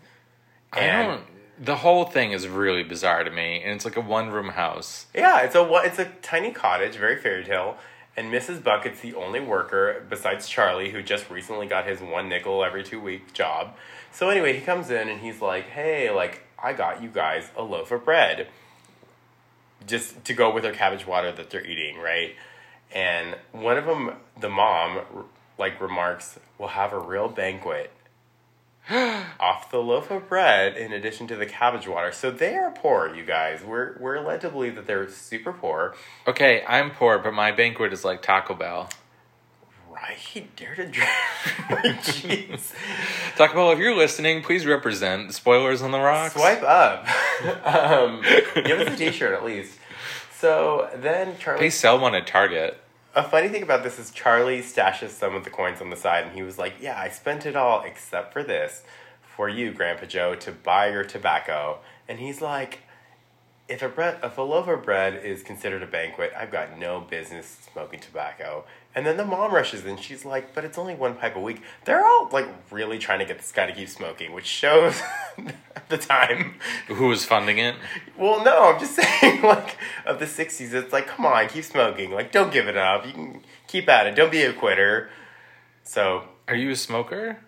I 0.73 0.81
And- 0.81 1.09
don't. 1.09 1.25
The 1.62 1.77
whole 1.77 2.07
thing 2.07 2.33
is 2.33 2.49
really 2.49 2.83
bizarre 2.83 3.23
to 3.23 3.31
me, 3.31 3.61
and 3.62 3.73
it's 3.73 3.85
like 3.85 3.97
a 3.97 4.00
one-room 4.00 4.50
house. 4.50 5.05
Yeah, 5.12 5.41
it's 5.43 5.55
a 5.55 5.62
it's 5.85 5.99
a 5.99 6.07
tiny 6.23 6.53
cottage, 6.53 6.95
very 6.97 7.17
fairy 7.21 7.45
tale. 7.45 7.77
And 8.21 8.31
Mrs. 8.31 8.62
Bucket's 8.62 9.00
the 9.00 9.15
only 9.15 9.41
worker 9.41 10.05
besides 10.11 10.47
Charlie, 10.47 10.91
who 10.91 11.03
just 11.03 11.31
recently 11.31 11.67
got 11.67 11.87
his 11.87 12.03
one 12.03 12.29
nickel 12.29 12.62
every 12.62 12.85
two 12.85 13.00
week 13.00 13.33
job. 13.33 13.75
So 14.12 14.29
anyway, 14.29 14.53
he 14.53 14.61
comes 14.61 14.91
in 14.91 15.09
and 15.09 15.23
he's 15.23 15.41
like, 15.41 15.69
"Hey, 15.69 16.11
like 16.11 16.43
I 16.62 16.75
got 16.75 17.03
you 17.03 17.09
guys 17.09 17.50
a 17.57 17.62
loaf 17.62 17.91
of 17.91 18.05
bread, 18.05 18.49
just 19.87 20.23
to 20.27 20.35
go 20.35 20.53
with 20.53 20.65
their 20.65 20.75
cabbage 20.75 21.07
water 21.07 21.33
that 21.33 21.49
they're 21.49 21.67
eating, 21.67 21.97
right?" 21.97 22.35
And 22.93 23.37
one 23.53 23.79
of 23.79 23.87
them, 23.87 24.17
the 24.39 24.50
mom, 24.50 25.00
like 25.57 25.81
remarks, 25.81 26.39
"We'll 26.59 26.69
have 26.69 26.93
a 26.93 26.99
real 26.99 27.29
banquet." 27.29 27.91
off 29.40 29.70
the 29.70 29.78
loaf 29.78 30.11
of 30.11 30.28
bread 30.28 30.76
in 30.76 30.92
addition 30.92 31.26
to 31.28 31.37
the 31.37 31.47
cabbage 31.47 31.87
water. 31.87 32.11
So 32.11 32.30
they 32.30 32.56
are 32.56 32.70
poor, 32.70 33.14
you 33.14 33.25
guys. 33.25 33.62
We're 33.62 33.97
we're 34.00 34.20
led 34.20 34.40
to 34.40 34.49
believe 34.49 34.75
that 34.75 34.87
they're 34.87 35.09
super 35.09 35.52
poor. 35.52 35.94
Okay, 36.26 36.64
I'm 36.66 36.90
poor, 36.90 37.18
but 37.18 37.32
my 37.32 37.52
banquet 37.52 37.92
is 37.92 38.04
like 38.04 38.20
Taco 38.23 38.54
Bell. 38.54 38.88
Right? 39.88 40.49
Dare 40.56 40.75
to 40.75 40.87
drink. 40.87 41.11
Jeez. 42.02 42.73
Taco 43.37 43.54
Bell, 43.54 43.73
if 43.73 43.78
you're 43.78 43.97
listening, 43.97 44.42
please 44.42 44.66
represent. 44.66 45.35
Spoilers 45.35 45.82
on 45.82 45.92
the 45.92 46.00
rocks. 46.00 46.35
Swipe 46.35 46.62
up. 46.62 47.06
um, 47.64 48.23
give 48.64 48.80
us 48.80 48.94
a 48.94 48.97
t-shirt 48.97 49.35
at 49.35 49.44
least. 49.44 49.78
So 50.38 50.88
then 50.97 51.37
Charlie 51.38 51.61
They 51.61 51.70
sell 51.70 51.99
one 52.00 52.14
at 52.14 52.26
Target. 52.26 52.80
A 53.12 53.25
funny 53.25 53.49
thing 53.49 53.64
about 53.64 53.83
this 53.83 53.99
is 53.99 54.12
Charlie 54.12 54.61
stashes 54.61 55.09
some 55.09 55.35
of 55.35 55.43
the 55.43 55.50
coins 55.50 55.81
on 55.81 55.90
the 55.90 55.97
side, 55.97 56.26
and 56.26 56.33
he 56.33 56.45
was 56.45 56.59
like, 56.59 56.75
"Yeah, 56.81 56.97
I 56.97 57.09
spent 57.09 57.45
it 57.45 57.57
all 57.57 57.83
except 57.83 58.33
for 58.33 58.45
this, 58.45 58.85
for 59.21 59.49
you, 59.49 59.73
Grandpa 59.73 60.07
Joe, 60.07 60.37
to 60.37 60.52
buy 60.52 60.90
your 60.90 61.02
tobacco." 61.02 61.81
And 62.07 62.21
he's 62.21 62.40
like, 62.40 62.83
"If 63.67 63.83
a 63.83 63.88
bread, 63.88 64.21
if 64.23 64.38
a 64.38 64.43
loaf 64.43 64.69
of 64.69 64.85
bread 64.85 65.25
is 65.25 65.43
considered 65.43 65.83
a 65.83 65.87
banquet, 65.87 66.33
I've 66.37 66.52
got 66.52 66.79
no 66.79 67.00
business 67.00 67.59
smoking 67.73 67.99
tobacco." 67.99 68.64
And 68.94 69.06
then 69.06 69.16
the 69.16 69.25
mom 69.25 69.54
rushes 69.54 69.85
in. 69.85 69.97
She's 69.99 70.25
like, 70.25 70.52
"But 70.52 70.64
it's 70.64 70.76
only 70.76 70.94
one 70.94 71.14
pipe 71.14 71.37
a 71.37 71.40
week." 71.40 71.62
They're 71.85 72.04
all 72.04 72.28
like 72.32 72.47
really 72.73 72.99
trying 72.99 73.20
to 73.20 73.25
get 73.25 73.38
this 73.38 73.52
guy 73.52 73.66
to 73.66 73.73
keep 73.73 73.88
smoking, 73.88 74.32
which 74.32 74.47
shows 74.47 75.00
the 75.88 75.97
time. 75.99 76.56
Who 76.88 77.06
was 77.06 77.25
funding 77.25 77.59
it? 77.59 77.76
Well, 78.18 78.42
no, 78.44 78.73
I'm 78.73 78.80
just 78.80 78.94
saying, 79.20 79.42
like, 79.42 79.76
of 80.06 80.18
the 80.18 80.25
60s, 80.25 80.73
it's 80.73 80.92
like, 80.92 81.06
come 81.06 81.25
on, 81.25 81.49
keep 81.49 81.64
smoking. 81.64 82.11
Like, 82.11 82.32
don't 82.32 82.52
give 82.52 82.66
it 82.66 82.76
up. 82.76 83.06
You 83.06 83.12
can 83.12 83.42
keep 83.68 83.88
at 83.88 84.06
it. 84.09 84.16
Don't 84.16 84.32
be 84.32 84.42
a 84.42 84.52
quitter. 84.52 85.11
So, 85.85 86.25
Are 86.49 86.56
you 86.56 86.70
a 86.70 86.76
smoker? 86.76 87.38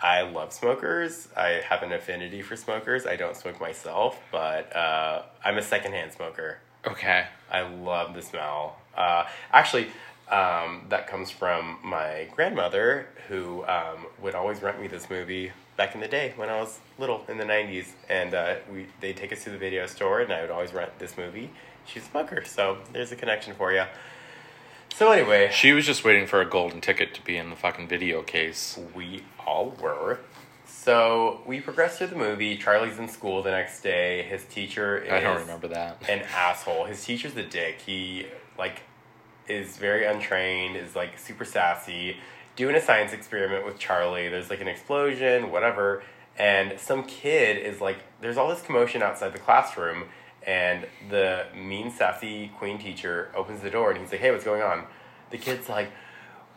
I 0.00 0.22
love 0.22 0.52
smokers. 0.52 1.28
I 1.36 1.62
have 1.68 1.84
an 1.84 1.92
affinity 1.92 2.42
for 2.42 2.56
smokers. 2.56 3.06
I 3.06 3.14
don't 3.14 3.36
smoke 3.36 3.60
myself, 3.60 4.20
but 4.32 4.74
uh, 4.74 5.22
I'm 5.44 5.58
a 5.58 5.62
secondhand 5.62 6.12
smoker. 6.12 6.58
Okay. 6.84 7.26
I 7.50 7.60
love 7.62 8.14
the 8.14 8.22
smell. 8.22 8.78
Uh, 8.96 9.24
actually, 9.52 9.86
um, 10.32 10.86
that 10.88 11.06
comes 11.06 11.30
from 11.30 11.78
my 11.84 12.26
grandmother, 12.34 13.08
who 13.28 13.64
um, 13.66 14.06
would 14.20 14.34
always 14.34 14.62
rent 14.62 14.80
me 14.80 14.88
this 14.88 15.08
movie 15.10 15.52
back 15.76 15.94
in 15.94 16.00
the 16.00 16.08
day 16.08 16.32
when 16.36 16.48
I 16.48 16.58
was 16.60 16.80
little 16.98 17.24
in 17.28 17.36
the 17.38 17.44
'90s, 17.44 17.88
and 18.08 18.34
uh, 18.34 18.54
we 18.72 18.86
they'd 19.00 19.16
take 19.16 19.32
us 19.32 19.44
to 19.44 19.50
the 19.50 19.58
video 19.58 19.86
store, 19.86 20.20
and 20.20 20.32
I 20.32 20.40
would 20.40 20.50
always 20.50 20.72
rent 20.72 20.98
this 20.98 21.16
movie. 21.16 21.50
She's 21.84 22.02
a 22.04 22.06
smoker, 22.06 22.44
so 22.44 22.78
there's 22.92 23.12
a 23.12 23.16
connection 23.16 23.54
for 23.54 23.72
you. 23.72 23.84
So 24.94 25.10
anyway, 25.10 25.50
She 25.52 25.72
was 25.72 25.86
just 25.86 26.04
waiting 26.04 26.26
for 26.26 26.40
a 26.40 26.44
golden 26.48 26.80
ticket 26.80 27.14
to 27.14 27.22
be 27.24 27.36
in 27.36 27.50
the 27.50 27.56
fucking 27.56 27.88
video 27.88 28.22
case. 28.22 28.78
we 28.94 29.24
all 29.46 29.74
were. 29.80 30.20
So 30.66 31.40
we 31.46 31.60
progress 31.60 31.98
through 31.98 32.08
the 32.08 32.16
movie. 32.16 32.56
Charlie's 32.56 32.98
in 32.98 33.08
school 33.08 33.42
the 33.42 33.50
next 33.52 33.82
day. 33.82 34.22
His 34.22 34.44
teacher 34.44 34.98
is 34.98 35.12
I 35.12 35.20
don't 35.20 35.40
remember 35.40 35.68
that. 35.68 36.02
an 36.08 36.22
asshole. 36.34 36.84
His 36.84 37.02
teacher's 37.04 37.36
a 37.36 37.42
dick. 37.42 37.80
He 37.84 38.26
like 38.58 38.82
is 39.52 39.76
very 39.76 40.04
untrained, 40.06 40.76
is 40.76 40.96
like 40.96 41.18
super 41.18 41.44
sassy, 41.44 42.16
doing 42.56 42.74
a 42.74 42.80
science 42.80 43.12
experiment 43.12 43.64
with 43.64 43.78
Charlie. 43.78 44.28
There's 44.28 44.50
like 44.50 44.60
an 44.60 44.68
explosion, 44.68 45.50
whatever, 45.50 46.02
and 46.38 46.78
some 46.78 47.04
kid 47.04 47.58
is 47.58 47.80
like 47.80 47.98
there's 48.20 48.36
all 48.36 48.48
this 48.48 48.62
commotion 48.62 49.02
outside 49.02 49.32
the 49.32 49.38
classroom 49.38 50.04
and 50.44 50.86
the 51.08 51.46
mean 51.54 51.90
sassy 51.90 52.50
queen 52.58 52.78
teacher 52.78 53.30
opens 53.36 53.60
the 53.60 53.70
door 53.70 53.90
and 53.90 54.00
he's 54.00 54.10
like, 54.10 54.20
"Hey, 54.20 54.30
what's 54.30 54.44
going 54.44 54.62
on?" 54.62 54.84
The 55.30 55.38
kid's 55.38 55.68
like, 55.68 55.90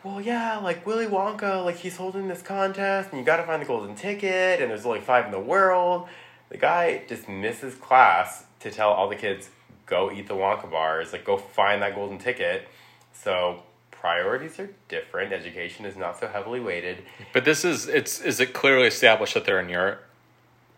well, 0.06 0.20
yeah, 0.20 0.58
like 0.58 0.86
Willy 0.86 1.06
Wonka, 1.06 1.64
like 1.64 1.76
he's 1.76 1.96
holding 1.96 2.28
this 2.28 2.40
contest, 2.40 3.10
and 3.10 3.18
you 3.18 3.26
got 3.26 3.38
to 3.38 3.42
find 3.42 3.60
the 3.60 3.66
golden 3.66 3.96
ticket, 3.96 4.60
and 4.60 4.70
there's 4.70 4.86
only 4.86 5.00
five 5.00 5.26
in 5.26 5.32
the 5.32 5.40
world. 5.40 6.08
The 6.48 6.58
guy 6.58 7.02
dismisses 7.08 7.74
class 7.74 8.44
to 8.60 8.70
tell 8.70 8.90
all 8.90 9.08
the 9.08 9.16
kids 9.16 9.50
go 9.84 10.12
eat 10.12 10.28
the 10.28 10.34
Wonka 10.34 10.70
bars, 10.70 11.12
like 11.12 11.24
go 11.24 11.36
find 11.36 11.82
that 11.82 11.96
golden 11.96 12.18
ticket. 12.18 12.68
So 13.22 13.62
priorities 13.90 14.58
are 14.60 14.70
different. 14.88 15.32
Education 15.32 15.84
is 15.86 15.96
not 15.96 16.18
so 16.20 16.28
heavily 16.28 16.60
weighted. 16.60 16.98
But 17.32 17.44
this 17.44 17.64
is 17.64 17.88
it's 17.88 18.20
is 18.20 18.40
it 18.40 18.52
clearly 18.52 18.86
established 18.86 19.34
that 19.34 19.44
they're 19.44 19.60
in 19.60 19.68
Europe? 19.68 20.02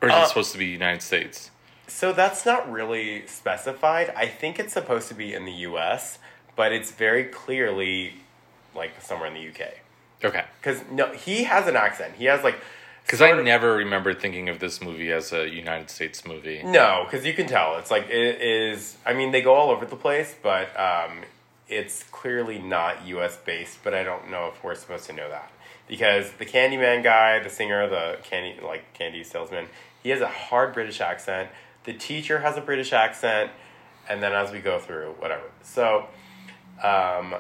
Or 0.01 0.09
is 0.09 0.15
Uh, 0.15 0.19
it 0.23 0.29
supposed 0.29 0.53
to 0.53 0.59
be 0.59 0.67
United 0.67 1.03
States? 1.03 1.51
So 1.87 2.13
that's 2.13 2.45
not 2.47 2.71
really 2.71 3.27
specified. 3.27 4.13
I 4.17 4.27
think 4.27 4.59
it's 4.59 4.73
supposed 4.73 5.09
to 5.09 5.15
be 5.15 5.33
in 5.35 5.45
the 5.47 5.53
U.S., 5.69 6.19
but 6.55 6.71
it's 6.73 6.91
very 6.93 7.25
clearly 7.25 8.15
like 8.75 9.01
somewhere 9.01 9.29
in 9.29 9.35
the 9.35 9.49
UK. 9.49 9.73
Okay. 10.25 10.45
Because 10.61 10.83
no, 10.91 11.13
he 11.13 11.45
has 11.45 11.67
an 11.67 11.77
accent. 11.77 12.15
He 12.17 12.27
has 12.27 12.45
like 12.45 12.57
Because 13.05 13.23
I 13.23 13.33
never 13.43 13.75
remember 13.75 14.13
thinking 14.15 14.49
of 14.49 14.59
this 14.59 14.81
movie 14.83 15.11
as 15.13 15.33
a 15.33 15.49
United 15.49 15.91
States 15.91 16.25
movie. 16.27 16.63
No, 16.63 17.05
because 17.05 17.25
you 17.27 17.33
can 17.35 17.47
tell. 17.47 17.77
It's 17.79 17.91
like 17.91 18.09
it 18.11 18.41
is. 18.43 18.97
I 19.07 19.15
mean, 19.15 19.33
they 19.33 19.41
go 19.43 19.55
all 19.55 19.71
over 19.71 19.87
the 19.87 19.97
place, 19.97 20.35
but 20.43 20.69
um, 20.79 21.23
it's 21.69 22.03
clearly 22.05 22.59
not 22.59 23.07
U.S. 23.07 23.37
based. 23.37 23.79
But 23.83 23.95
I 23.95 24.03
don't 24.03 24.31
know 24.31 24.51
if 24.55 24.63
we're 24.63 24.75
supposed 24.75 25.07
to 25.07 25.13
know 25.13 25.29
that 25.29 25.51
because 25.87 26.33
the 26.33 26.47
Candyman 26.47 27.03
guy, 27.03 27.39
the 27.41 27.51
singer, 27.51 27.89
the 27.89 28.19
candy 28.23 28.61
like 28.65 28.93
candy 28.95 29.25
salesman, 29.25 29.67
he 30.03 30.11
has 30.11 30.21
a 30.21 30.29
hard 30.29 30.75
British 30.75 31.01
accent. 31.01 31.51
The 31.85 31.95
teacher 31.95 32.41
has 32.41 32.57
a 32.57 32.61
British 32.61 32.93
accent, 32.93 33.51
and 34.09 34.23
then 34.23 34.33
as 34.33 34.53
we 34.53 34.61
go 34.61 34.79
through, 34.79 35.15
whatever. 35.19 35.45
So, 35.63 36.07
um, 36.83 37.35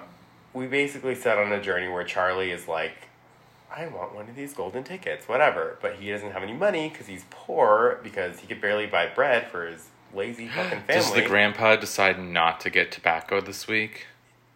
we 0.54 0.66
basically 0.66 1.14
set 1.14 1.38
on 1.38 1.52
a 1.52 1.60
journey 1.60 1.88
where 1.88 2.04
Charlie 2.04 2.50
is 2.50 2.66
like, 2.66 3.08
I 3.74 3.86
want 3.88 4.14
one 4.14 4.28
of 4.28 4.34
these 4.34 4.54
golden 4.54 4.82
tickets, 4.82 5.28
whatever. 5.28 5.78
But 5.82 5.96
he 5.96 6.10
doesn't 6.10 6.32
have 6.32 6.42
any 6.42 6.54
money 6.54 6.88
because 6.88 7.06
he's 7.06 7.24
poor 7.30 8.00
because 8.02 8.40
he 8.40 8.46
could 8.46 8.60
barely 8.60 8.86
buy 8.86 9.06
bread 9.06 9.48
for 9.48 9.66
his 9.66 9.88
lazy 10.14 10.48
fucking 10.48 10.82
family. 10.82 10.86
Does 10.94 11.12
the 11.12 11.22
grandpa 11.22 11.76
decide 11.76 12.18
not 12.18 12.60
to 12.60 12.70
get 12.70 12.90
tobacco 12.90 13.40
this 13.40 13.68
week? 13.68 14.06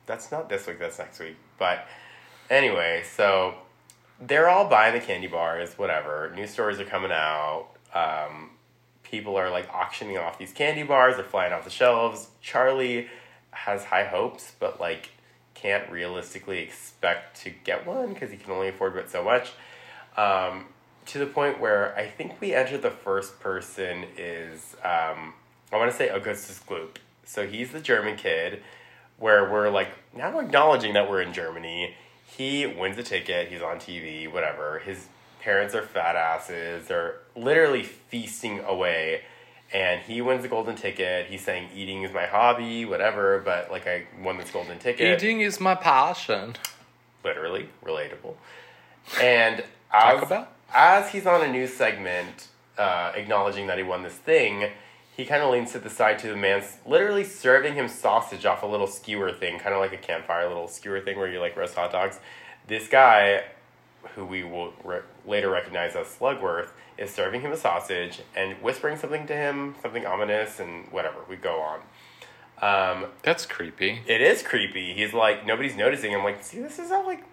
That's 0.07 0.33
not 0.33 0.49
this 0.49 0.67
week, 0.67 0.79
that's 0.79 0.99
next 0.99 1.19
week. 1.19 1.37
But 1.59 1.87
anyway, 2.51 3.05
so 3.05 3.55
they're 4.21 4.49
all 4.49 4.69
buying 4.69 4.95
the 4.95 5.05
candy 5.05 5.27
bars, 5.27 5.79
whatever. 5.79 6.33
New 6.35 6.47
stores 6.47 6.79
are 6.81 6.85
coming 6.85 7.13
out. 7.13 7.69
Um, 7.95 8.51
people 9.03 9.37
are 9.37 9.51
like 9.51 9.69
auctioning 9.73 10.19
off 10.19 10.39
these 10.39 10.53
candy 10.53 10.83
bars, 10.83 11.17
they're 11.17 11.25
flying 11.25 11.53
off 11.53 11.65
the 11.65 11.71
shelves. 11.71 12.29
Charlie 12.41 13.09
has 13.51 13.85
high 13.85 14.05
hopes, 14.05 14.53
but 14.59 14.81
like 14.81 15.11
can't 15.55 15.91
realistically 15.91 16.59
expect 16.61 17.41
to 17.43 17.51
get 17.51 17.87
one 17.87 18.15
because 18.15 18.31
he 18.31 18.37
can 18.37 18.53
only 18.53 18.69
afford 18.69 18.95
but 18.95 19.11
so 19.11 19.23
much. 19.23 19.53
Um, 20.17 20.67
to 21.07 21.19
the 21.19 21.27
point 21.27 21.61
where 21.61 21.97
I 21.97 22.07
think 22.07 22.41
we 22.41 22.55
enter 22.55 22.79
the 22.79 22.91
first 22.91 23.41
person 23.41 24.05
is 24.17 24.77
um, 24.85 25.35
I 25.73 25.77
want 25.77 25.91
to 25.91 25.97
say 25.97 26.09
Augustus 26.09 26.61
Gloop. 26.67 26.97
So 27.25 27.47
he's 27.47 27.73
the 27.73 27.81
German 27.81 28.17
kid 28.17 28.63
where 29.23 29.49
we're 29.49 29.71
like 29.71 29.89
now 30.17 30.41
acknowledging 30.41 30.95
that 30.95 31.09
we're 31.09 31.23
in 31.23 31.33
Germany. 31.33 31.95
He 32.27 32.67
wins 32.67 32.99
a 32.99 33.05
ticket, 33.05 33.49
he's 33.49 33.63
on 33.63 33.77
TV, 33.77 34.31
whatever. 34.31 34.81
His 34.81 35.07
parents 35.41 35.77
are 35.77 35.83
fat 35.83 36.17
asses. 36.17 36.89
They're 36.89 37.19
literally 37.37 37.85
feasting 37.85 38.61
away. 38.61 39.23
And 39.73 40.01
he 40.03 40.21
wins 40.21 40.43
the 40.43 40.49
golden 40.49 40.75
ticket. 40.75 41.27
He's 41.27 41.43
saying 41.43 41.69
eating 41.75 42.03
is 42.03 42.13
my 42.13 42.27
hobby, 42.27 42.85
whatever. 42.85 43.41
But 43.45 43.71
like 43.71 43.87
I 43.87 44.07
won 44.21 44.39
this 44.39 44.51
golden 44.51 44.81
ticket. 44.81 45.23
Eating 45.23 45.41
is 45.41 45.61
my 45.61 45.77
passion. 45.77 46.57
literally 47.25 47.69
relatable. 47.85 48.35
And 49.21 49.63
as, 49.93 50.47
as 50.75 51.11
he's 51.11 51.27
on 51.27 51.43
a 51.43 51.51
news 51.51 51.73
segment, 51.73 52.49
uh, 52.77 53.13
acknowledging 53.15 53.69
that 53.69 53.79
he 53.79 53.85
won 53.85 54.03
this 54.03 54.15
thing, 54.15 54.71
he 55.15 55.25
kind 55.27 55.43
of 55.43 55.51
leans 55.51 55.73
to 55.73 55.79
the 55.79 55.91
side 55.91 56.19
to 56.21 56.29
the 56.29 56.37
man, 56.37 56.63
literally 56.87 57.25
serving 57.25 57.75
him 57.75 57.89
sausage 57.89 58.47
off 58.47 58.63
a 58.63 58.67
little 58.67 58.87
skewer 58.87 59.31
thing, 59.33 59.59
kind 59.59 59.75
of 59.75 59.81
like 59.81 59.93
a 59.93 59.99
campfire 59.99 60.49
little 60.49 60.69
skewer 60.69 61.01
thing 61.01 61.19
where 61.19 61.29
you 61.29 61.39
like 61.41 61.57
roast 61.57 61.75
hot 61.75 61.93
dogs. 61.93 62.19
This 62.67 62.89
guy, 62.89 63.45
who 64.15 64.25
we 64.25 64.43
will 64.43 64.73
re- 64.85 65.01
later 65.27 65.51
recognize 65.51 65.95
as 65.97 66.07
Slugworth, 66.07 66.71
is 66.97 67.11
serving 67.11 67.41
him 67.43 67.53
a 67.53 67.57
sausage 67.57 68.21
and 68.37 68.55
whispering 68.63 68.97
something 68.97 69.27
to 69.27 69.35
him, 69.37 69.75
something 69.83 70.07
ominous, 70.07 70.59
and 70.61 70.91
whatever. 70.93 71.17
We 71.29 71.37
go 71.37 71.61
on. 71.61 71.81
Um, 72.63 73.07
That's 73.23 73.45
creepy. 73.45 74.03
it 74.07 74.21
is 74.21 74.43
creepy. 74.43 74.95
He's 74.95 75.13
like, 75.13 75.45
nobody's 75.47 75.77
noticing. 75.77 76.15
I'm 76.15 76.23
like, 76.23 76.43
see, 76.45 76.61
this 76.61 76.79
is 76.79 76.91
how 76.91 77.05
like 77.07 77.25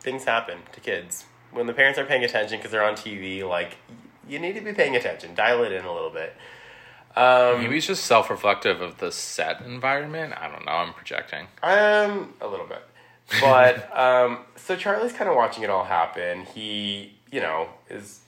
things 0.00 0.24
happen 0.24 0.58
to 0.72 0.80
kids 0.80 1.24
when 1.52 1.66
the 1.66 1.72
parents 1.72 1.98
are 1.98 2.04
paying 2.04 2.22
attention 2.24 2.58
because 2.58 2.70
they're 2.70 2.84
on 2.84 2.94
TV. 2.94 3.46
Like, 3.48 3.76
y- 3.88 3.94
you 4.28 4.38
need 4.38 4.52
to 4.54 4.60
be 4.60 4.72
paying 4.72 4.94
attention. 4.94 5.34
Dial 5.34 5.62
it 5.64 5.72
in 5.72 5.84
a 5.84 5.92
little 5.92 6.10
bit. 6.10 6.34
Um, 7.14 7.60
Maybe 7.60 7.74
he's 7.74 7.86
just 7.86 8.04
self 8.04 8.30
reflective 8.30 8.80
of 8.80 8.98
the 8.98 9.12
set 9.12 9.60
environment. 9.62 10.34
I 10.36 10.48
don't 10.48 10.64
know. 10.64 10.72
I'm 10.72 10.94
projecting. 10.94 11.46
Um, 11.62 12.34
a 12.40 12.46
little 12.46 12.66
bit. 12.66 12.82
But 13.40 13.96
um, 13.98 14.40
so 14.56 14.76
Charlie's 14.76 15.12
kind 15.12 15.28
of 15.28 15.36
watching 15.36 15.62
it 15.62 15.70
all 15.70 15.84
happen. 15.84 16.44
He, 16.46 17.14
you 17.30 17.40
know, 17.40 17.68
is 17.90 18.20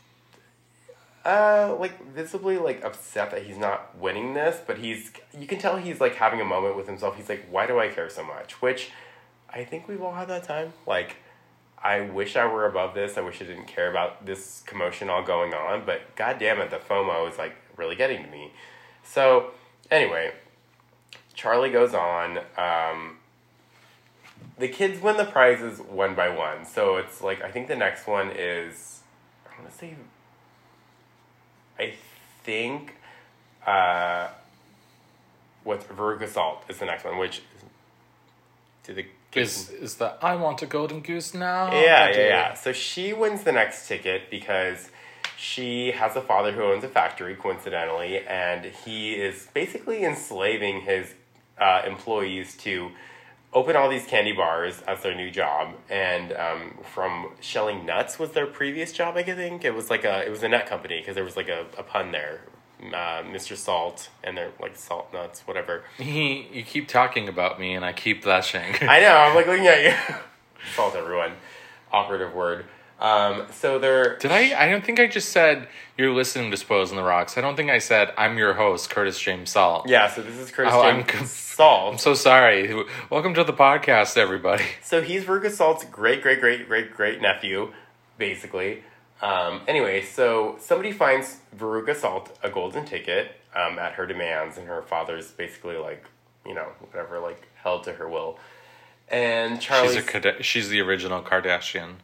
uh 1.25 1.75
like 1.81 2.13
visibly 2.13 2.59
like 2.59 2.85
upset 2.85 3.31
that 3.31 3.45
he's 3.45 3.57
not 3.57 3.97
winning 3.99 4.35
this, 4.35 4.61
but 4.67 4.79
he's 4.79 5.11
you 5.39 5.47
can 5.47 5.59
tell 5.59 5.79
he's 5.79 6.01
like 6.01 6.17
having 6.17 6.41
a 6.41 6.45
moment 6.45 6.77
with 6.77 6.87
himself. 6.87 7.17
He's 7.17 7.29
like, 7.29 7.47
why 7.51 7.67
do 7.67 7.79
I 7.79 7.89
care 7.89 8.11
so 8.11 8.23
much? 8.25 8.61
Which 8.61 8.91
I 9.49 9.65
think 9.65 9.89
we've 9.89 10.03
all 10.03 10.13
had 10.15 10.29
that 10.29 10.45
time. 10.45 10.73
Like, 10.87 11.17
I 11.83 12.01
wish 12.03 12.37
I 12.37 12.45
were 12.47 12.67
above 12.67 12.95
this. 12.95 13.17
I 13.17 13.21
wish 13.21 13.41
I 13.41 13.45
didn't 13.45 13.67
care 13.67 13.89
about 13.89 14.27
this 14.27 14.63
commotion 14.67 15.09
all 15.09 15.23
going 15.23 15.55
on. 15.55 15.87
But 15.87 16.15
god 16.17 16.39
damn 16.39 16.61
it, 16.61 16.71
the 16.71 16.79
FOMO 16.79 17.31
is 17.31 17.39
like 17.39 17.57
really 17.77 17.97
getting 17.97 18.25
to 18.25 18.31
me. 18.31 18.53
So 19.05 19.51
anyway, 19.91 20.33
Charlie 21.35 21.71
goes 21.71 21.95
on. 21.95 22.39
Um, 22.57 23.19
the 24.59 24.69
kids 24.69 25.01
win 25.01 25.17
the 25.17 25.25
prizes 25.25 25.81
one 25.81 26.15
by 26.15 26.29
one. 26.29 26.65
So 26.65 26.97
it's 26.97 27.21
like 27.21 27.43
I 27.43 27.51
think 27.51 27.69
the 27.69 27.77
next 27.77 28.07
one 28.07 28.31
is 28.31 29.01
I 29.47 29.61
want 29.61 29.71
to 29.73 29.77
say 29.79 29.95
I 31.79 31.95
think 32.45 32.95
uh 33.67 34.29
what's 35.65 35.85
Veruca 35.87 36.29
Salt 36.29 36.63
is 36.69 36.79
the 36.79 36.87
next 36.87 37.05
one, 37.05 37.19
which 37.19 37.43
to 38.85 38.93
the 38.93 39.07
kids 39.31 39.71
Is 39.71 39.71
is 39.71 39.95
the 39.97 40.15
I 40.23 40.37
want 40.37 40.63
a 40.63 40.67
golden 40.67 41.01
goose 41.01 41.35
now? 41.35 41.73
yeah, 41.73 42.11
yeah, 42.11 42.17
yeah. 42.29 42.55
So 42.55 42.73
she 42.73 43.13
wins 43.13 43.43
the 43.43 43.53
next 43.53 43.89
ticket 43.89 44.31
because 44.31 44.91
she 45.37 45.93
has 45.93 46.17
a 46.17 46.21
father 46.21 46.53
who 46.53 46.63
owns 46.63 46.85
a 46.85 46.89
factory, 46.89 47.35
coincidentally, 47.35 48.21
and 48.21 48.65
he 48.65 49.15
is 49.15 49.49
basically 49.55 50.05
enslaving 50.05 50.83
his 50.83 51.15
uh, 51.59 51.83
employees 51.87 52.57
to 52.59 52.91
open 53.53 53.77
all 53.77 53.89
these 53.89 54.05
candy 54.07 54.33
bars 54.33 54.83
as 54.87 55.03
their 55.03 55.15
new 55.15 55.31
job. 55.31 55.75
And 55.89 56.33
um, 56.33 56.79
from 56.83 57.33
shelling 57.41 57.87
nuts 57.87 58.19
was 58.19 58.33
their 58.33 58.47
previous 58.47 58.93
job, 58.93 59.17
I 59.17 59.23
think. 59.23 59.65
It 59.65 59.75
was 59.75 59.91
like 59.91 60.05
a 60.05 60.27
it 60.27 60.31
was 60.31 60.43
a 60.43 60.49
nut 60.49 60.67
company 60.67 60.99
because 60.99 61.15
there 61.15 61.25
was 61.25 61.37
like 61.37 61.49
a, 61.49 61.67
a 61.79 61.83
pun 61.83 62.13
there. 62.13 62.41
Uh, 62.81 63.23
Mr. 63.23 63.57
Salt 63.57 64.11
and 64.23 64.37
they're 64.37 64.51
like 64.61 64.77
salt 64.77 65.13
nuts, 65.13 65.47
whatever. 65.47 65.85
He, 65.97 66.49
you 66.53 66.65
keep 66.65 66.89
talking 66.89 67.29
about 67.29 67.59
me, 67.59 67.75
and 67.75 67.85
I 67.85 67.93
keep 67.93 68.25
blushing. 68.25 68.75
I 68.83 69.01
know. 69.01 69.15
I'm 69.15 69.35
like 69.35 69.47
looking 69.47 69.67
at 69.67 69.85
you. 69.85 70.17
Salt 70.75 70.95
everyone. 70.97 71.33
Operative 71.93 72.35
word. 72.35 72.67
Um, 73.05 73.45
so 73.53 73.79
they're 73.79 74.17
Did 74.17 74.33
I? 74.33 74.59
I 74.59 74.71
don't 74.71 74.83
think 74.83 74.99
I 74.99 75.07
just 75.07 75.29
said 75.29 75.69
you're 75.99 76.11
listening 76.15 76.51
to 76.51 76.57
Spoils 76.57 76.91
in 76.91 76.97
the 76.97 77.03
Rocks. 77.03 77.37
I 77.37 77.43
don't 77.43 77.55
think 77.55 77.71
I 77.71 77.77
said 77.77 78.15
I'm 78.17 78.39
your 78.39 78.55
host, 78.55 78.89
Curtis 78.89 79.21
James 79.21 79.51
Salt. 79.51 79.87
yeah. 79.87 80.09
So 80.09 80.23
this 80.23 80.39
is 80.39 80.51
Curtis 80.51 80.73
Oh, 80.75 80.83
James 80.83 81.01
I'm 81.03 81.05
conf- 81.05 81.61
I'm 81.61 81.99
so 81.99 82.15
sorry. 82.15 82.85
Welcome 83.11 83.35
to 83.35 83.45
the 83.45 83.53
podcast, 83.53 84.17
everybody. 84.17 84.65
So 84.83 85.03
he's 85.03 85.25
Veruca 85.25 85.51
Salt's 85.51 85.85
great, 85.85 86.23
great, 86.23 86.41
great, 86.41 86.67
great, 86.67 86.93
great 86.95 87.21
nephew, 87.21 87.75
basically. 88.17 88.83
Um, 89.21 89.61
anyway, 89.69 90.03
so 90.03 90.57
somebody 90.59 90.91
finds 90.91 91.41
Veruca 91.57 91.95
Salt 91.95 92.37
a 92.43 92.49
golden 92.49 92.87
ticket 92.87 93.33
um, 93.55 93.79
at 93.79 93.93
her 93.93 94.07
demands, 94.07 94.57
and 94.57 94.67
her 94.67 94.81
father's 94.81 95.31
basically 95.31 95.77
like, 95.77 96.07
you 96.47 96.55
know, 96.55 96.69
whatever, 96.81 97.21
like 97.21 97.47
held 97.63 97.85
to 97.85 97.93
her 97.93 98.09
will. 98.09 98.39
And 99.09 99.61
Charlie's 99.61 99.95
She's 99.95 100.25
a 100.25 100.43
she's 100.43 100.69
the 100.71 100.81
original 100.81 101.23
Kardashian. 101.23 101.97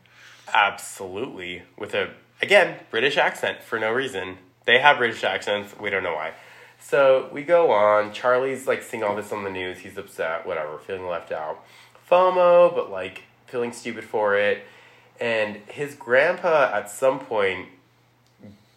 Absolutely. 0.52 1.62
With 1.78 1.94
a, 1.94 2.10
again, 2.42 2.78
British 2.90 3.16
accent 3.16 3.62
for 3.62 3.78
no 3.78 3.92
reason. 3.92 4.38
They 4.66 4.78
have 4.78 4.98
British 4.98 5.24
accents. 5.24 5.74
We 5.78 5.90
don't 5.90 6.02
know 6.02 6.14
why. 6.14 6.32
So 6.80 7.28
we 7.32 7.42
go 7.42 7.70
on. 7.70 8.12
Charlie's 8.12 8.66
like 8.66 8.82
seeing 8.82 9.02
all 9.02 9.16
this 9.16 9.32
on 9.32 9.44
the 9.44 9.50
news. 9.50 9.78
He's 9.78 9.96
upset, 9.98 10.46
whatever, 10.46 10.78
feeling 10.78 11.06
left 11.06 11.32
out. 11.32 11.64
FOMO, 12.10 12.74
but 12.74 12.90
like 12.90 13.22
feeling 13.46 13.72
stupid 13.72 14.04
for 14.04 14.36
it. 14.36 14.64
And 15.20 15.56
his 15.68 15.94
grandpa 15.94 16.70
at 16.72 16.90
some 16.90 17.18
point 17.18 17.68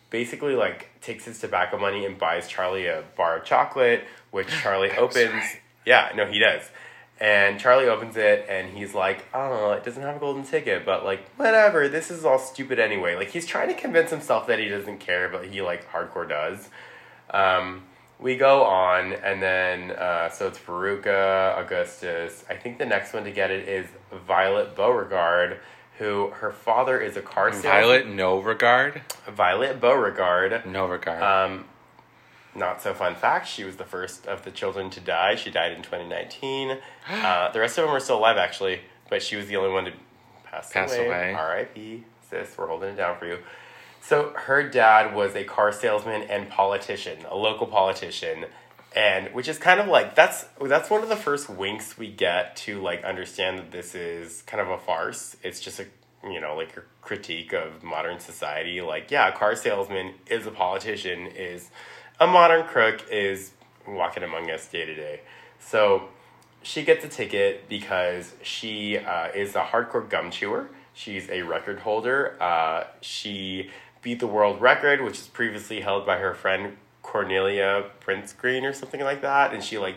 basically 0.10 0.56
like 0.56 0.90
takes 1.02 1.26
his 1.26 1.40
tobacco 1.40 1.78
money 1.78 2.06
and 2.06 2.18
buys 2.18 2.48
Charlie 2.48 2.86
a 2.88 3.04
bar 3.18 3.38
of 3.38 3.46
chocolate, 3.46 4.04
which 4.32 4.48
Charlie 4.62 4.92
opens. 4.92 5.34
right. 5.34 5.60
Yeah, 5.86 6.12
no, 6.16 6.26
he 6.26 6.40
does. 6.40 6.70
And 7.24 7.58
Charlie 7.58 7.88
opens 7.88 8.18
it 8.18 8.46
and 8.50 8.78
he's 8.78 8.94
like, 8.94 9.24
oh, 9.34 9.72
it 9.72 9.86
doesn't 9.86 10.04
have 10.04 10.18
a 10.18 10.20
golden 10.20 10.44
ticket, 10.44 10.86
but 10.86 11.06
like, 11.06 11.26
whatever, 11.38 11.88
this 11.88 12.12
is 12.12 12.26
all 12.26 12.38
stupid 12.38 12.80
anyway. 12.80 13.16
Like, 13.16 13.30
he's 13.30 13.46
trying 13.46 13.70
to 13.70 13.74
convince 13.74 14.10
himself 14.10 14.46
that 14.48 14.60
he 14.60 14.68
doesn't 14.68 14.98
care, 15.00 15.30
but 15.30 15.46
he 15.46 15.62
like 15.62 15.90
hardcore 15.90 16.28
does. 16.28 16.68
Um, 17.30 17.84
we 18.20 18.36
go 18.36 18.66
on, 18.66 19.14
and 19.14 19.42
then, 19.42 19.92
uh, 19.92 20.30
so 20.32 20.48
it's 20.48 20.60
Veruca, 20.60 21.58
Augustus. 21.58 22.44
I 22.50 22.56
think 22.56 22.78
the 22.78 22.86
next 22.86 23.14
one 23.14 23.24
to 23.24 23.32
get 23.32 23.52
it 23.52 23.70
is 23.70 23.88
Violet 24.12 24.76
Beauregarde, 24.76 25.60
who 26.00 26.30
her 26.32 26.52
father 26.52 27.00
is 27.00 27.16
a 27.16 27.22
car 27.22 27.52
salesman. 27.52 27.72
Violet, 27.72 28.08
no 28.08 28.40
regard. 28.40 29.02
Violet 29.30 29.80
Beauregarde. 29.80 30.64
No 30.66 30.88
regard. 30.88 31.24
Um, 31.24 31.66
not 32.56 32.82
so 32.82 32.94
fun 32.94 33.16
fact, 33.16 33.48
she 33.48 33.64
was 33.64 33.78
the 33.78 33.86
first 33.86 34.28
of 34.28 34.44
the 34.44 34.52
children 34.52 34.90
to 34.92 35.00
die. 35.00 35.36
She 35.36 35.50
died 35.50 35.72
in 35.72 35.82
2019. 35.82 36.78
Uh, 37.10 37.52
the 37.52 37.60
rest 37.60 37.78
of 37.78 37.86
them 37.86 37.94
are 37.94 38.00
still 38.00 38.18
alive, 38.18 38.38
actually, 38.38 38.80
but 39.10 39.22
she 39.22 39.36
was 39.36 39.48
the 39.48 39.58
only 39.58 39.70
one 39.70 39.84
to 39.84 39.92
pass, 40.46 40.72
Pass 40.72 40.94
away. 40.94 41.34
R.I.P. 41.34 42.06
Sis, 42.30 42.58
we're 42.58 42.68
holding 42.68 42.94
it 42.94 42.96
down 42.96 43.18
for 43.18 43.26
you. 43.26 43.40
So 44.02 44.34
her 44.36 44.68
dad 44.68 45.16
was 45.16 45.36
a 45.36 45.44
car 45.44 45.72
salesman 45.72 46.24
and 46.24 46.50
politician, 46.50 47.20
a 47.30 47.36
local 47.36 47.68
politician, 47.68 48.46
and 48.96 49.34
which 49.34 49.48
is 49.48 49.58
kind 49.58 49.80
of 49.80 49.88
like 49.88 50.14
that's 50.14 50.46
that's 50.62 50.90
one 50.90 51.04
of 51.04 51.10
the 51.10 51.16
first 51.16 51.50
winks 51.50 51.98
we 51.98 52.10
get 52.10 52.56
to 52.58 52.82
like 52.82 53.04
understand 53.04 53.60
that 53.60 53.72
this 53.72 53.96
is 53.96 54.42
kind 54.44 54.62
of 54.62 54.70
a 54.70 54.78
farce. 54.78 55.38
It's 55.42 55.60
just 55.60 55.80
a 55.80 55.86
you 56.30 56.42
know 56.42 56.56
like 56.56 56.76
a 56.76 56.84
critique 57.02 57.54
of 57.54 57.82
modern 57.82 58.20
society. 58.20 58.82
Like 58.82 59.10
yeah, 59.10 59.30
a 59.30 59.32
car 59.32 59.56
salesman 59.56 60.16
is 60.28 60.46
a 60.46 60.52
politician, 60.52 61.28
is 61.28 61.70
a 62.20 62.28
modern 62.28 62.66
crook, 62.66 63.06
is 63.12 63.52
walking 63.88 64.24
among 64.24 64.50
us 64.50 64.68
day 64.68 64.86
to 64.86 64.96
day. 64.96 65.22
So 65.60 66.10
she 66.62 66.84
gets 66.84 67.04
a 67.04 67.10
ticket 67.10 67.68
because 67.68 68.34
she 68.42 68.98
uh, 68.98 69.28
is 69.36 69.56
a 69.56 69.62
hardcore 69.62 70.10
gum 70.10 70.32
chewer. 70.32 70.70
She's 70.94 71.30
a 71.30 71.42
record 71.42 71.80
holder. 71.80 72.38
Uh, 72.42 72.86
she 73.02 73.70
beat 74.02 74.20
the 74.20 74.28
world 74.28 74.62
record, 74.62 75.02
which 75.02 75.20
is 75.20 75.28
previously 75.28 75.82
held 75.82 76.06
by 76.06 76.18
her 76.18 76.34
friend 76.34 76.78
Cornelia 77.02 77.86
Prince 78.00 78.34
Green 78.34 78.66
or 78.66 78.74
something 78.74 79.02
like 79.02 79.22
that. 79.22 79.54
And 79.54 79.64
she 79.64 79.78
like 79.78 79.96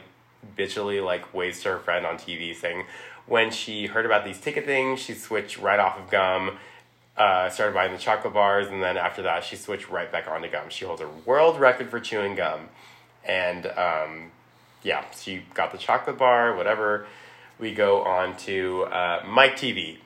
bitchily 0.57 1.05
like 1.05 1.35
waves 1.35 1.61
to 1.63 1.71
her 1.71 1.79
friend 1.79 2.07
on 2.07 2.17
TV 2.17 2.55
saying 2.55 2.85
when 3.27 3.51
she 3.51 3.87
heard 3.87 4.07
about 4.07 4.25
these 4.25 4.41
ticket 4.41 4.65
things, 4.65 5.01
she 5.01 5.13
switched 5.13 5.59
right 5.59 5.81
off 5.81 5.99
of 5.99 6.11
gum. 6.11 6.59
Uh, 7.17 7.49
started 7.49 7.73
buying 7.75 7.93
the 7.93 7.99
chocolate 7.99 8.35
bars, 8.35 8.67
and 8.69 8.83
then 8.83 8.99
after 8.99 9.23
that, 9.23 9.43
she 9.43 9.57
switched 9.57 9.89
right 9.89 10.13
back 10.13 10.29
onto 10.29 10.51
gum. 10.51 10.69
She 10.69 10.85
holds 10.85 11.01
a 11.01 11.09
world 11.25 11.59
record 11.59 11.89
for 11.89 11.99
chewing 11.99 12.35
gum, 12.35 12.69
and 13.25 13.65
um, 13.67 14.31
yeah, 14.83 15.03
she 15.19 15.43
got 15.55 15.73
the 15.73 15.79
chocolate 15.79 16.19
bar, 16.19 16.55
whatever. 16.55 17.07
We 17.59 17.73
go 17.73 18.03
on 18.03 18.37
to 18.39 18.83
uh, 18.85 19.25
Mike 19.27 19.57
Teevee. 19.57 19.97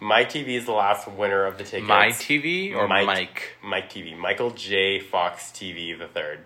Mike 0.00 0.30
Teevee 0.30 0.56
is 0.56 0.64
the 0.66 0.72
last 0.72 1.06
winner 1.06 1.44
of 1.44 1.58
the 1.58 1.64
tickets. 1.64 1.86
My 1.86 2.08
TV 2.08 2.74
or 2.74 2.88
Mike- 2.88 3.06
Mike? 3.06 3.42
Mike 3.62 3.90
Teevee. 3.92 4.16
Michael 4.16 4.50
J. 4.50 4.98
Fox 4.98 5.50
TV 5.52 5.96
the 5.96 6.08
third, 6.08 6.40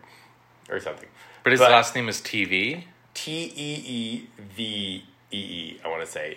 or 0.69 0.79
something. 0.79 1.09
But 1.43 1.53
his 1.53 1.61
But- 1.61 1.71
last 1.71 1.95
name 1.95 2.09
is 2.11 2.21
TV. 2.21 2.85
T 3.15 3.45
E 3.57 3.83
E 3.87 4.29
V 4.39 5.05
E 5.33 5.37
E. 5.39 5.81
I 5.83 5.89
want 5.89 6.03
to 6.05 6.07
say 6.11 6.37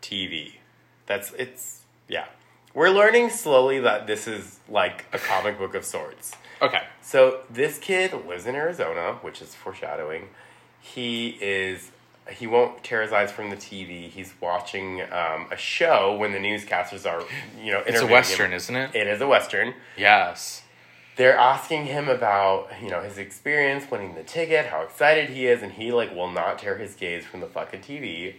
TV. 0.00 0.54
That's 1.06 1.32
it's 1.32 1.80
yeah. 2.08 2.26
We're 2.74 2.90
learning 2.90 3.30
slowly 3.30 3.80
that 3.80 4.06
this 4.06 4.26
is 4.28 4.58
like 4.68 5.06
a 5.12 5.18
comic 5.18 5.58
book 5.58 5.74
of 5.74 5.84
sorts. 5.84 6.32
Okay. 6.62 6.82
So 7.02 7.40
this 7.50 7.78
kid 7.78 8.12
lives 8.26 8.46
in 8.46 8.54
Arizona, 8.54 9.14
which 9.22 9.40
is 9.42 9.54
foreshadowing. 9.54 10.28
He 10.80 11.38
is 11.40 11.90
he 12.30 12.46
won't 12.46 12.84
tear 12.84 13.02
his 13.02 13.12
eyes 13.12 13.32
from 13.32 13.50
the 13.50 13.56
TV. 13.56 14.08
He's 14.08 14.32
watching 14.40 15.02
um, 15.02 15.48
a 15.50 15.56
show 15.56 16.16
when 16.16 16.32
the 16.32 16.38
newscasters 16.38 17.10
are, 17.10 17.24
you 17.60 17.72
know, 17.72 17.82
It's 17.86 18.00
a 18.00 18.06
western, 18.06 18.50
him. 18.52 18.56
isn't 18.56 18.76
it? 18.76 18.94
It 18.94 19.06
is 19.08 19.20
a 19.20 19.26
western. 19.26 19.74
Yes. 19.96 20.62
They're 21.16 21.36
asking 21.36 21.86
him 21.86 22.08
about, 22.08 22.68
you 22.80 22.88
know, 22.88 23.02
his 23.02 23.18
experience 23.18 23.90
winning 23.90 24.14
the 24.14 24.22
ticket, 24.22 24.66
how 24.66 24.82
excited 24.82 25.30
he 25.30 25.46
is, 25.46 25.62
and 25.62 25.72
he 25.72 25.90
like 25.92 26.14
will 26.14 26.30
not 26.30 26.60
tear 26.60 26.78
his 26.78 26.94
gaze 26.94 27.24
from 27.24 27.40
the 27.40 27.46
fucking 27.46 27.80
TV. 27.80 28.36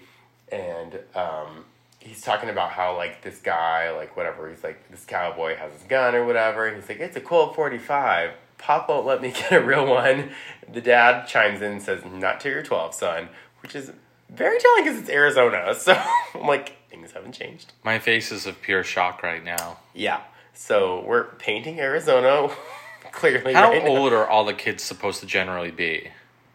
And 0.52 1.00
um, 1.13 1.65
he's 2.02 2.22
talking 2.22 2.50
about 2.50 2.72
how 2.72 2.98
like 2.98 3.22
this 3.22 3.40
guy, 3.40 3.92
like 3.92 4.18
whatever, 4.18 4.50
he's 4.50 4.64
like 4.64 4.90
this 4.90 5.06
cowboy 5.06 5.56
has 5.56 5.72
his 5.74 5.84
gun 5.84 6.16
or 6.16 6.26
whatever. 6.26 6.66
And 6.68 6.76
he's 6.76 6.90
like, 6.90 7.00
it's 7.00 7.16
a 7.16 7.22
Colt 7.22 7.56
forty 7.56 7.78
five. 7.78 8.32
Pop 8.58 8.90
won't 8.90 9.06
let 9.06 9.22
me 9.22 9.32
get 9.32 9.54
a 9.54 9.62
real 9.62 9.86
one. 9.86 10.32
The 10.72 10.82
dad 10.82 11.28
chimes 11.28 11.62
in 11.62 11.74
and 11.74 11.82
says, 11.82 12.04
"Not 12.06 12.40
till 12.42 12.52
you're 12.52 12.64
twelve, 12.64 12.94
son," 12.94 13.30
which 13.62 13.76
is 13.76 13.92
very 14.30 14.60
telling 14.60 14.84
because 14.84 15.00
it's 15.00 15.10
Arizona. 15.10 15.74
So 15.80 15.94
I'm 16.36 16.48
like, 16.48 16.76
things 16.90 17.12
haven't 17.12 17.34
changed. 17.34 17.74
My 17.84 18.00
face 18.00 18.32
is 18.32 18.46
of 18.46 18.62
pure 18.62 18.84
shock 18.84 19.24
right 19.24 19.44
now. 19.44 19.78
Yeah. 19.94 20.22
So 20.54 21.04
we're 21.06 21.26
painting 21.36 21.80
Arizona 21.80 22.50
clearly. 23.12 23.54
How 23.54 23.72
right 23.72 23.84
now. 23.84 23.90
old 23.90 24.14
are 24.14 24.28
all 24.28 24.46
the 24.46 24.54
kids 24.54 24.84
supposed 24.84 25.20
to 25.22 25.26
generally 25.26 25.72
be? 25.72 26.10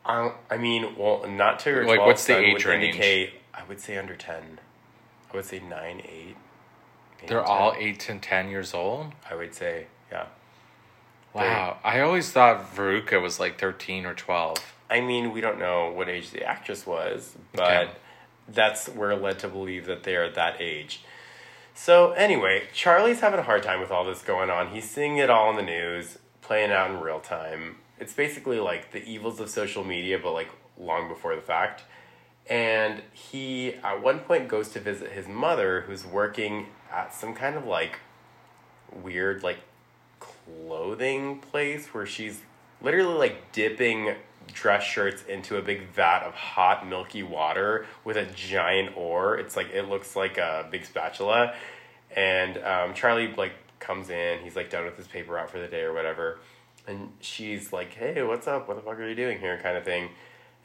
I, 0.04 0.32
I 0.48 0.56
mean, 0.56 0.94
well, 0.96 1.26
not 1.26 1.58
to 1.60 1.70
your 1.70 1.84
Like, 1.84 1.96
12 1.96 2.06
what's 2.06 2.24
the 2.26 2.38
age 2.38 2.64
range? 2.64 2.96
I 3.00 3.62
would 3.68 3.80
say 3.80 3.98
under 3.98 4.14
10. 4.14 4.60
I 5.32 5.36
would 5.36 5.44
say 5.44 5.58
9, 5.60 5.70
8. 6.00 6.04
maybe 6.04 6.36
They're 7.28 7.40
10. 7.42 7.46
all 7.46 7.74
8 7.76 8.00
to 8.00 8.18
10 8.18 8.48
years 8.48 8.74
old? 8.74 9.12
I 9.30 9.34
would 9.34 9.54
say, 9.54 9.86
yeah. 10.10 10.26
Wow. 11.34 11.78
I 11.84 12.00
always 12.00 12.30
thought 12.32 12.74
Veruca 12.74 13.20
was 13.20 13.38
like 13.38 13.58
13 13.58 14.06
or 14.06 14.14
12. 14.14 14.56
I 14.88 15.00
mean, 15.00 15.32
we 15.32 15.40
don't 15.40 15.58
know 15.58 15.90
what 15.90 16.08
age 16.08 16.30
the 16.30 16.42
actress 16.44 16.86
was, 16.86 17.36
but 17.52 17.62
Okay. 17.82 17.90
that's 18.48 18.88
we're 18.88 19.14
led 19.14 19.38
to 19.40 19.48
believe 19.48 19.86
that 19.86 20.04
they 20.04 20.16
are 20.16 20.30
that 20.30 20.60
age. 20.60 21.00
So 21.74 22.12
anyway, 22.12 22.62
Charlie's 22.72 23.20
having 23.20 23.38
a 23.38 23.42
hard 23.42 23.62
time 23.62 23.80
with 23.80 23.90
all 23.90 24.04
this 24.04 24.22
going 24.22 24.48
on. 24.48 24.68
He's 24.68 24.88
seeing 24.88 25.18
it 25.18 25.28
all 25.28 25.50
in 25.50 25.56
the 25.56 25.62
news, 25.62 26.18
playing 26.40 26.70
out 26.72 26.90
in 26.90 27.00
real 27.00 27.20
time. 27.20 27.76
It's 27.98 28.14
basically 28.14 28.60
like 28.60 28.92
the 28.92 29.04
evils 29.04 29.40
of 29.40 29.50
social 29.50 29.84
media, 29.84 30.18
but 30.18 30.32
like 30.32 30.48
long 30.78 31.08
before 31.08 31.34
the 31.34 31.42
fact. 31.42 31.82
And 32.48 33.02
he 33.12 33.74
at 33.74 34.02
one 34.02 34.20
point 34.20 34.48
goes 34.48 34.68
to 34.70 34.80
visit 34.80 35.12
his 35.12 35.26
mother, 35.26 35.82
who's 35.82 36.06
working 36.06 36.66
at 36.92 37.12
some 37.12 37.34
kind 37.34 37.56
of 37.56 37.66
like 37.66 37.98
weird 38.92 39.42
like 39.42 39.58
clothing 40.20 41.40
place 41.40 41.88
where 41.88 42.06
she's 42.06 42.42
literally 42.80 43.18
like 43.18 43.52
dipping 43.52 44.14
dress 44.52 44.84
shirts 44.84 45.24
into 45.24 45.56
a 45.56 45.62
big 45.62 45.88
vat 45.88 46.22
of 46.22 46.34
hot 46.34 46.86
milky 46.86 47.22
water 47.22 47.86
with 48.04 48.16
a 48.16 48.26
giant 48.26 48.96
oar. 48.96 49.36
It's 49.36 49.56
like 49.56 49.70
it 49.70 49.88
looks 49.88 50.14
like 50.16 50.38
a 50.38 50.66
big 50.70 50.84
spatula. 50.84 51.54
And 52.14 52.58
um, 52.58 52.94
Charlie 52.94 53.34
like 53.36 53.52
comes 53.80 54.10
in. 54.10 54.40
He's 54.40 54.56
like 54.56 54.70
done 54.70 54.84
with 54.84 54.96
his 54.96 55.06
paper 55.08 55.38
out 55.38 55.50
for 55.50 55.58
the 55.58 55.68
day 55.68 55.82
or 55.82 55.92
whatever. 55.92 56.38
And 56.86 57.10
she's 57.20 57.72
like, 57.72 57.94
"Hey, 57.94 58.22
what's 58.22 58.46
up? 58.46 58.68
What 58.68 58.76
the 58.76 58.82
fuck 58.82 58.98
are 58.98 59.08
you 59.08 59.16
doing 59.16 59.40
here?" 59.40 59.58
kind 59.60 59.76
of 59.76 59.84
thing. 59.84 60.10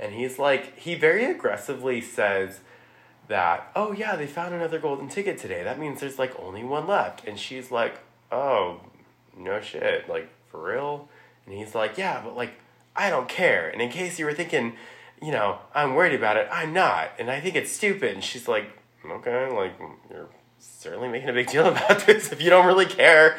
And 0.01 0.13
he's 0.13 0.39
like, 0.39 0.77
he 0.77 0.95
very 0.95 1.25
aggressively 1.25 2.01
says 2.01 2.61
that, 3.27 3.71
"Oh 3.75 3.91
yeah, 3.91 4.15
they 4.15 4.25
found 4.25 4.53
another 4.53 4.79
golden 4.79 5.07
ticket 5.07 5.37
today. 5.37 5.63
That 5.63 5.79
means 5.79 6.01
there's 6.01 6.17
like 6.17 6.37
only 6.39 6.63
one 6.63 6.87
left." 6.87 7.25
And 7.27 7.39
she's 7.39 7.71
like, 7.71 7.99
"Oh, 8.31 8.81
no 9.37 9.61
shit, 9.61 10.09
like 10.09 10.29
for 10.49 10.61
real?" 10.61 11.07
And 11.45 11.55
he's 11.55 11.75
like, 11.75 11.97
"Yeah, 11.97 12.21
but 12.23 12.35
like 12.35 12.53
I 12.95 13.09
don't 13.11 13.29
care." 13.29 13.69
And 13.69 13.81
in 13.81 13.89
case 13.89 14.17
you 14.17 14.25
were 14.25 14.33
thinking, 14.33 14.73
you 15.21 15.31
know, 15.31 15.59
I'm 15.75 15.93
worried 15.93 16.15
about 16.15 16.37
it, 16.37 16.47
I'm 16.51 16.73
not. 16.73 17.11
And 17.19 17.29
I 17.29 17.39
think 17.39 17.55
it's 17.55 17.71
stupid. 17.71 18.15
And 18.15 18.23
she's 18.23 18.47
like, 18.47 18.69
"Okay, 19.05 19.49
like 19.51 19.73
you're 20.09 20.29
certainly 20.57 21.09
making 21.09 21.29
a 21.29 21.33
big 21.33 21.47
deal 21.47 21.67
about 21.75 22.07
this 22.07 22.31
if 22.31 22.41
you 22.41 22.49
don't 22.49 22.65
really 22.65 22.87
care." 22.87 23.37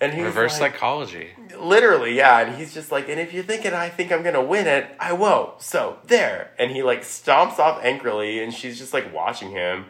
And 0.00 0.14
he's 0.14 0.24
Reverse 0.24 0.58
like, 0.60 0.72
psychology. 0.74 1.30
literally, 1.58 2.16
yeah. 2.16 2.40
And 2.40 2.56
he's 2.56 2.72
just 2.72 2.90
like, 2.90 3.08
and 3.10 3.20
if 3.20 3.34
you're 3.34 3.42
thinking 3.44 3.74
I 3.74 3.90
think 3.90 4.10
I'm 4.10 4.22
gonna 4.22 4.42
win 4.42 4.66
it, 4.66 4.86
I 4.98 5.12
won't. 5.12 5.60
So 5.60 5.98
there. 6.06 6.52
And 6.58 6.70
he 6.70 6.82
like 6.82 7.02
stomps 7.02 7.58
off 7.58 7.82
angrily, 7.84 8.42
and 8.42 8.52
she's 8.54 8.78
just 8.78 8.94
like 8.94 9.12
watching 9.12 9.50
him, 9.50 9.86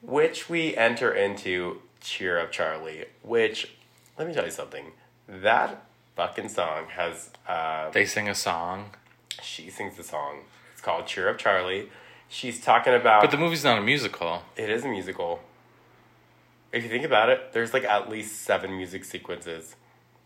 which 0.00 0.48
we 0.48 0.74
enter 0.76 1.12
into 1.12 1.82
Cheer 2.00 2.38
Up 2.40 2.50
Charlie. 2.50 3.04
Which, 3.22 3.72
let 4.18 4.26
me 4.26 4.32
tell 4.34 4.44
you 4.46 4.50
something. 4.50 4.92
That 5.28 5.84
fucking 6.16 6.48
song 6.48 6.86
has. 6.96 7.30
Uh, 7.46 7.90
They 7.90 8.06
sing 8.06 8.28
a 8.28 8.34
song. 8.34 8.90
she 9.42 9.68
sings 9.70 9.96
the 9.96 10.02
song. 10.04 10.40
It's 10.72 10.80
called 10.80 11.06
Cheer 11.06 11.28
Up 11.28 11.36
Charlie. 11.38 11.90
She's 12.28 12.58
talking 12.64 12.94
about. 12.94 13.20
But 13.20 13.30
the 13.30 13.36
movie's 13.36 13.64
not 13.64 13.76
a 13.78 13.82
musical. 13.82 14.42
it 14.56 14.70
is 14.70 14.84
a 14.84 14.88
musical. 14.88 15.40
If 16.72 16.82
you 16.84 16.88
think 16.88 17.04
about 17.04 17.28
it, 17.28 17.52
there's 17.52 17.72
like 17.74 17.84
at 17.84 18.08
least 18.08 18.42
seven 18.42 18.76
music 18.76 19.04
sequences. 19.04 19.76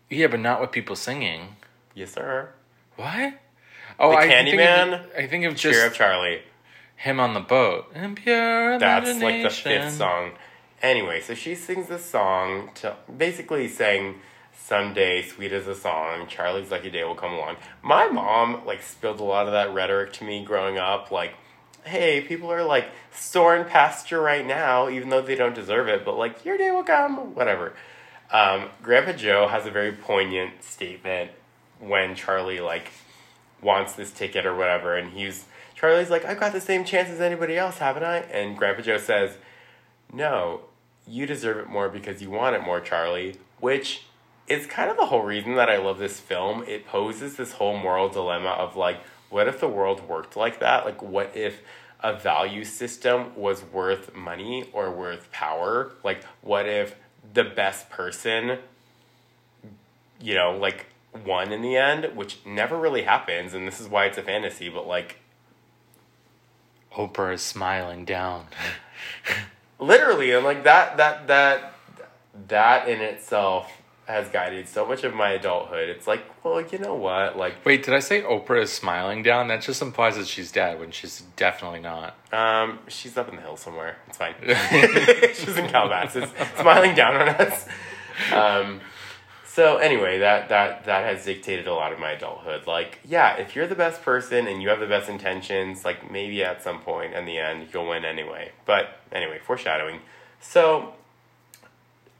Yeah, 0.09 0.27
but 0.27 0.39
not 0.39 0.61
with 0.61 0.71
people 0.71 0.95
singing. 0.95 1.57
Yes, 1.93 2.11
sir. 2.11 2.49
What? 2.95 3.33
Oh, 3.99 4.11
The 4.11 4.17
I 4.17 4.27
think 4.27 4.49
Candyman? 4.59 4.93
Of, 5.05 5.11
I 5.17 5.27
think 5.27 5.45
of 5.45 5.55
just 5.55 5.85
Up 5.85 5.93
Charlie. 5.93 6.41
him 6.95 7.19
on 7.19 7.33
the 7.33 7.39
boat. 7.41 7.91
And 7.93 8.15
pure 8.15 8.79
That's 8.79 9.19
like 9.21 9.43
the 9.43 9.49
fifth 9.49 9.93
song. 9.93 10.31
Anyway, 10.81 11.21
so 11.21 11.33
she 11.33 11.55
sings 11.55 11.87
this 11.87 12.05
song 12.05 12.69
to 12.75 12.95
basically 13.17 13.67
saying, 13.67 14.21
"Someday, 14.55 15.23
sweet 15.23 15.51
as 15.51 15.67
a 15.67 15.73
song, 15.75 16.27
Charlie's 16.27 16.69
lucky 16.69 16.91
day 16.91 17.03
will 17.03 17.15
come 17.15 17.33
along." 17.33 17.57
My 17.81 18.07
mom 18.07 18.63
like 18.65 18.83
spilled 18.83 19.19
a 19.19 19.23
lot 19.23 19.47
of 19.47 19.53
that 19.53 19.73
rhetoric 19.73 20.13
to 20.13 20.23
me 20.23 20.43
growing 20.45 20.77
up, 20.77 21.09
like, 21.11 21.33
"Hey, 21.87 22.21
people 22.21 22.51
are 22.51 22.63
like 22.63 22.89
soaring 23.11 23.65
past 23.65 24.11
you 24.11 24.19
right 24.19 24.45
now, 24.45 24.89
even 24.89 25.09
though 25.09 25.21
they 25.21 25.35
don't 25.35 25.55
deserve 25.55 25.87
it, 25.87 26.05
but 26.05 26.17
like 26.17 26.45
your 26.45 26.57
day 26.57 26.71
will 26.71 26.83
come, 26.83 27.35
whatever." 27.35 27.73
Um, 28.31 28.69
Grandpa 28.83 29.13
Joe 29.13 29.47
has 29.47 29.65
a 29.65 29.71
very 29.71 29.93
poignant 29.93 30.63
statement 30.63 31.31
when 31.79 32.15
Charlie 32.15 32.59
like 32.59 32.91
wants 33.61 33.93
this 33.93 34.11
ticket 34.11 34.45
or 34.45 34.55
whatever, 34.55 34.95
and 34.95 35.13
he's 35.13 35.45
Charlie's 35.77 36.09
like, 36.09 36.25
I've 36.25 36.39
got 36.39 36.53
the 36.53 36.61
same 36.61 36.83
chance 36.83 37.09
as 37.09 37.21
anybody 37.21 37.55
else, 37.55 37.77
haven't 37.77 38.03
I? 38.03 38.17
And 38.17 38.57
Grandpa 38.57 38.81
Joe 38.81 38.97
says, 38.97 39.37
No, 40.11 40.61
you 41.07 41.27
deserve 41.27 41.57
it 41.57 41.69
more 41.69 41.87
because 41.87 42.19
you 42.19 42.31
want 42.31 42.55
it 42.55 42.63
more, 42.63 42.81
Charlie. 42.81 43.35
Which 43.59 44.05
is 44.47 44.65
kind 44.65 44.89
of 44.89 44.97
the 44.97 45.05
whole 45.05 45.21
reason 45.21 45.55
that 45.55 45.69
I 45.69 45.77
love 45.77 45.99
this 45.99 46.19
film. 46.19 46.63
It 46.63 46.87
poses 46.87 47.37
this 47.37 47.53
whole 47.53 47.77
moral 47.77 48.09
dilemma 48.09 48.49
of 48.49 48.75
like, 48.75 49.01
what 49.29 49.47
if 49.47 49.59
the 49.59 49.67
world 49.67 50.07
worked 50.07 50.35
like 50.35 50.59
that? 50.59 50.85
Like, 50.85 51.01
what 51.01 51.35
if 51.35 51.61
a 52.01 52.15
value 52.15 52.63
system 52.63 53.35
was 53.35 53.63
worth 53.63 54.15
money 54.15 54.69
or 54.73 54.91
worth 54.91 55.31
power? 55.31 55.91
Like, 56.03 56.23
what 56.41 56.67
if 56.67 56.95
the 57.33 57.43
best 57.43 57.89
person 57.89 58.59
you 60.21 60.35
know, 60.35 60.57
like 60.57 60.87
won 61.25 61.51
in 61.51 61.61
the 61.61 61.77
end, 61.77 62.15
which 62.15 62.39
never 62.45 62.77
really 62.77 63.03
happens, 63.03 63.53
and 63.53 63.67
this 63.67 63.79
is 63.79 63.87
why 63.87 64.05
it's 64.05 64.17
a 64.17 64.23
fantasy, 64.23 64.69
but 64.69 64.87
like 64.87 65.17
Oprah 66.93 67.33
is 67.33 67.41
smiling 67.41 68.05
down. 68.05 68.47
literally 69.79 70.31
and 70.31 70.43
like 70.43 70.63
that 70.63 70.97
that 70.97 71.27
that 71.27 71.73
that 72.47 72.89
in 72.89 72.99
itself 72.99 73.71
has 74.07 74.29
guided 74.29 74.69
so 74.69 74.85
much 74.85 75.03
of 75.03 75.13
my 75.13 75.31
adulthood. 75.31 75.89
It's 75.89 76.07
like, 76.07 76.23
well, 76.43 76.61
you 76.61 76.79
know 76.79 76.95
what? 76.95 77.37
Like 77.37 77.63
Wait, 77.65 77.83
did 77.83 77.93
I 77.93 77.99
say 77.99 78.21
Oprah 78.21 78.61
is 78.63 78.71
smiling 78.71 79.21
down? 79.21 79.49
That 79.49 79.61
just 79.61 79.81
implies 79.81 80.15
that 80.15 80.27
she's 80.27 80.51
dead 80.51 80.79
when 80.79 80.91
she's 80.91 81.21
definitely 81.35 81.81
not. 81.81 82.15
um 82.31 82.79
she's 82.87 83.17
up 83.17 83.29
in 83.29 83.35
the 83.35 83.41
hills 83.41 83.59
somewhere. 83.59 83.97
It's 84.07 84.17
fine. 84.17 84.35
she's 85.33 85.57
in 85.57 85.67
Calabasas, 85.69 86.29
smiling 86.59 86.95
down 86.95 87.15
on 87.15 87.27
us. 87.29 87.67
Um 88.33 88.81
so 89.45 89.77
anyway, 89.77 90.19
that 90.19 90.49
that 90.49 90.85
that 90.85 91.03
has 91.03 91.25
dictated 91.25 91.67
a 91.67 91.73
lot 91.73 91.91
of 91.91 91.99
my 91.99 92.11
adulthood. 92.11 92.67
Like, 92.67 92.99
yeah, 93.03 93.37
if 93.37 93.55
you're 93.55 93.67
the 93.67 93.75
best 93.75 94.03
person 94.03 94.47
and 94.47 94.61
you 94.61 94.69
have 94.69 94.79
the 94.79 94.85
best 94.87 95.09
intentions, 95.09 95.83
like 95.83 96.11
maybe 96.11 96.43
at 96.43 96.61
some 96.63 96.79
point 96.79 97.13
in 97.13 97.25
the 97.25 97.39
end 97.39 97.67
you'll 97.73 97.87
win 97.89 98.05
anyway. 98.05 98.51
But 98.65 98.99
anyway, 99.11 99.39
foreshadowing. 99.43 99.99
So 100.39 100.93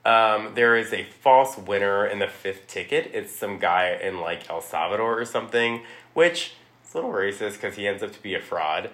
um, 0.08 0.54
there 0.56 0.78
is 0.78 0.93
a 0.93 1.04
false 1.04 1.58
winner 1.58 2.08
in 2.08 2.20
the 2.20 2.28
fifth 2.28 2.67
ticket. 2.67 3.12
It's 3.13 3.36
some 3.36 3.60
guy 3.60 4.00
in 4.02 4.22
like 4.22 4.50
El 4.50 4.62
Salvador 4.62 5.20
or 5.20 5.26
something, 5.26 5.82
which 6.13 6.54
is 6.88 6.96
a 6.96 6.98
little 6.98 7.12
racist 7.12 7.54
because 7.54 7.76
he 7.76 7.86
ends 7.86 8.02
up 8.02 8.13
to 8.13 8.22
be 8.22 8.34
a 8.34 8.39
fraud. 8.39 8.89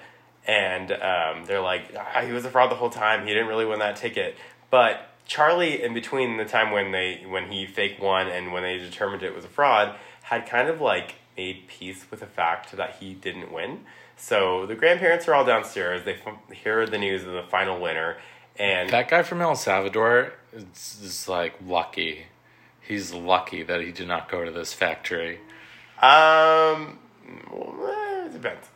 And 0.48 0.92
um, 0.92 1.46
they're 1.46 1.62
like, 1.62 1.96
ah, 1.96 2.22
he 2.26 2.32
was 2.32 2.46
a 2.46 2.50
fraud 2.50 2.72
the 2.72 2.76
whole 2.76 2.90
time. 2.90 3.28
He 3.28 3.34
didn't 3.34 3.48
really 3.48 3.66
win 3.66 3.78
that 3.78 3.96
ticket. 3.96 4.36
But 4.72 5.12
Charlie, 5.28 5.84
in 5.84 5.94
between 5.94 6.38
the 6.38 6.46
time 6.46 6.72
when 6.72 6.92
they 6.92 7.24
when 7.28 7.52
he 7.52 7.68
fake 7.68 8.02
won 8.02 8.28
and 8.28 8.52
when 8.52 8.64
they 8.64 8.80
determined 8.80 9.22
it 9.22 9.36
was 9.36 9.46
a 9.46 9.50
fraud, 9.50 9.96
had 10.24 10.48
kind 10.48 10.68
of 10.68 10.82
like 10.82 11.16
made 11.38 11.68
peace 11.68 12.06
with 12.10 12.22
the 12.22 12.26
fact 12.26 12.76
that 12.76 12.96
he 13.00 13.14
didn't 13.14 13.54
win. 13.54 13.82
So 14.18 14.66
the 14.66 14.76
grandparents 14.76 15.28
are 15.28 15.36
all 15.36 15.46
downstairs. 15.46 16.06
They 16.06 16.16
f- 16.16 16.58
hear 16.64 16.86
the 16.88 16.98
news 16.98 17.24
of 17.24 17.34
the 17.34 17.44
final 17.44 17.80
winner, 17.80 18.18
And 18.58 18.90
That 18.90 19.10
guy 19.10 19.24
from 19.24 19.42
El 19.42 19.56
Salvador 19.56 20.34
is, 20.54 21.00
is 21.02 21.28
like 21.28 21.56
lucky. 21.66 22.28
He's 22.82 23.14
lucky 23.14 23.64
that 23.64 23.82
he 23.82 23.92
did 23.92 24.08
not 24.08 24.30
go 24.30 24.44
to 24.44 24.52
this 24.52 24.74
factory. 24.74 25.40
Um, 26.02 27.00
well, 27.52 28.26
it 28.26 28.34
depends. 28.34 28.68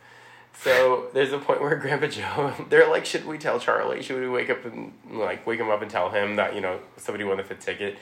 So 0.54 1.08
there's 1.12 1.32
a 1.32 1.38
point 1.38 1.60
where 1.60 1.76
Grandpa 1.80 2.06
Joe, 2.08 2.54
they're 2.68 2.88
like, 2.88 3.04
should 3.04 3.26
we 3.26 3.38
tell 3.38 3.60
Charlie? 3.60 4.02
Should 4.02 4.20
we 4.20 4.28
wake 4.28 4.50
up 4.50 4.64
and 4.64 4.92
like 5.10 5.46
wake 5.46 5.60
him 5.60 5.70
up 5.70 5.82
and 5.82 5.90
tell 5.90 6.10
him 6.10 6.36
that 6.36 6.54
you 6.54 6.60
know 6.60 6.80
somebody 6.96 7.24
won 7.24 7.36
the 7.36 7.44
fifth 7.44 7.64
ticket? 7.64 7.98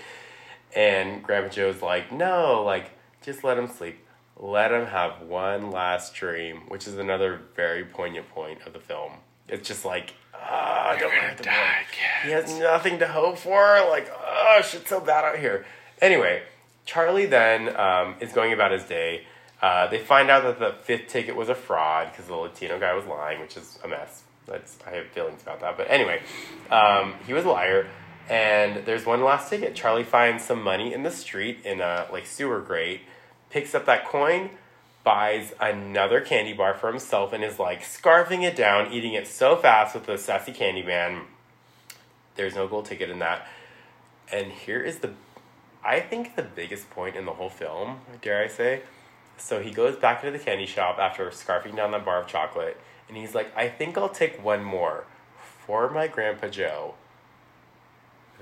And 0.75 1.23
Grandpa 1.23 1.51
Joe's 1.51 1.83
like, 1.83 2.13
no, 2.13 2.63
like 2.65 2.93
just 3.23 3.45
let 3.45 3.59
him 3.59 3.69
sleep. 3.69 3.99
Let 4.39 4.71
him 4.73 4.87
have 4.87 5.23
one 5.23 5.71
last 5.71 6.15
dream, 6.15 6.63
which 6.69 6.87
is 6.87 6.99
another 6.99 7.41
very 7.55 7.85
poignant 7.85 8.29
point 8.31 8.61
of 8.67 8.73
the 8.75 8.81
film. 8.81 9.13
It's 9.49 9.67
just 9.67 9.85
like, 9.85 10.15
ah, 10.43 10.97
don't 10.99 11.15
gonna 11.15 11.35
die. 11.43 11.85
He 12.25 12.31
has 12.31 12.59
nothing 12.59 12.99
to 12.99 13.09
hope 13.09 13.39
for. 13.39 13.81
Like, 13.89 14.11
oh, 14.13 14.61
shit's 14.63 14.89
so 14.89 15.01
bad 15.01 15.25
out 15.25 15.39
here. 15.39 15.67
Anyway, 16.01 16.43
Charlie 16.85 17.27
then 17.27 17.75
um, 17.77 18.17
is 18.21 18.33
going 18.33 18.53
about 18.53 18.73
his 18.73 18.85
day. 18.85 19.25
Uh, 19.63 19.87
they 19.89 19.99
find 19.99 20.31
out 20.31 20.43
that 20.43 20.59
the 20.59 20.77
fifth 20.83 21.09
ticket 21.09 21.35
was 21.35 21.49
a 21.49 21.55
fraud 21.55 22.11
because 22.11 22.27
the 22.27 22.35
Latino 22.35 22.79
guy 22.79 22.95
was 22.95 23.07
lying, 23.07 23.41
which 23.41 23.57
is 23.57 23.79
a 23.83 23.89
mess. 23.89 24.23
That's 24.47 24.79
I 24.87 24.91
have 24.91 25.07
feelings 25.09 25.43
about 25.43 25.61
that, 25.61 25.77
but 25.77 25.91
anyway, 25.91 26.23
um, 26.71 27.15
he 27.27 27.33
was 27.33 27.45
a 27.45 27.49
liar. 27.49 27.89
And 28.29 28.85
there's 28.85 29.07
one 29.07 29.23
last 29.23 29.51
ticket. 29.51 29.77
Charlie 29.77 30.03
finds 30.03 30.45
some 30.45 30.61
money 30.61 30.93
in 30.93 31.05
the 31.05 31.11
street 31.11 31.61
in 31.65 31.81
a 31.81 32.07
like 32.13 32.27
sewer 32.27 32.61
grate, 32.61 33.03
picks 33.51 33.75
up 33.75 33.87
that 33.87 34.05
coin, 34.05 34.51
buys 35.07 35.55
another 35.61 36.21
candy 36.21 36.53
bar 36.53 36.75
for 36.75 36.89
himself, 36.89 37.33
and 37.33 37.45
is 37.45 37.61
like 37.61 37.81
scarfing 37.81 38.43
it 38.43 38.57
down, 38.57 38.93
eating 38.93 39.13
it 39.13 39.29
so 39.29 39.55
fast 39.55 39.95
with 39.95 40.05
the 40.05 40.19
sassy 40.19 40.51
candy 40.51 40.83
man. 40.83 41.23
There's 42.35 42.57
no 42.57 42.67
gold 42.67 42.87
ticket 42.87 43.09
in 43.09 43.21
that. 43.21 43.47
And 44.33 44.51
here 44.51 44.81
is 44.81 44.99
the, 44.99 45.13
I 45.85 46.01
think 46.01 46.35
the 46.35 46.43
biggest 46.43 46.91
point 46.91 47.15
in 47.15 47.25
the 47.25 47.35
whole 47.35 47.49
film, 47.49 48.01
dare 48.21 48.43
I 48.43 48.49
say. 48.49 48.83
So 49.39 49.63
he 49.63 49.71
goes 49.71 49.95
back 49.95 50.25
into 50.25 50.37
the 50.37 50.45
candy 50.45 50.67
shop 50.67 50.99
after 50.99 51.31
scarfing 51.31 51.77
down 51.77 51.93
that 51.93 52.05
bar 52.05 52.21
of 52.21 52.27
chocolate, 52.27 52.77
and 53.07 53.17
he's 53.17 53.33
like, 53.33 53.57
I 53.57 53.69
think 53.69 53.97
I'll 53.97 54.09
take 54.09 54.45
one 54.45 54.65
more 54.65 55.05
for 55.39 55.89
my 55.89 56.09
Grandpa 56.09 56.49
Joe. 56.49 56.95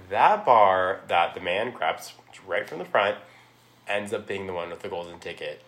That 0.09 0.47
bar 0.47 1.03
that 1.09 1.35
the 1.35 1.41
man 1.41 1.73
grabs 1.73 2.15
right 2.47 2.67
from 2.67 2.79
the 2.79 2.87
front 2.87 3.19
ends 3.87 4.15
up 4.15 4.27
being 4.27 4.47
the 4.47 4.55
one 4.55 4.71
with 4.71 4.81
the 4.81 4.89
golden 4.89 5.19
ticket. 5.19 5.63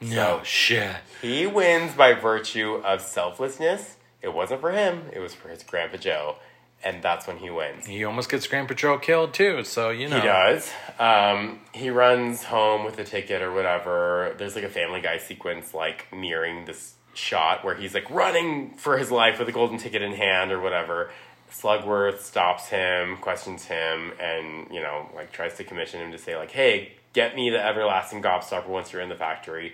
No 0.00 0.40
shit. 0.44 0.96
He 1.22 1.46
wins 1.46 1.94
by 1.94 2.12
virtue 2.12 2.74
of 2.84 3.00
selflessness. 3.00 3.96
It 4.22 4.34
wasn't 4.34 4.60
for 4.60 4.72
him, 4.72 5.04
it 5.12 5.20
was 5.20 5.34
for 5.34 5.48
his 5.48 5.62
Grandpa 5.62 5.96
Joe. 5.98 6.36
And 6.84 7.02
that's 7.02 7.26
when 7.26 7.38
he 7.38 7.50
wins. 7.50 7.86
He 7.86 8.04
almost 8.04 8.30
gets 8.30 8.46
Grandpa 8.46 8.74
Joe 8.74 8.98
killed 8.98 9.34
too, 9.34 9.64
so 9.64 9.90
you 9.90 10.08
know. 10.08 10.20
He 10.20 10.26
does. 10.26 10.70
Um, 10.98 11.60
he 11.72 11.90
runs 11.90 12.44
home 12.44 12.84
with 12.84 12.98
a 12.98 13.04
ticket 13.04 13.42
or 13.42 13.52
whatever. 13.52 14.34
There's 14.38 14.54
like 14.54 14.64
a 14.64 14.68
Family 14.68 15.00
Guy 15.00 15.18
sequence, 15.18 15.74
like 15.74 16.06
nearing 16.12 16.66
this 16.66 16.94
shot 17.14 17.64
where 17.64 17.74
he's 17.74 17.94
like 17.94 18.08
running 18.10 18.74
for 18.76 18.98
his 18.98 19.10
life 19.10 19.38
with 19.38 19.48
a 19.48 19.52
golden 19.52 19.78
ticket 19.78 20.02
in 20.02 20.12
hand 20.12 20.52
or 20.52 20.60
whatever. 20.60 21.10
Slugworth 21.50 22.20
stops 22.20 22.68
him, 22.68 23.16
questions 23.16 23.64
him, 23.64 24.12
and 24.20 24.68
you 24.70 24.80
know, 24.80 25.08
like 25.14 25.32
tries 25.32 25.56
to 25.56 25.64
commission 25.64 26.00
him 26.00 26.12
to 26.12 26.18
say 26.18 26.36
like, 26.36 26.50
"Hey, 26.50 26.92
get 27.16 27.34
me 27.34 27.48
the 27.48 27.64
everlasting 27.64 28.22
gobstopper 28.22 28.68
once 28.68 28.92
you're 28.92 29.02
in 29.02 29.08
the 29.08 29.16
factory." 29.16 29.72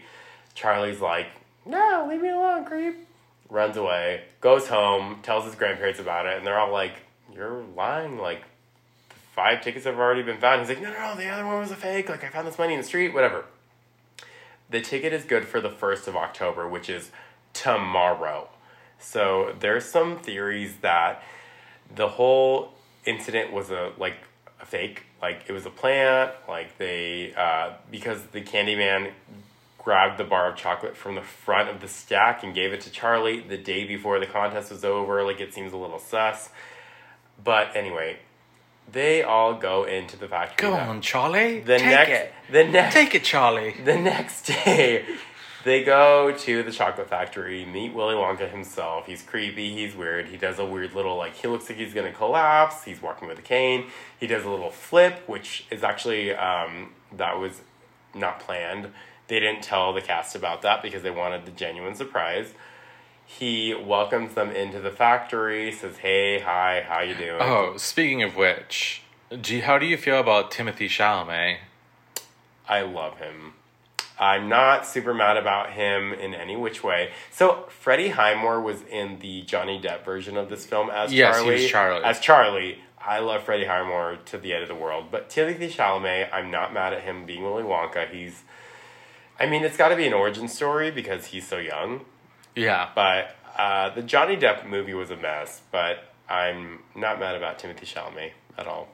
Charlie's 0.54 1.00
like, 1.00 1.26
"No, 1.66 2.06
leave 2.08 2.22
me 2.22 2.28
alone, 2.28 2.64
creep." 2.64 3.06
Runs 3.50 3.76
away, 3.76 4.22
goes 4.40 4.68
home, 4.68 5.20
tells 5.22 5.44
his 5.44 5.56
grandparents 5.56 6.00
about 6.00 6.24
it, 6.24 6.38
and 6.38 6.46
they're 6.46 6.58
all 6.58 6.72
like, 6.72 6.94
"You're 7.34 7.62
lying! 7.76 8.16
Like, 8.16 8.44
five 9.34 9.60
tickets 9.60 9.84
have 9.84 9.98
already 9.98 10.22
been 10.22 10.38
found." 10.38 10.60
He's 10.60 10.68
like, 10.70 10.80
"No, 10.80 10.92
no, 10.92 10.98
no, 10.98 11.14
the 11.16 11.28
other 11.28 11.44
one 11.44 11.58
was 11.58 11.70
a 11.72 11.76
fake. 11.76 12.08
Like, 12.08 12.24
I 12.24 12.28
found 12.28 12.46
this 12.46 12.58
money 12.58 12.74
in 12.74 12.80
the 12.80 12.86
street, 12.86 13.12
whatever." 13.12 13.44
The 14.70 14.80
ticket 14.80 15.12
is 15.12 15.24
good 15.24 15.46
for 15.46 15.60
the 15.60 15.68
first 15.68 16.08
of 16.08 16.16
October, 16.16 16.66
which 16.68 16.88
is 16.88 17.10
tomorrow. 17.52 18.48
So 18.98 19.54
there's 19.58 19.84
some 19.84 20.18
theories 20.18 20.76
that 20.78 21.22
the 21.94 22.08
whole 22.08 22.72
incident 23.04 23.52
was 23.52 23.70
a 23.70 23.92
like 23.98 24.16
a 24.60 24.64
fake, 24.64 25.06
like 25.22 25.44
it 25.48 25.52
was 25.52 25.64
a 25.64 25.70
plant, 25.70 26.32
like 26.48 26.76
they 26.78 27.32
uh, 27.34 27.74
because 27.90 28.20
the 28.32 28.40
Candyman 28.42 29.12
grabbed 29.78 30.18
the 30.18 30.24
bar 30.24 30.50
of 30.50 30.56
chocolate 30.56 30.96
from 30.96 31.14
the 31.14 31.22
front 31.22 31.68
of 31.68 31.80
the 31.80 31.88
stack 31.88 32.42
and 32.44 32.54
gave 32.54 32.72
it 32.72 32.80
to 32.82 32.90
Charlie 32.90 33.40
the 33.40 33.56
day 33.56 33.84
before 33.84 34.20
the 34.20 34.26
contest 34.26 34.70
was 34.70 34.84
over. 34.84 35.22
Like 35.24 35.40
it 35.40 35.54
seems 35.54 35.72
a 35.72 35.76
little 35.76 35.98
sus, 35.98 36.50
but 37.42 37.74
anyway, 37.76 38.18
they 38.90 39.22
all 39.22 39.54
go 39.54 39.84
into 39.84 40.16
the 40.16 40.28
factory. 40.28 40.68
Go 40.68 40.74
on, 40.74 41.00
Charlie. 41.00 41.60
The 41.60 41.78
Take 41.78 41.86
next, 41.86 42.10
it. 42.10 42.32
the 42.50 42.64
next, 42.64 42.94
Take 42.94 43.14
it, 43.14 43.24
Charlie. 43.24 43.74
the 43.84 43.96
next 43.96 44.46
day, 44.64 45.04
they 45.64 45.84
go 45.84 46.32
to 46.32 46.62
the 46.62 46.70
chocolate 46.70 47.08
factory, 47.08 47.64
meet 47.64 47.94
Willy 47.94 48.14
Wonka 48.14 48.50
himself. 48.50 49.06
He's 49.06 49.22
creepy, 49.22 49.72
he's 49.72 49.94
weird. 49.94 50.28
He 50.28 50.36
does 50.36 50.58
a 50.58 50.64
weird 50.64 50.94
little, 50.94 51.16
like, 51.16 51.34
he 51.34 51.48
looks 51.48 51.68
like 51.68 51.78
he's 51.78 51.94
gonna 51.94 52.12
collapse. 52.12 52.84
He's 52.84 53.00
walking 53.00 53.28
with 53.28 53.38
a 53.38 53.42
cane. 53.42 53.86
He 54.18 54.26
does 54.26 54.44
a 54.44 54.50
little 54.50 54.70
flip, 54.70 55.28
which 55.28 55.66
is 55.70 55.82
actually, 55.82 56.34
um, 56.34 56.92
that 57.16 57.38
was 57.38 57.60
not 58.14 58.40
planned. 58.40 58.92
They 59.28 59.40
didn't 59.40 59.62
tell 59.62 59.92
the 59.92 60.00
cast 60.00 60.34
about 60.34 60.62
that 60.62 60.82
because 60.82 61.02
they 61.02 61.10
wanted 61.10 61.46
the 61.46 61.52
genuine 61.52 61.94
surprise. 61.94 62.54
He 63.24 63.72
welcomes 63.72 64.34
them 64.34 64.50
into 64.50 64.80
the 64.80 64.90
factory, 64.90 65.72
says, 65.72 65.98
"Hey, 65.98 66.40
hi, 66.40 66.84
how 66.86 67.00
you 67.00 67.14
doing?" 67.14 67.40
Oh, 67.40 67.76
speaking 67.78 68.22
of 68.22 68.36
which, 68.36 69.02
do 69.40 69.56
you, 69.56 69.62
how 69.62 69.78
do 69.78 69.86
you 69.86 69.96
feel 69.96 70.20
about 70.20 70.50
Timothée 70.50 70.88
Chalamet? 70.88 71.58
I 72.68 72.82
love 72.82 73.18
him. 73.18 73.54
I'm 74.22 74.48
not 74.48 74.86
super 74.86 75.12
mad 75.12 75.36
about 75.36 75.72
him 75.72 76.12
in 76.12 76.32
any 76.32 76.54
which 76.54 76.84
way. 76.84 77.10
So 77.32 77.66
Freddie 77.68 78.10
Highmore 78.10 78.60
was 78.60 78.80
in 78.82 79.18
the 79.18 79.42
Johnny 79.42 79.80
Depp 79.80 80.04
version 80.04 80.36
of 80.36 80.48
this 80.48 80.64
film 80.64 80.90
as 80.90 81.12
Yes, 81.12 81.34
he 81.38 81.42
Charlie. 81.42 81.54
was 81.54 81.68
Charlie. 81.68 82.04
As 82.04 82.20
Charlie. 82.20 82.78
I 83.04 83.18
love 83.18 83.42
Freddie 83.42 83.64
Highmore 83.64 84.18
to 84.26 84.38
the 84.38 84.52
end 84.52 84.62
of 84.62 84.68
the 84.68 84.76
world. 84.76 85.06
But 85.10 85.28
Timothée 85.28 85.68
Chalamet, 85.68 86.32
I'm 86.32 86.52
not 86.52 86.72
mad 86.72 86.92
at 86.92 87.02
him 87.02 87.26
being 87.26 87.42
Willy 87.42 87.64
Wonka. 87.64 88.08
He's 88.10 88.44
I 89.40 89.46
mean, 89.46 89.64
it's 89.64 89.76
got 89.76 89.88
to 89.88 89.96
be 89.96 90.06
an 90.06 90.12
origin 90.12 90.46
story 90.46 90.92
because 90.92 91.26
he's 91.26 91.48
so 91.48 91.58
young. 91.58 92.04
Yeah. 92.54 92.90
But 92.94 93.34
uh, 93.58 93.92
the 93.92 94.02
Johnny 94.02 94.36
Depp 94.36 94.68
movie 94.68 94.94
was 94.94 95.10
a 95.10 95.16
mess. 95.16 95.62
But 95.72 96.12
I'm 96.28 96.78
not 96.94 97.18
mad 97.18 97.34
about 97.34 97.58
Timothée 97.58 97.92
Chalamet 97.92 98.30
at 98.56 98.68
all. 98.68 98.86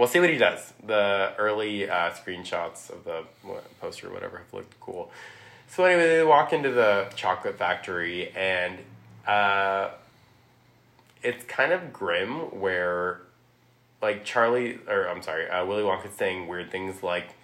We'll 0.00 0.08
see 0.08 0.18
what 0.18 0.30
he 0.30 0.38
does. 0.38 0.72
The 0.82 1.34
early 1.36 1.86
uh, 1.86 2.12
screenshots 2.12 2.88
of 2.88 3.04
the 3.04 3.22
poster 3.82 4.08
or 4.08 4.14
whatever 4.14 4.38
have 4.38 4.50
looked 4.50 4.80
cool. 4.80 5.10
So 5.68 5.84
anyway, 5.84 6.16
they 6.16 6.24
walk 6.24 6.54
into 6.54 6.70
the 6.70 7.12
chocolate 7.16 7.58
factory, 7.58 8.30
and 8.34 8.78
uh, 9.26 9.90
it's 11.22 11.44
kind 11.44 11.72
of 11.72 11.92
grim. 11.92 12.58
Where, 12.58 13.20
like 14.00 14.24
Charlie, 14.24 14.78
or 14.88 15.06
I'm 15.06 15.20
sorry, 15.20 15.50
uh, 15.50 15.66
Willy 15.66 15.82
Wonka's 15.82 16.16
saying 16.16 16.48
weird 16.48 16.70
things 16.70 17.02
like 17.02 17.34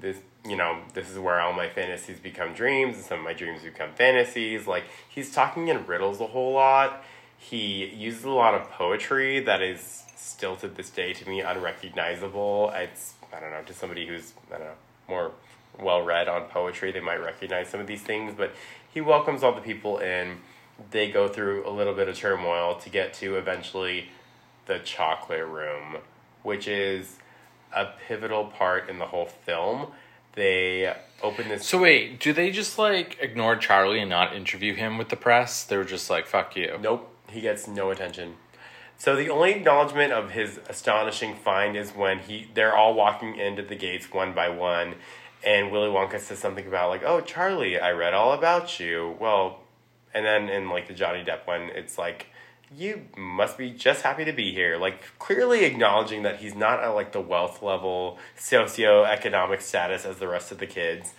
this. 0.00 0.16
You 0.44 0.56
know, 0.56 0.80
this 0.94 1.08
is 1.08 1.20
where 1.20 1.40
all 1.40 1.52
my 1.52 1.68
fantasies 1.68 2.18
become 2.18 2.52
dreams, 2.52 2.96
and 2.96 3.04
some 3.04 3.18
of 3.20 3.24
my 3.24 3.32
dreams 3.32 3.62
become 3.62 3.90
fantasies. 3.94 4.66
Like 4.66 4.86
he's 5.08 5.32
talking 5.32 5.68
in 5.68 5.86
riddles 5.86 6.20
a 6.20 6.26
whole 6.26 6.54
lot. 6.54 7.04
He 7.38 7.86
uses 7.86 8.24
a 8.24 8.30
lot 8.30 8.54
of 8.54 8.68
poetry 8.72 9.38
that 9.38 9.62
is 9.62 10.02
still 10.22 10.56
to 10.56 10.68
this 10.68 10.90
day 10.90 11.12
to 11.12 11.28
me 11.28 11.40
unrecognizable. 11.40 12.70
It's 12.74 13.14
I 13.34 13.40
don't 13.40 13.50
know 13.50 13.62
to 13.62 13.74
somebody 13.74 14.06
who's 14.06 14.32
I 14.48 14.58
don't 14.58 14.66
know 14.68 14.74
more 15.08 15.32
well 15.80 16.02
read 16.02 16.28
on 16.28 16.44
poetry, 16.44 16.92
they 16.92 17.00
might 17.00 17.16
recognize 17.16 17.68
some 17.68 17.80
of 17.80 17.86
these 17.86 18.02
things. 18.02 18.34
But 18.36 18.54
he 18.92 19.00
welcomes 19.00 19.42
all 19.42 19.54
the 19.54 19.60
people 19.60 19.98
in. 19.98 20.38
They 20.90 21.10
go 21.10 21.28
through 21.28 21.68
a 21.68 21.70
little 21.70 21.94
bit 21.94 22.08
of 22.08 22.16
turmoil 22.16 22.76
to 22.76 22.90
get 22.90 23.14
to 23.14 23.36
eventually 23.36 24.08
the 24.66 24.78
chocolate 24.78 25.46
room, 25.46 25.98
which 26.42 26.66
is 26.66 27.18
a 27.74 27.86
pivotal 28.06 28.46
part 28.46 28.88
in 28.88 28.98
the 28.98 29.06
whole 29.06 29.26
film. 29.26 29.88
They 30.34 30.94
open 31.22 31.48
this. 31.48 31.66
So 31.66 31.82
wait, 31.82 32.20
do 32.20 32.32
they 32.32 32.50
just 32.50 32.78
like 32.78 33.18
ignore 33.20 33.56
Charlie 33.56 34.00
and 34.00 34.10
not 34.10 34.34
interview 34.34 34.74
him 34.74 34.98
with 34.98 35.08
the 35.08 35.16
press? 35.16 35.64
They 35.64 35.76
were 35.76 35.84
just 35.84 36.08
like, 36.08 36.26
"Fuck 36.26 36.56
you." 36.56 36.78
Nope, 36.80 37.14
he 37.28 37.40
gets 37.40 37.68
no 37.68 37.90
attention. 37.90 38.36
So 39.02 39.16
the 39.16 39.30
only 39.30 39.50
acknowledgement 39.50 40.12
of 40.12 40.30
his 40.30 40.60
astonishing 40.68 41.34
find 41.34 41.76
is 41.76 41.90
when 41.90 42.20
he 42.20 42.46
they're 42.54 42.76
all 42.76 42.94
walking 42.94 43.34
into 43.34 43.60
the 43.60 43.74
gates 43.74 44.12
one 44.12 44.32
by 44.32 44.48
one, 44.48 44.94
and 45.44 45.72
Willy 45.72 45.88
Wonka 45.88 46.20
says 46.20 46.38
something 46.38 46.68
about 46.68 46.88
like, 46.88 47.02
"Oh, 47.04 47.20
Charlie, 47.20 47.80
I 47.80 47.90
read 47.90 48.14
all 48.14 48.32
about 48.32 48.78
you." 48.78 49.16
Well, 49.18 49.58
and 50.14 50.24
then 50.24 50.48
in 50.48 50.68
like 50.68 50.86
the 50.86 50.94
Johnny 50.94 51.24
Depp 51.24 51.48
one, 51.48 51.62
it's 51.74 51.98
like, 51.98 52.26
"You 52.72 53.08
must 53.16 53.58
be 53.58 53.70
just 53.70 54.02
happy 54.02 54.24
to 54.24 54.32
be 54.32 54.52
here." 54.52 54.76
Like 54.76 55.18
clearly 55.18 55.64
acknowledging 55.64 56.22
that 56.22 56.36
he's 56.36 56.54
not 56.54 56.78
at 56.78 56.90
like 56.90 57.10
the 57.10 57.20
wealth 57.20 57.60
level, 57.60 58.20
socioeconomic 58.38 59.62
status 59.62 60.04
as 60.06 60.18
the 60.18 60.28
rest 60.28 60.52
of 60.52 60.58
the 60.58 60.68
kids, 60.68 61.12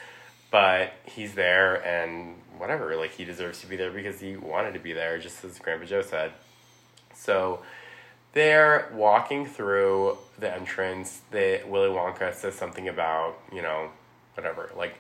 but 0.52 0.94
he's 1.04 1.34
there 1.34 1.86
and 1.86 2.38
whatever. 2.58 2.96
Like 2.96 3.12
he 3.12 3.26
deserves 3.26 3.60
to 3.60 3.68
be 3.68 3.76
there 3.76 3.92
because 3.92 4.22
he 4.22 4.38
wanted 4.38 4.74
to 4.74 4.80
be 4.80 4.94
there, 4.94 5.18
just 5.18 5.44
as 5.44 5.60
Grandpa 5.60 5.86
Joe 5.86 6.02
said. 6.02 6.32
So 7.24 7.62
they're 8.34 8.90
walking 8.94 9.46
through 9.46 10.18
the 10.38 10.54
entrance. 10.54 11.22
The 11.32 11.62
Willy 11.68 11.90
Wonka 11.90 12.34
says 12.34 12.56
something 12.56 12.88
about 12.88 13.38
you 13.52 13.62
know 13.62 13.90
whatever 14.36 14.70
like. 14.76 14.96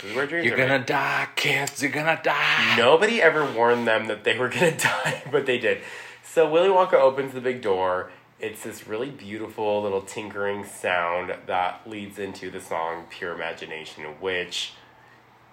This 0.00 0.10
is 0.10 0.16
where 0.16 0.26
dreams 0.26 0.46
You're 0.46 0.56
gonna 0.56 0.78
made. 0.78 0.86
die, 0.86 1.28
kids. 1.36 1.80
You're 1.82 1.92
gonna 1.92 2.20
die. 2.22 2.76
Nobody 2.76 3.22
ever 3.22 3.50
warned 3.50 3.86
them 3.86 4.08
that 4.08 4.24
they 4.24 4.36
were 4.36 4.48
gonna 4.54 4.76
die, 4.76 5.22
but 5.30 5.46
they 5.46 5.58
did. 5.58 5.78
So 6.22 6.50
Willy 6.50 6.68
Wonka 6.68 6.94
opens 6.94 7.32
the 7.32 7.40
big 7.40 7.62
door. 7.62 8.10
It's 8.40 8.64
this 8.64 8.86
really 8.86 9.10
beautiful 9.10 9.82
little 9.82 10.02
tinkering 10.02 10.64
sound 10.66 11.32
that 11.46 11.88
leads 11.88 12.18
into 12.18 12.50
the 12.50 12.60
song 12.60 13.04
Pure 13.08 13.32
Imagination, 13.34 14.02
which, 14.20 14.72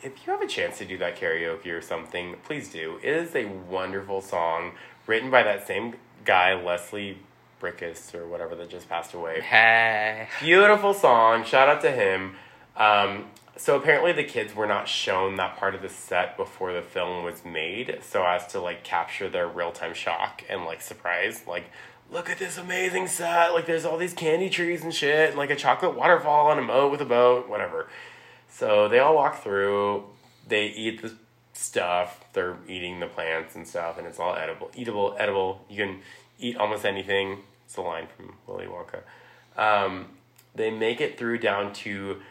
if 0.02 0.26
you 0.26 0.34
have 0.34 0.42
a 0.42 0.48
chance 0.48 0.80
to 0.80 0.86
do 0.86 0.98
that 0.98 1.16
karaoke 1.16 1.68
or 1.68 1.82
something, 1.82 2.36
please 2.44 2.70
do. 2.70 3.00
It 3.04 3.14
is 3.16 3.36
a 3.36 3.46
wonderful 3.46 4.20
song 4.22 4.72
written 5.08 5.30
by 5.30 5.44
that 5.44 5.68
same 5.68 5.96
guy, 6.26 6.54
Leslie 6.54 7.18
Bricusse, 7.62 8.16
or 8.16 8.28
whatever, 8.28 8.56
that 8.56 8.70
just 8.70 8.90
passed 8.90 9.14
away. 9.14 9.42
Hey. 9.50 10.28
Beautiful 10.40 10.94
song. 10.94 11.44
Shout 11.44 11.70
out 11.70 11.82
to 11.82 11.92
him. 11.92 12.36
Um, 12.76 13.26
so 13.58 13.76
apparently 13.76 14.12
the 14.14 14.24
kids 14.24 14.56
were 14.56 14.66
not 14.66 14.88
shown 14.88 15.36
that 15.36 15.58
part 15.58 15.76
of 15.76 15.82
the 15.82 15.90
set 15.90 16.38
before 16.38 16.74
the 16.74 16.82
film 16.82 17.24
was 17.24 17.44
made, 17.46 18.00
so 18.02 18.26
as 18.26 18.48
to 18.48 18.60
like 18.60 18.84
capture 18.84 19.30
their 19.30 19.48
real 19.48 19.72
time 19.72 19.94
shock 19.94 20.44
and 20.50 20.66
like 20.66 20.82
surprise. 20.82 21.44
Like, 21.46 21.66
look 22.10 22.30
at 22.30 22.40
this 22.40 22.58
amazing 22.58 23.08
set! 23.08 23.54
Like, 23.54 23.66
there's 23.66 23.86
all 23.86 23.98
these 23.98 24.14
candy 24.14 24.50
trees 24.50 24.84
and 24.84 24.94
shit, 24.94 25.30
and 25.30 25.38
like 25.38 25.50
a 25.50 25.56
chocolate 25.56 25.96
waterfall 25.96 26.48
on 26.48 26.58
a 26.58 26.62
moat 26.62 26.92
with 26.92 27.02
a 27.02 27.06
boat, 27.06 27.50
whatever. 27.50 27.88
So 28.50 28.88
they 28.88 29.00
all 29.00 29.16
walk 29.16 29.44
through. 29.44 30.06
They 30.48 30.68
eat 30.68 31.02
the 31.02 31.14
stuff. 31.54 32.24
They're 32.34 32.58
eating 32.68 33.00
the 33.00 33.08
plants 33.08 33.56
and 33.56 33.68
stuff, 33.68 33.98
and 33.98 34.08
it's 34.08 34.20
all 34.20 34.36
edible, 34.36 34.72
eatable, 34.76 35.16
edible. 35.18 35.66
You 35.70 35.78
can 35.78 36.00
eat 36.40 36.58
almost 36.58 36.86
anything. 36.86 37.40
It's 37.66 37.78
a 37.78 37.82
line 37.82 38.08
from 38.16 38.36
Willy 38.48 38.68
Wonka. 38.68 39.02
Um, 39.58 40.08
they 40.56 40.72
make 40.72 41.02
it 41.02 41.18
through 41.18 41.40
down 41.40 41.74
to 41.74 42.22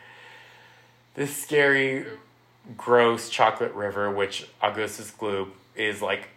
this 1.15 1.37
scary, 1.37 2.07
gross 2.77 3.29
chocolate 3.29 3.73
river, 3.75 4.11
which 4.11 4.47
Augustus 4.63 5.13
Gloop 5.19 5.49
is 5.75 6.03
like, 6.03 6.29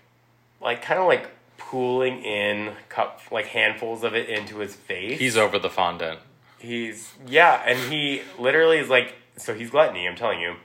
like 0.62 0.82
kind 0.82 1.00
of 1.00 1.08
like 1.08 1.30
pooling 1.58 2.24
in 2.24 2.74
cup 2.90 3.22
like 3.32 3.48
handfuls 3.48 4.04
of 4.04 4.14
it 4.14 4.30
into 4.30 4.60
his 4.60 4.76
face. 4.76 5.20
He's 5.20 5.38
over 5.38 5.60
the 5.60 5.70
fondant. 5.70 6.20
He's 6.60 7.12
yeah, 7.28 7.62
and 7.66 7.92
he 7.92 8.22
literally 8.40 8.78
is 8.78 8.90
like 8.90 9.16
so 9.38 9.54
he's 9.54 9.70
gluttony, 9.70 10.08
I'm 10.08 10.16
telling 10.16 10.40
you. 10.40 10.56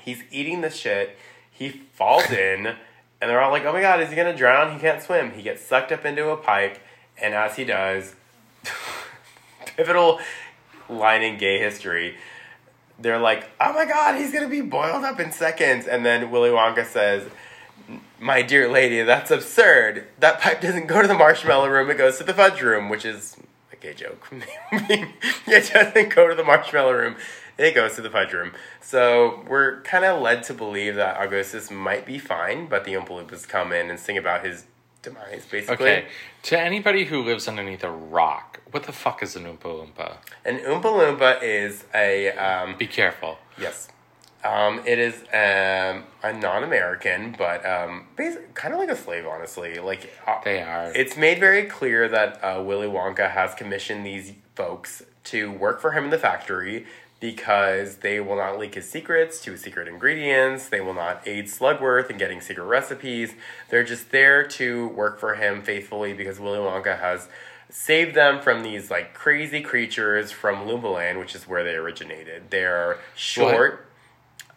He's 0.00 0.22
eating 0.30 0.60
the 0.60 0.70
shit. 0.70 1.18
He 1.58 1.70
falls 1.94 2.30
in 2.30 2.66
and 3.20 3.28
they're 3.28 3.40
all 3.40 3.50
like, 3.50 3.64
"Oh 3.64 3.72
my 3.72 3.80
god, 3.80 4.00
is 4.00 4.10
he 4.10 4.14
to 4.14 4.36
drown? 4.36 4.72
He 4.72 4.78
can't 4.78 5.02
swim." 5.02 5.32
He 5.32 5.42
gets 5.42 5.62
sucked 5.62 5.90
up 5.90 6.04
into 6.04 6.28
a 6.28 6.36
pipe 6.36 6.78
and 7.20 7.34
as 7.34 7.56
he 7.56 7.64
does 7.64 8.14
pivotal 9.76 10.20
line 10.88 11.22
in 11.22 11.36
gay 11.36 11.58
history, 11.58 12.16
they're 12.98 13.18
like, 13.18 13.50
"Oh 13.60 13.72
my 13.72 13.84
god, 13.84 14.16
he's 14.16 14.32
to 14.32 14.48
be 14.48 14.60
boiled 14.60 15.04
up 15.04 15.18
in 15.18 15.32
seconds." 15.32 15.86
And 15.86 16.06
then 16.06 16.30
Willy 16.30 16.50
Wonka 16.50 16.86
says, 16.86 17.28
my 18.20 18.42
dear 18.42 18.70
lady, 18.70 19.02
that's 19.02 19.30
absurd. 19.30 20.06
That 20.18 20.40
pipe 20.40 20.60
doesn't 20.60 20.86
go 20.86 21.02
to 21.02 21.08
the 21.08 21.14
marshmallow 21.14 21.68
room, 21.68 21.90
it 21.90 21.98
goes 21.98 22.18
to 22.18 22.24
the 22.24 22.34
fudge 22.34 22.60
room, 22.60 22.88
which 22.88 23.04
is 23.04 23.36
a 23.72 23.76
gay 23.76 23.94
joke. 23.94 24.28
it 24.72 25.72
doesn't 25.72 26.14
go 26.14 26.28
to 26.28 26.34
the 26.34 26.44
marshmallow 26.44 26.92
room, 26.92 27.16
it 27.58 27.74
goes 27.74 27.96
to 27.96 28.02
the 28.02 28.10
fudge 28.10 28.32
room. 28.32 28.52
So 28.80 29.44
we're 29.48 29.80
kind 29.82 30.04
of 30.04 30.22
led 30.22 30.44
to 30.44 30.54
believe 30.54 30.94
that 30.94 31.16
Augustus 31.20 31.70
might 31.70 32.06
be 32.06 32.18
fine, 32.18 32.66
but 32.66 32.84
the 32.84 32.94
Oompa 32.94 33.08
Loompas 33.08 33.46
come 33.46 33.72
in 33.72 33.90
and 33.90 33.98
sing 33.98 34.16
about 34.16 34.44
his 34.44 34.64
demise, 35.02 35.44
basically. 35.50 35.74
Okay. 35.90 36.06
To 36.44 36.58
anybody 36.58 37.04
who 37.04 37.22
lives 37.22 37.48
underneath 37.48 37.82
a 37.84 37.90
rock, 37.90 38.60
what 38.70 38.84
the 38.84 38.92
fuck 38.92 39.22
is 39.22 39.34
an 39.36 39.44
Oompa 39.44 39.62
Loompa? 39.64 40.16
An 40.44 40.58
Oompa 40.60 40.84
Loompa 40.84 41.42
is 41.42 41.84
a, 41.94 42.30
um, 42.32 42.76
Be 42.78 42.86
careful. 42.86 43.38
yes. 43.60 43.88
Um, 44.44 44.80
it 44.86 45.00
is 45.00 45.14
um, 45.34 46.04
a 46.22 46.32
non-American, 46.32 47.34
but 47.36 47.66
um, 47.66 48.06
kind 48.54 48.72
of 48.72 48.78
like 48.78 48.88
a 48.88 48.94
slave, 48.94 49.26
honestly. 49.26 49.80
Like 49.80 50.12
uh, 50.28 50.40
They 50.44 50.62
are. 50.62 50.92
It's 50.94 51.16
made 51.16 51.40
very 51.40 51.64
clear 51.64 52.08
that 52.08 52.42
uh, 52.42 52.62
Willy 52.62 52.86
Wonka 52.86 53.32
has 53.32 53.54
commissioned 53.54 54.06
these 54.06 54.34
folks 54.54 55.02
to 55.24 55.50
work 55.50 55.80
for 55.80 55.90
him 55.90 56.04
in 56.04 56.10
the 56.10 56.18
factory 56.18 56.86
because 57.20 57.96
they 57.96 58.20
will 58.20 58.36
not 58.36 58.58
leak 58.58 58.74
his 58.74 58.88
secrets 58.88 59.40
to 59.42 59.56
secret 59.56 59.88
ingredients. 59.88 60.68
They 60.68 60.80
will 60.80 60.94
not 60.94 61.26
aid 61.26 61.46
Slugworth 61.46 62.10
in 62.10 62.16
getting 62.18 62.40
secret 62.40 62.64
recipes. 62.64 63.34
They're 63.70 63.84
just 63.84 64.10
there 64.10 64.46
to 64.46 64.88
work 64.88 65.18
for 65.18 65.34
him 65.34 65.62
faithfully 65.62 66.12
because 66.12 66.38
Willy 66.38 66.58
Wonka 66.58 67.00
has 67.00 67.28
saved 67.70 68.14
them 68.14 68.40
from 68.40 68.62
these 68.62 68.90
like 68.90 69.14
crazy 69.14 69.60
creatures 69.60 70.30
from 70.30 70.66
Loompaland, 70.66 71.18
which 71.18 71.34
is 71.34 71.48
where 71.48 71.64
they 71.64 71.74
originated. 71.74 72.50
They're 72.50 72.98
short. 73.14 73.86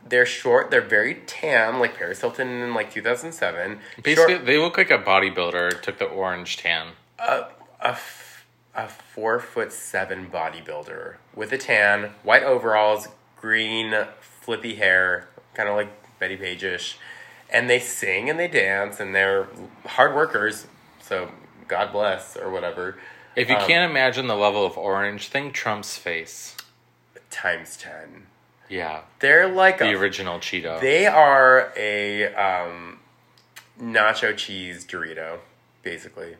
They're 0.07 0.25
short. 0.25 0.71
They're 0.71 0.81
very 0.81 1.15
tan, 1.27 1.79
like 1.79 1.95
Paris 1.95 2.21
Hilton 2.21 2.47
in 2.47 2.73
like 2.73 2.91
2007. 2.91 3.79
Basically, 4.01 4.33
Short- 4.35 4.45
they 4.45 4.57
look 4.57 4.77
like 4.77 4.89
a 4.91 4.97
bodybuilder 4.97 5.81
took 5.81 5.99
the 5.99 6.05
orange 6.05 6.57
tan. 6.57 6.89
a, 7.19 7.47
f- 7.81 8.30
a 8.75 8.87
four 8.87 9.39
foot 9.39 9.71
seven 9.73 10.27
bodybuilder 10.31 11.15
with 11.35 11.51
a 11.51 11.57
tan, 11.57 12.11
white 12.23 12.43
overalls, 12.43 13.07
green 13.39 13.93
flippy 14.19 14.75
hair, 14.75 15.27
kind 15.53 15.67
of 15.69 15.75
like 15.75 15.89
Bettie 16.19 16.37
Page 16.37 16.63
ish. 16.63 16.97
And 17.49 17.69
they 17.69 17.79
sing 17.79 18.29
and 18.29 18.39
they 18.39 18.47
dance 18.47 18.99
and 18.99 19.13
they're 19.13 19.47
hard 19.85 20.15
workers. 20.15 20.67
So 21.01 21.29
God 21.67 21.91
bless 21.91 22.37
or 22.37 22.49
whatever. 22.49 22.97
If 23.35 23.49
you 23.49 23.55
Um, 23.55 23.67
can't 23.67 23.89
imagine 23.89 24.27
the 24.27 24.35
level 24.35 24.65
of 24.65 24.77
orange, 24.77 25.27
think 25.27 25.53
Trump's 25.53 25.97
face. 25.97 26.55
Times 27.29 27.75
10. 27.77 28.27
Yeah. 28.69 29.01
They're 29.19 29.47
like 29.49 29.79
The 29.79 29.91
a, 29.93 29.97
original 29.97 30.39
Cheeto. 30.39 30.79
they 30.79 31.07
are 31.07 31.73
a 31.75 32.33
um, 32.35 32.99
nacho 33.81 34.35
cheese 34.35 34.85
Dorito, 34.85 35.39
basically. 35.83 36.35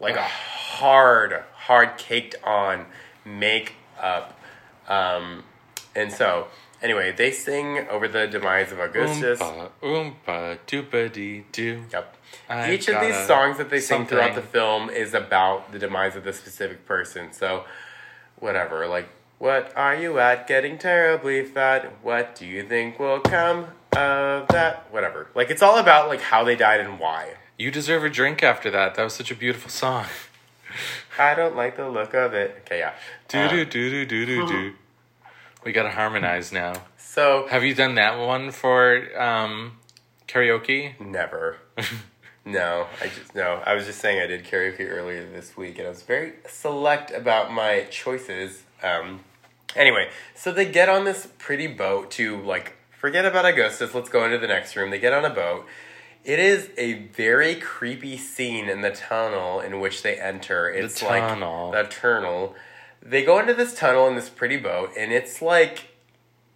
Like 0.00 0.16
a 0.16 0.22
hard, 0.22 1.42
hard 1.54 1.98
caked 1.98 2.36
on 2.44 2.86
makeup. 3.24 4.38
Um, 4.88 5.44
and 5.94 6.12
so, 6.12 6.48
anyway, 6.80 7.12
they 7.12 7.32
sing 7.32 7.86
over 7.90 8.06
the 8.06 8.26
demise 8.26 8.70
of 8.72 8.78
Augustus. 8.78 9.40
Oompa, 9.40 9.70
oompa, 9.82 10.58
doopa 10.66 11.12
dee 11.12 11.44
doo. 11.52 11.84
Yep. 11.92 12.16
I've 12.48 12.72
Each 12.72 12.88
of 12.88 13.00
these 13.00 13.26
songs 13.26 13.58
that 13.58 13.70
they 13.70 13.80
sing 13.80 14.06
throughout 14.06 14.34
the 14.34 14.42
film 14.42 14.88
is 14.88 15.14
about 15.14 15.72
the 15.72 15.78
demise 15.78 16.16
of 16.16 16.24
the 16.24 16.32
specific 16.32 16.86
person. 16.86 17.32
So, 17.32 17.64
whatever. 18.36 18.86
Like, 18.86 19.08
what 19.38 19.72
are 19.76 19.94
you 19.96 20.18
at? 20.18 20.46
Getting 20.46 20.78
terribly 20.78 21.44
fat. 21.44 21.92
What 22.02 22.34
do 22.34 22.46
you 22.46 22.62
think 22.62 22.98
will 22.98 23.20
come 23.20 23.66
of 23.96 24.48
that? 24.48 24.86
Whatever. 24.90 25.28
Like, 25.34 25.50
it's 25.50 25.62
all 25.62 25.78
about 25.78 26.08
like 26.08 26.20
how 26.20 26.44
they 26.44 26.56
died 26.56 26.80
and 26.80 26.98
why. 26.98 27.34
You 27.58 27.72
deserve 27.72 28.04
a 28.04 28.08
drink 28.08 28.44
after 28.44 28.70
that. 28.70 28.94
That 28.94 29.02
was 29.02 29.14
such 29.14 29.32
a 29.32 29.34
beautiful 29.34 29.68
song. 29.68 30.06
I 31.18 31.34
don't 31.34 31.56
like 31.56 31.76
the 31.76 31.88
look 31.88 32.14
of 32.14 32.32
it. 32.32 32.62
Okay, 32.64 32.78
yeah. 32.78 32.94
Do 33.26 33.48
do 33.48 33.64
do 33.64 33.90
do 33.90 34.06
do 34.06 34.26
do 34.26 34.46
do. 34.46 34.72
We 35.64 35.72
gotta 35.72 35.90
harmonize 35.90 36.52
now. 36.52 36.74
so 36.96 37.48
Have 37.50 37.64
you 37.64 37.74
done 37.74 37.96
that 37.96 38.16
one 38.16 38.52
for 38.52 39.02
um, 39.20 39.72
karaoke? 40.28 40.98
never. 41.00 41.56
no, 42.44 42.86
I 43.02 43.08
just 43.08 43.34
no. 43.34 43.60
I 43.66 43.74
was 43.74 43.86
just 43.86 43.98
saying 44.00 44.20
I 44.22 44.26
did 44.28 44.44
karaoke 44.44 44.88
earlier 44.88 45.28
this 45.28 45.56
week, 45.56 45.78
and 45.78 45.86
I 45.88 45.90
was 45.90 46.02
very 46.02 46.34
select 46.46 47.10
about 47.10 47.52
my 47.52 47.88
choices. 47.90 48.62
Um, 48.84 49.24
anyway, 49.74 50.10
so 50.36 50.52
they 50.52 50.70
get 50.70 50.88
on 50.88 51.04
this 51.04 51.26
pretty 51.38 51.66
boat 51.66 52.12
to 52.12 52.40
like 52.40 52.76
forget 52.96 53.24
about 53.24 53.44
Augustus. 53.44 53.94
Let's 53.94 54.08
go 54.08 54.24
into 54.24 54.38
the 54.38 54.46
next 54.46 54.76
room. 54.76 54.90
They 54.90 55.00
get 55.00 55.12
on 55.12 55.24
a 55.24 55.30
boat. 55.30 55.66
It 56.24 56.38
is 56.38 56.70
a 56.76 57.06
very 57.08 57.54
creepy 57.54 58.18
scene 58.18 58.68
in 58.68 58.82
the 58.82 58.90
tunnel 58.90 59.60
in 59.60 59.80
which 59.80 60.02
they 60.02 60.16
enter. 60.16 60.68
It's 60.68 61.00
tunnel. 61.00 61.70
like 61.70 61.88
the 61.88 61.94
tunnel. 61.94 62.54
They 63.00 63.24
go 63.24 63.38
into 63.38 63.54
this 63.54 63.74
tunnel 63.74 64.06
in 64.08 64.16
this 64.16 64.28
pretty 64.28 64.56
boat, 64.56 64.90
and 64.96 65.12
it's 65.12 65.40
like 65.40 65.88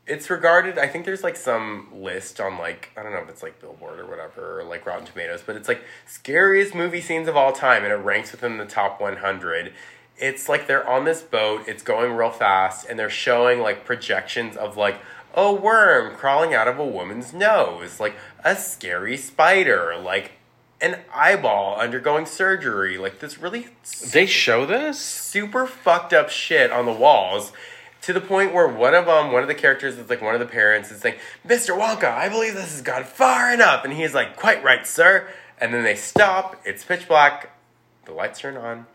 it's 0.07 0.29
regarded 0.31 0.79
i 0.79 0.87
think 0.87 1.05
there's 1.05 1.23
like 1.23 1.37
some 1.37 1.87
list 1.93 2.41
on 2.41 2.59
like 2.59 2.91
i 2.97 3.03
don't 3.03 3.13
know 3.13 3.19
if 3.19 3.29
it's 3.29 3.43
like 3.43 3.61
billboard 3.61 4.01
or 4.01 4.07
whatever 4.07 4.61
or 4.61 4.65
like 4.65 4.85
rotten 4.85 5.07
tomatoes 5.07 5.43
but 5.45 5.55
it's 5.55 5.69
like 5.69 5.83
scariest 6.07 6.75
movie 6.75 7.01
scenes 7.01 7.29
of 7.29 7.37
all 7.37 7.53
time 7.53 7.85
and 7.85 7.93
it 7.93 7.97
ranks 7.97 8.33
within 8.33 8.59
the 8.59 8.65
top 8.65 9.01
100 9.01 9.73
it's 10.19 10.49
like 10.49 10.67
they're 10.67 10.89
on 10.89 11.05
this 11.05 11.23
boat 11.23 11.63
it's 11.69 11.83
going 11.83 12.13
real 12.13 12.31
fast 12.31 12.87
and 12.89 12.99
they're 12.99 13.11
showing 13.11 13.61
like 13.61 13.85
projections 13.85 14.57
of 14.57 14.77
like 14.77 14.99
a 15.35 15.53
worm 15.53 16.15
crawling 16.17 16.53
out 16.53 16.67
of 16.67 16.79
a 16.79 16.87
woman's 16.87 17.33
nose 17.33 18.01
like 18.01 18.17
a 18.45 18.57
scary 18.57 19.17
spider 19.17 19.97
like 20.03 20.33
an 20.81 20.99
eyeball 21.15 21.77
undergoing 21.77 22.27
surgery 22.27 22.99
like 22.99 23.21
this 23.21 23.39
really 23.39 23.69
They 24.13 24.27
show 24.27 24.67
this? 24.67 24.99
super 24.99 25.67
fucked 25.67 26.13
up 26.13 26.29
shit 26.29 26.71
on 26.73 26.87
the 26.87 26.93
walls 26.93 27.53
to 28.03 28.13
the 28.13 28.21
point 28.21 28.53
where 28.53 28.67
one 28.67 28.95
of 28.95 29.07
them, 29.07 29.31
one 29.33 29.43
of 29.43 29.49
the 29.49 29.55
characters 29.55 29.97
is 29.97 30.11
like 30.11 30.21
one 30.21 30.35
of 30.35 30.41
the 30.41 30.47
parents 30.47 30.91
is 30.91 31.01
saying, 31.01 31.15
Mr. 31.47 31.79
Wonka, 31.79 32.13
I 32.13 32.29
believe 32.29 32.55
this 32.55 32.73
has 32.73 32.83
gone 32.83 33.05
far 33.05 33.53
enough. 33.55 33.85
And 33.85 33.93
he's 33.93 34.13
like, 34.13 34.37
quite 34.37 34.63
right, 34.65 34.85
sir. 34.85 35.29
And 35.59 35.73
then 35.73 35.85
they 35.85 35.95
stop. 35.95 36.61
It's 36.65 36.85
pitch 36.85 37.07
black. 37.07 37.57
The 38.05 38.13
lights 38.13 38.41
turn 38.41 38.57
on, 38.57 38.87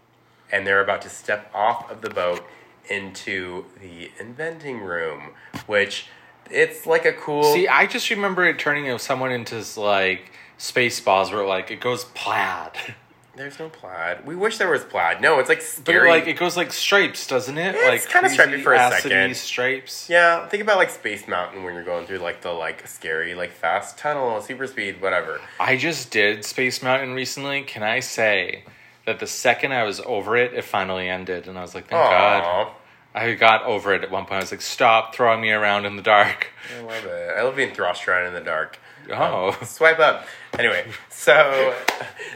and 0.52 0.68
they're 0.68 0.84
about 0.84 1.02
to 1.04 1.10
step 1.10 1.50
off 1.56 1.90
of 1.90 2.02
the 2.02 2.10
boat 2.10 2.44
into 2.90 3.66
the 3.80 4.12
inventing 4.20 4.82
room, 4.82 5.32
which 5.66 6.08
it's 6.52 6.86
like 6.86 7.06
a 7.06 7.14
cool. 7.14 7.44
See, 7.44 7.68
I 7.68 7.86
just 7.86 8.10
remember 8.10 8.46
it 8.46 8.60
turning 8.60 8.98
someone 8.98 9.32
into 9.32 9.64
like 9.80 10.32
Spaceballs 10.58 11.32
where 11.32 11.46
like 11.46 11.72
it 11.72 11.80
goes 11.80 12.06
plaid. 12.06 12.72
There's 13.38 13.60
no 13.60 13.70
plaid. 13.70 14.26
We 14.26 14.36
wish 14.36 14.58
there 14.58 14.70
was 14.70 14.84
plaid. 14.84 15.22
No, 15.22 15.38
it's 15.38 15.48
like 15.48 15.62
scary. 15.62 16.10
But 16.10 16.10
like 16.10 16.28
it 16.28 16.40
goes 16.40 16.58
like 16.58 16.74
stripes, 16.74 17.28
doesn't 17.28 17.56
it? 17.56 17.76
Yeah, 17.76 17.90
like 17.90 17.98
it's 17.98 18.12
kinda 18.12 18.30
stripy 18.32 18.64
for 18.64 18.74
a 18.74 19.00
second. 19.00 19.36
stripes. 19.36 20.10
yeah, 20.10 20.48
think 20.48 20.64
about 20.64 20.78
like 20.78 20.90
Space 20.90 21.28
Mountain 21.28 21.64
when 21.64 21.76
you're 21.76 21.84
going 21.84 22.08
through 22.08 22.18
like 22.18 22.42
the 22.42 22.52
like 22.52 22.88
scary 22.88 23.36
like 23.36 23.52
fast 23.52 24.00
tunnel, 24.00 24.42
super 24.42 24.66
speed, 24.66 25.00
whatever. 25.02 25.40
I 25.60 25.78
just 25.78 26.10
did 26.10 26.46
Space 26.46 26.82
Mountain 26.82 27.14
recently. 27.14 27.62
Can 27.62 27.84
I 27.84 28.00
say 28.00 28.64
that 29.06 29.20
the 29.20 29.28
second 29.28 29.72
I 29.72 29.84
was 29.84 30.00
over 30.00 30.36
it, 30.36 30.54
it 30.56 30.64
finally 30.64 31.08
ended, 31.08 31.48
and 31.48 31.60
I 31.60 31.62
was 31.62 31.76
like, 31.76 31.88
thank 31.90 32.10
God. 32.10 32.72
I 33.18 33.34
got 33.34 33.64
over 33.64 33.94
it 33.94 34.04
at 34.04 34.12
one 34.12 34.24
point. 34.24 34.34
I 34.34 34.40
was 34.40 34.52
like, 34.52 34.62
stop 34.62 35.16
throwing 35.16 35.42
me 35.42 35.52
around 35.52 35.86
in 35.86 35.96
the 35.96 36.02
dark. 36.02 36.48
I 36.78 36.82
love 36.82 37.06
it. 37.06 37.38
I 37.38 37.42
love 37.42 37.56
being 37.56 37.74
thrust 37.74 38.08
around 38.08 38.28
in 38.28 38.34
the 38.34 38.42
dark. 38.42 38.80
Oh. 39.12 39.58
Swipe 39.64 40.00
up. 40.00 40.28
Anyway, 40.60 40.86
so 41.10 41.76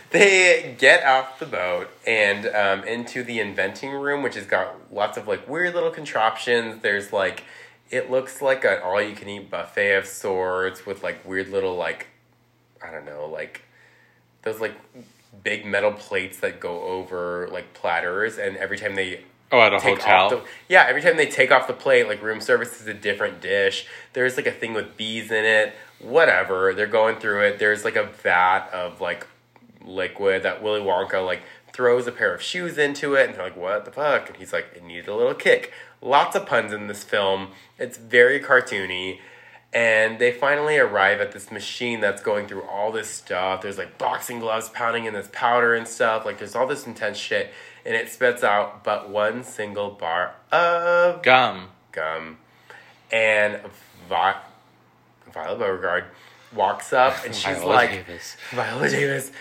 they 0.09 0.75
get 0.77 1.03
off 1.05 1.39
the 1.39 1.45
boat 1.45 1.89
and 2.07 2.47
um, 2.47 2.83
into 2.85 3.23
the 3.23 3.39
inventing 3.39 3.91
room, 3.91 4.23
which 4.23 4.35
has 4.35 4.45
got 4.45 4.75
lots 4.91 5.17
of 5.17 5.27
like 5.27 5.47
weird 5.47 5.73
little 5.73 5.91
contraptions. 5.91 6.81
There's 6.81 7.11
like, 7.11 7.43
it 7.89 8.09
looks 8.09 8.41
like 8.41 8.63
an 8.63 8.79
all 8.83 9.01
you 9.01 9.15
can 9.15 9.27
eat 9.27 9.51
buffet 9.51 9.95
of 9.95 10.05
sorts 10.05 10.85
with 10.85 11.03
like 11.03 11.27
weird 11.27 11.49
little 11.49 11.75
like, 11.75 12.07
I 12.83 12.89
don't 12.89 13.05
know, 13.05 13.27
like 13.27 13.63
those 14.43 14.59
like 14.59 14.75
big 15.43 15.65
metal 15.65 15.91
plates 15.91 16.39
that 16.39 16.59
go 16.59 16.83
over 16.83 17.49
like 17.51 17.73
platters, 17.73 18.37
and 18.37 18.55
every 18.57 18.77
time 18.77 18.95
they 18.95 19.25
Oh, 19.51 19.59
at 19.59 19.73
a 19.73 19.79
hotel. 19.79 20.29
the 20.29 20.41
yeah 20.69 20.85
every 20.87 21.01
time 21.01 21.17
they 21.17 21.25
take 21.25 21.51
off 21.51 21.67
the 21.67 21.73
plate 21.73 22.07
like 22.07 22.21
room 22.21 22.39
service 22.39 22.79
is 22.79 22.87
a 22.87 22.93
different 22.93 23.41
dish. 23.41 23.85
There's 24.13 24.37
like 24.37 24.47
a 24.47 24.51
thing 24.51 24.73
with 24.73 24.95
bees 24.95 25.29
in 25.29 25.43
it. 25.43 25.73
Whatever. 25.99 26.73
They're 26.73 26.87
going 26.87 27.17
through 27.17 27.41
it. 27.45 27.59
There's 27.59 27.83
like 27.83 27.95
a 27.95 28.05
vat 28.05 28.69
of 28.71 29.01
like 29.01 29.27
liquid 29.83 30.43
that 30.43 30.63
willy 30.63 30.81
wonka 30.81 31.25
like 31.25 31.41
throws 31.73 32.05
a 32.07 32.11
pair 32.11 32.33
of 32.33 32.41
shoes 32.41 32.77
into 32.77 33.15
it 33.15 33.27
and 33.27 33.35
they're 33.35 33.43
like 33.43 33.57
what 33.57 33.83
the 33.83 33.91
fuck? 33.91 34.29
And 34.29 34.37
he's 34.37 34.53
like 34.53 34.67
it 34.75 34.83
needed 34.83 35.09
a 35.09 35.15
little 35.15 35.33
kick. 35.33 35.73
Lots 36.01 36.35
of 36.35 36.45
puns 36.45 36.71
in 36.71 36.87
this 36.87 37.03
film. 37.03 37.49
It's 37.77 37.97
very 37.97 38.39
cartoony. 38.39 39.19
And 39.73 40.19
they 40.19 40.33
finally 40.33 40.77
arrive 40.77 41.21
at 41.21 41.31
this 41.31 41.49
machine 41.49 42.01
that's 42.01 42.21
going 42.21 42.47
through 42.47 42.63
all 42.63 42.91
this 42.91 43.09
stuff. 43.09 43.61
There's 43.61 43.77
like 43.77 43.97
boxing 43.97 44.39
gloves 44.39 44.67
pounding 44.69 45.05
in 45.05 45.13
this 45.13 45.29
powder 45.31 45.75
and 45.75 45.87
stuff. 45.87 46.25
Like 46.25 46.39
there's 46.39 46.55
all 46.55 46.67
this 46.67 46.85
intense 46.85 47.17
shit, 47.17 47.53
and 47.85 47.95
it 47.95 48.09
spits 48.09 48.43
out 48.43 48.83
but 48.83 49.09
one 49.09 49.43
single 49.43 49.89
bar 49.91 50.35
of 50.51 51.21
Gum. 51.23 51.69
gum. 51.91 52.37
And 53.11 53.59
Vi- 54.07 54.35
Violet 55.33 55.57
Beauregarde 55.59 56.05
walks 56.53 56.93
up 56.93 57.25
and 57.25 57.33
she's 57.35 57.57
Viola 57.57 57.69
like, 57.73 57.89
Davis. 57.91 58.37
Viola 58.51 58.89
Davis. 58.89 59.31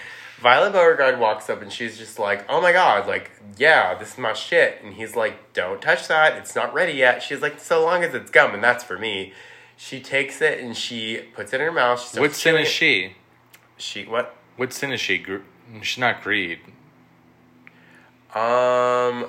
Violet 0.40 0.72
Beauregarde 0.72 1.18
walks 1.18 1.50
up 1.50 1.60
and 1.62 1.70
she's 1.72 1.98
just 1.98 2.18
like, 2.18 2.44
oh 2.48 2.60
my 2.60 2.72
god, 2.72 3.06
like, 3.06 3.30
yeah, 3.58 3.94
this 3.94 4.12
is 4.12 4.18
my 4.18 4.32
shit. 4.32 4.80
And 4.82 4.94
he's 4.94 5.14
like, 5.14 5.52
don't 5.52 5.82
touch 5.82 6.08
that. 6.08 6.36
It's 6.38 6.54
not 6.56 6.72
ready 6.72 6.94
yet. 6.94 7.22
She's 7.22 7.42
like, 7.42 7.60
so 7.60 7.84
long 7.84 8.02
as 8.04 8.14
it's 8.14 8.30
gum, 8.30 8.54
and 8.54 8.64
that's 8.64 8.82
for 8.82 8.98
me. 8.98 9.32
She 9.76 10.00
takes 10.00 10.40
it 10.42 10.60
and 10.60 10.76
she 10.76 11.18
puts 11.34 11.52
it 11.52 11.60
in 11.60 11.66
her 11.66 11.72
mouth. 11.72 12.10
She 12.12 12.20
What 12.20 12.34
sin 12.34 12.56
is 12.56 12.68
it. 12.68 12.70
she? 12.70 13.12
She, 13.76 14.04
what? 14.04 14.34
What 14.56 14.72
sin 14.72 14.92
is 14.92 15.00
she? 15.00 15.18
Gr- 15.18 15.38
She's 15.82 15.98
not 15.98 16.22
greed. 16.22 16.58
Um, 18.34 19.26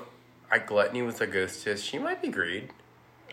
I 0.51 0.59
gluttony 0.65 1.01
was 1.01 1.21
a 1.21 1.27
ghost 1.27 1.63
kiss. 1.63 1.81
She 1.81 1.97
might 1.97 2.21
be 2.21 2.27
greed. 2.27 2.69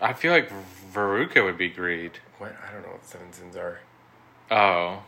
I 0.01 0.13
feel 0.13 0.33
like 0.33 0.51
Veruca 0.95 1.45
would 1.45 1.59
be 1.59 1.69
greed. 1.69 2.13
What? 2.39 2.55
I 2.67 2.73
don't 2.73 2.83
know 2.83 2.93
what 2.93 3.05
seven 3.05 3.33
sins 3.33 3.57
are. 3.57 3.81
Oh. 4.51 5.03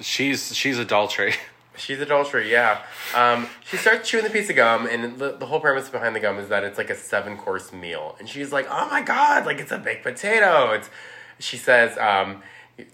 She's 0.00 0.54
she's 0.54 0.78
adultery. 0.78 1.34
She's 1.74 2.00
adultery, 2.00 2.52
yeah. 2.52 2.82
Um, 3.14 3.48
she 3.64 3.78
starts 3.78 4.06
chewing 4.06 4.24
the 4.24 4.30
piece 4.30 4.50
of 4.50 4.56
gum, 4.56 4.86
and 4.86 5.18
the, 5.18 5.38
the 5.38 5.46
whole 5.46 5.58
premise 5.58 5.88
behind 5.88 6.14
the 6.14 6.20
gum 6.20 6.38
is 6.38 6.50
that 6.50 6.64
it's 6.64 6.76
like 6.76 6.90
a 6.90 6.94
seven 6.94 7.38
course 7.38 7.72
meal. 7.72 8.14
And 8.18 8.28
she's 8.28 8.52
like, 8.52 8.66
"Oh 8.70 8.90
my 8.90 9.00
god, 9.00 9.46
like 9.46 9.58
it's 9.58 9.72
a 9.72 9.78
baked 9.78 10.02
potato." 10.02 10.72
It's 10.72 10.90
she 11.38 11.56
says, 11.56 11.96
um, 11.96 12.42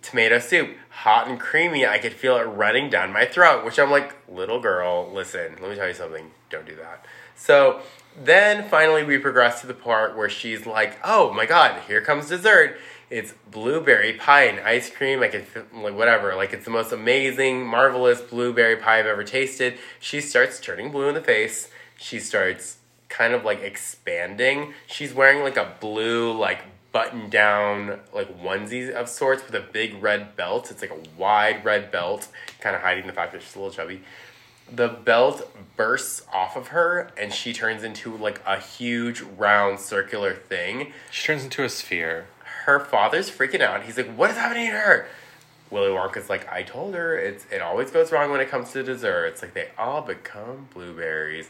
"Tomato 0.03 0.39
soup, 0.39 0.77
hot 0.91 1.29
and 1.29 1.39
creamy. 1.39 1.87
I 1.87 1.99
could 1.99 2.13
feel 2.13 2.37
it 2.37 2.45
running 2.45 2.91
down 2.91 3.13
my 3.13 3.25
throat." 3.25 3.65
Which 3.65 3.79
I'm 3.79 3.91
like, 3.91 4.15
"Little 4.29 4.61
girl, 4.61 5.11
listen. 5.13 5.57
Let 5.61 5.71
me 5.71 5.77
tell 5.77 5.89
you 5.89 5.95
something. 5.95 6.31
Don't 6.51 6.67
do 6.67 6.77
that." 6.77 7.05
So 7.37 7.81
then 8.17 8.69
finally 8.69 9.05
we 9.05 9.19
progress 9.19 9.61
to 9.61 9.67
the 9.67 9.75
part 9.75 10.17
where 10.17 10.29
she's 10.29 10.67
like, 10.67 10.99
"Oh 11.05 11.33
my 11.33 11.47
god, 11.47 11.83
here 11.87 12.01
comes 12.01 12.29
dessert." 12.29 12.79
It's 13.11 13.33
blueberry 13.51 14.13
pie 14.13 14.45
and 14.45 14.61
ice 14.61 14.91
cream. 14.91 15.23
I 15.23 15.29
could 15.29 15.47
like 15.73 15.95
whatever. 15.95 16.35
Like 16.35 16.53
it's 16.53 16.65
the 16.65 16.71
most 16.71 16.93
amazing, 16.93 17.67
marvelous 17.67 18.21
blueberry 18.21 18.77
pie 18.77 18.99
I've 18.99 19.07
ever 19.07 19.25
tasted. 19.25 19.79
She 19.99 20.21
starts 20.21 20.61
turning 20.61 20.91
blue 20.91 21.09
in 21.09 21.15
the 21.15 21.23
face. 21.23 21.71
She 21.97 22.19
starts 22.19 22.79
kind 23.09 23.33
of 23.33 23.45
like 23.45 23.63
expanding. 23.63 24.75
She's 24.87 25.15
wearing 25.15 25.43
like 25.43 25.57
a 25.57 25.75
blue 25.81 26.37
like 26.37 26.61
button 26.93 27.29
down 27.29 28.01
like 28.13 28.43
onesie 28.43 28.91
of 28.91 29.09
sorts 29.09 29.45
with 29.45 29.55
a 29.55 29.61
big 29.73 30.03
red 30.03 30.37
belt. 30.37 30.71
It's 30.71 30.83
like 30.83 30.91
a 30.91 30.99
wide 31.17 31.65
red 31.65 31.91
belt, 31.91 32.29
kind 32.61 32.75
of 32.75 32.83
hiding 32.83 33.07
the 33.07 33.13
fact 33.13 33.33
that 33.33 33.43
she's 33.43 33.55
a 33.55 33.59
little 33.59 33.75
chubby 33.75 34.03
the 34.71 34.89
belt 34.89 35.51
bursts 35.77 36.23
off 36.33 36.57
of 36.57 36.69
her 36.69 37.11
and 37.17 37.33
she 37.33 37.53
turns 37.53 37.83
into 37.83 38.17
like 38.17 38.41
a 38.47 38.59
huge 38.59 39.21
round 39.21 39.81
circular 39.81 40.35
thing. 40.35 40.93
She 41.11 41.27
turns 41.27 41.45
into 41.45 41.65
a 41.65 41.69
sphere. 41.69 42.27
Her 42.65 42.81
father's 42.81 43.31
freaking 43.31 43.61
out. 43.61 43.85
He's 43.85 43.97
like, 43.97 44.13
"What 44.15 44.31
is 44.31 44.37
happening 44.37 44.67
to 44.67 44.77
her?" 44.77 45.07
Willy 45.71 45.91
Wonka's 45.91 46.29
like, 46.29 46.51
"I 46.51 46.63
told 46.63 46.95
her 46.95 47.19
it's 47.19 47.47
it 47.51 47.63
always 47.63 47.91
goes 47.91 48.13
wrong 48.13 48.31
when 48.31 48.41
it 48.41 48.51
comes 48.51 48.73
to 48.73 48.83
desserts. 48.83 49.43
Like 49.43 49.55
they 49.55 49.69
all 49.79 50.03
become 50.03 50.69
blueberries." 50.75 51.49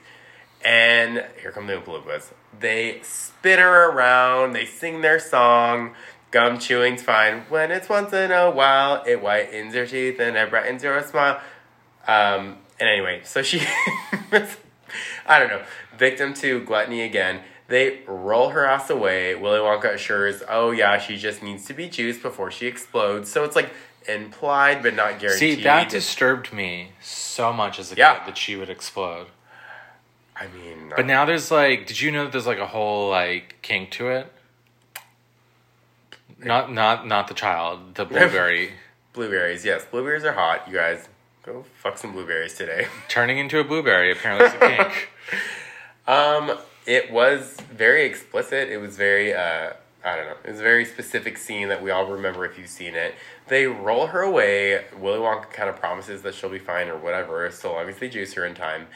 And 0.65 1.25
here 1.41 1.53
come 1.53 1.67
the 1.67 1.75
Oompa 1.75 2.03
Loompas. 2.05 2.33
They 2.59 3.01
spin 3.03 3.59
her 3.59 3.91
around. 3.91 4.53
They 4.55 4.67
sing 4.67 5.01
their 5.03 5.19
song. 5.21 5.95
Gum 6.31 6.59
chewing's 6.59 7.03
fine. 7.03 7.43
When 7.49 7.71
it's 7.71 7.89
once 7.89 8.13
in 8.13 8.31
a 8.33 8.51
while, 8.51 9.03
it 9.07 9.21
whitens 9.23 9.75
your 9.75 9.87
teeth 9.87 10.21
and 10.21 10.37
it 10.37 10.51
brightens 10.51 10.83
your 10.83 11.01
smile. 11.03 11.41
Um, 12.07 12.59
and 12.81 12.89
anyway, 12.89 13.21
so 13.25 13.43
she, 13.43 13.61
I 15.27 15.39
don't 15.39 15.49
know, 15.49 15.63
victim 15.97 16.35
to 16.35 16.61
gluttony 16.65 17.03
again. 17.03 17.41
They 17.69 18.01
roll 18.07 18.51
her 18.51 18.65
ass 18.67 18.91
away. 18.91 19.35
Willy 19.35 19.59
Wonka 19.59 19.95
assures, 19.95 20.43
oh 20.49 20.71
yeah, 20.71 20.99
she 20.99 21.17
just 21.17 21.43
needs 21.43 21.65
to 21.67 21.75
be 21.75 21.89
juiced 21.89 22.23
before 22.23 22.51
she 22.51 22.67
explodes. 22.67 23.31
So 23.31 23.45
it's 23.45 23.57
like 23.57 23.71
implied 24.09 24.83
but 24.83 24.95
not 24.95 25.19
guaranteed. 25.19 25.59
See, 25.59 25.65
that 25.65 25.89
disturbed 25.91 26.53
me 26.53 26.93
so 27.01 27.53
much 27.53 27.79
as 27.79 27.93
a 27.93 27.97
Yeah. 27.97 28.19
kid 28.19 28.29
that 28.29 28.39
she 28.39 28.57
would 28.57 28.71
explode. 28.71 29.27
I 30.41 30.47
mean, 30.49 30.93
But 30.95 31.07
now 31.07 31.25
there's 31.25 31.51
like, 31.51 31.87
did 31.87 32.01
you 32.01 32.13
know 32.13 32.25
that 32.25 32.33
there's 32.33 32.47
like 32.47 32.59
a 32.59 32.67
whole 32.67 33.11
like 33.11 33.57
kink 33.63 33.91
to 33.93 34.09
it? 34.09 34.33
Not 36.39 36.73
not 36.73 37.07
not 37.07 37.29
the 37.29 37.35
child, 37.35 37.97
the 37.97 38.05
blueberry 38.07 38.73
blueberries. 39.13 39.65
Yes, 39.65 39.85
blueberries 39.85 40.25
are 40.25 40.33
hot. 40.33 40.69
You 40.69 40.75
guys 40.75 41.09
go 41.45 41.65
fuck 41.75 41.99
some 41.99 42.13
blueberries 42.13 42.55
today. 42.55 42.87
turning 43.09 43.39
into 43.39 43.59
a 43.59 43.65
blueberry 43.65 44.13
apparently 44.13 44.47
is 44.47 44.55
a 44.55 44.59
kink. 44.59 45.11
Um, 46.07 46.57
it 46.87 47.13
was 47.13 47.59
very 47.71 48.07
explicit. 48.07 48.71
It 48.71 48.79
was 48.79 48.97
very, 48.97 49.35
uh, 49.35 49.75
I 50.03 50.17
don't 50.17 50.25
know. 50.25 50.37
It 50.43 50.53
was 50.53 50.61
a 50.61 50.63
very 50.63 50.87
specific 50.87 51.37
scene 51.37 51.69
that 51.69 51.83
we 51.83 51.91
all 51.91 52.07
remember 52.07 52.47
if 52.47 52.57
you've 52.59 52.71
seen 52.71 52.95
it. 52.95 53.15
They 53.49 53.67
roll 53.67 54.07
her 54.07 54.23
away. 54.23 54.87
Willy 54.99 55.19
Wonka 55.19 55.51
kind 55.51 55.69
of 55.69 55.77
promises 55.77 56.23
that 56.23 56.35
she'll 56.35 56.49
be 56.49 56.59
fine 56.59 56.89
or 56.89 56.97
whatever, 56.97 57.51
so 57.51 57.75
long 57.75 57.91
as 57.91 57.99
they 57.99 58.09
juice 58.09 58.33
her 58.33 58.47
in 58.47 58.55
time. 58.55 58.87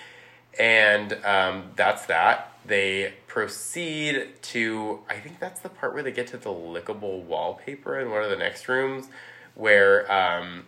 And 0.58 1.14
um, 1.24 1.70
that's 1.76 2.06
that. 2.06 2.52
They 2.64 3.14
proceed 3.26 4.28
to, 4.42 5.00
I 5.08 5.16
think 5.16 5.40
that's 5.40 5.60
the 5.60 5.68
part 5.68 5.94
where 5.94 6.02
they 6.02 6.12
get 6.12 6.28
to 6.28 6.36
the 6.36 6.50
lickable 6.50 7.22
wallpaper 7.22 7.98
in 7.98 8.10
one 8.10 8.22
of 8.22 8.30
the 8.30 8.36
next 8.36 8.68
rooms, 8.68 9.06
where 9.54 10.10
um, 10.12 10.64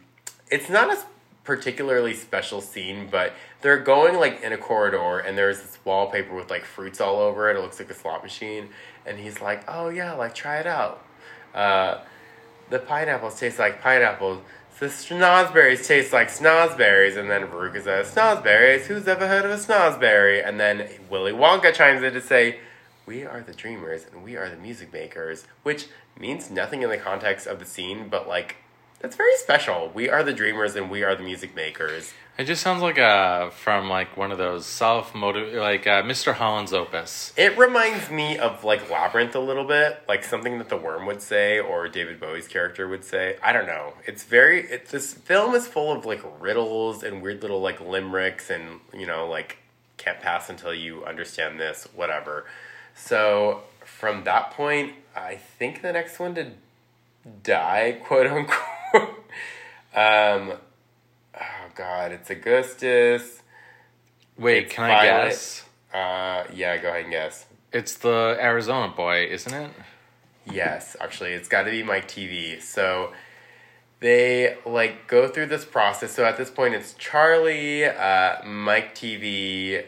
it's 0.51 0.69
not 0.69 0.91
a 0.93 0.99
particularly 1.45 2.15
special 2.15 2.61
scene, 2.61 3.07
but 3.11 3.35
they're 3.61 3.79
going 3.79 4.17
like 4.17 4.43
in 4.43 4.53
a 4.53 4.59
corridor 4.59 5.19
and 5.19 5.37
there's 5.39 5.61
this 5.61 5.79
wallpaper 5.85 6.35
with 6.35 6.51
like 6.51 6.65
fruits 6.65 7.01
all 7.01 7.19
over 7.19 7.51
it. 7.51 7.57
It 7.57 7.61
looks 7.61 7.79
like 7.79 7.91
a 7.91 7.95
slot 7.95 8.23
machine. 8.23 8.71
And 9.07 9.19
he's 9.19 9.41
like, 9.41 9.63
oh 9.69 9.91
yeah, 9.91 10.15
like 10.15 10.35
try 10.35 10.59
it 10.59 10.67
out. 10.67 11.05
Uh, 11.55 12.01
the 12.71 12.79
pineapples 12.79 13.39
taste 13.39 13.59
like 13.59 13.81
pineapples. 13.83 14.41
The 14.81 14.87
snozberries 14.87 15.87
taste 15.87 16.13
like 16.13 16.29
snozberries. 16.29 17.17
And 17.17 17.31
then 17.31 17.47
Veruca 17.47 17.83
says, 17.83 18.13
snozberries? 18.13 18.83
Who's 18.83 19.07
ever 19.09 19.27
heard 19.29 19.45
of 19.45 19.51
a 19.53 19.57
snozberry? 19.57 20.47
And 20.47 20.59
then 20.59 20.89
Willy 21.09 21.33
Wonka 21.33 21.73
chimes 21.73 22.03
in 22.03 22.13
to 22.13 22.21
say, 22.21 22.59
we 23.07 23.25
are 23.25 23.41
the 23.41 23.53
dreamers 23.53 24.07
and 24.13 24.23
we 24.25 24.37
are 24.37 24.49
the 24.49 24.57
music 24.57 24.93
makers, 24.93 25.47
which 25.63 25.87
means 26.19 26.51
nothing 26.51 26.83
in 26.83 26.91
the 26.91 26.97
context 26.97 27.47
of 27.47 27.59
the 27.59 27.65
scene, 27.65 28.09
but 28.09 28.27
like 28.27 28.57
That's 29.01 29.17
very 29.17 29.37
special. 29.37 29.91
We 29.95 30.09
are 30.09 30.23
the 30.23 30.33
dreamers 30.33 30.75
and 30.77 30.91
we 30.91 31.03
are 31.03 31.15
the 31.15 31.23
music 31.23 31.55
makers. 31.55 32.13
It 32.37 32.47
just 32.47 32.63
sounds 32.63 32.83
like 32.83 32.99
a 32.99 33.53
from 33.55 33.89
like 33.89 34.17
one 34.17 34.33
of 34.33 34.39
those 34.39 34.67
self 34.67 35.15
motive 35.15 35.55
like 35.55 35.87
uh, 35.87 36.03
Mr. 36.03 36.35
Holland's 36.35 36.73
opus. 36.73 37.33
It 37.37 37.57
reminds 37.57 38.11
me 38.11 38.39
of 38.39 38.65
like 38.65 38.91
Labyrinth 38.91 39.37
a 39.37 39.41
little 39.41 39.65
bit, 39.65 40.03
like 40.09 40.25
something 40.25 40.59
that 40.59 40.69
the 40.69 40.77
worm 40.77 41.07
would 41.07 41.23
say 41.23 41.61
or 41.61 41.89
David 41.89 42.19
Bowie's 42.19 42.49
character 42.49 42.89
would 42.89 43.05
say. 43.05 43.37
I 43.41 43.53
don't 43.53 43.67
know. 43.67 43.95
It's 44.05 44.25
very 44.25 44.69
it, 44.69 44.89
this 44.89 45.15
film 45.15 45.55
is 45.55 45.69
full 45.69 45.93
of 45.93 46.05
like 46.07 46.23
riddles 46.41 47.05
and 47.05 47.23
weird 47.23 47.41
little 47.43 47.61
like 47.61 47.81
limericks 47.81 48.51
and 48.51 48.81
you 48.93 49.07
know 49.07 49.29
like 49.29 49.59
can't 49.97 50.21
pass 50.21 50.51
until 50.51 50.75
you 50.75 51.05
understand 51.05 51.61
this, 51.61 51.87
whatever. 51.95 52.47
So 52.97 53.63
from 53.85 54.25
that 54.25 54.51
point, 54.51 54.95
I 55.15 55.37
think 55.37 55.83
the 55.83 55.93
next 55.93 56.19
one 56.19 56.35
to 56.35 56.51
die, 57.45 58.01
quote 58.05 58.27
unquote. 58.27 59.25
um, 59.95 60.59
God, 61.75 62.13
it's 62.13 62.31
Augustus. 62.31 63.43
Wait, 64.39 64.65
It's 64.67 64.75
can 64.75 64.91
I 64.91 65.05
guess? 65.05 65.65
Uh, 65.93 66.45
yeah, 66.53 66.77
go 66.79 66.89
ahead 66.89 67.03
and 67.03 67.11
guess. 67.11 67.47
It's 67.73 67.97
the 67.97 68.37
Arizona 68.41 68.93
boy, 68.93 69.27
isn't 69.31 69.53
it? 69.53 69.71
Yes, 70.51 70.97
actually, 71.01 71.33
it's 71.33 71.49
got 71.49 71.63
to 71.63 71.71
be 71.71 71.83
Mike 71.83 72.07
Teevee. 72.09 72.61
So 72.61 73.13
they 74.01 74.57
like 74.67 75.07
go 75.07 75.29
through 75.29 75.47
this 75.47 75.65
process. 75.65 76.13
So 76.13 76.25
at 76.25 76.37
this 76.37 76.51
point, 76.51 76.75
it's 76.75 76.95
Charlie, 76.95 77.85
uh, 77.85 78.45
Mike 78.45 78.95
Teevee, 78.95 79.85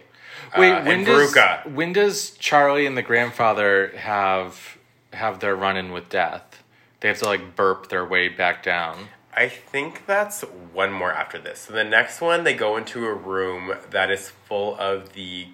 Wait, 0.56 0.72
uh, 0.72 0.82
when 0.84 0.98
and 0.98 1.06
does 1.06 1.32
Veruca. 1.34 1.72
when 1.72 1.92
does 1.92 2.30
Charlie 2.32 2.86
and 2.86 2.96
the 2.96 3.02
grandfather 3.02 3.92
have 3.96 4.78
have 5.12 5.40
their 5.40 5.54
run 5.56 5.76
in 5.76 5.92
with 5.92 6.08
death? 6.08 6.62
They 7.00 7.08
have 7.08 7.18
to 7.18 7.26
like 7.26 7.54
burp 7.56 7.88
their 7.88 8.04
way 8.06 8.28
back 8.28 8.62
down. 8.62 9.08
I 9.36 9.48
think 9.48 10.06
that's 10.06 10.40
one 10.72 10.92
more 10.92 11.12
after 11.12 11.38
this. 11.38 11.60
So 11.60 11.74
the 11.74 11.84
next 11.84 12.20
one, 12.22 12.44
they 12.44 12.54
go 12.54 12.76
into 12.76 13.04
a 13.06 13.12
room 13.12 13.74
that 13.90 14.10
is 14.10 14.30
full 14.30 14.74
of 14.76 15.12
the 15.12 15.48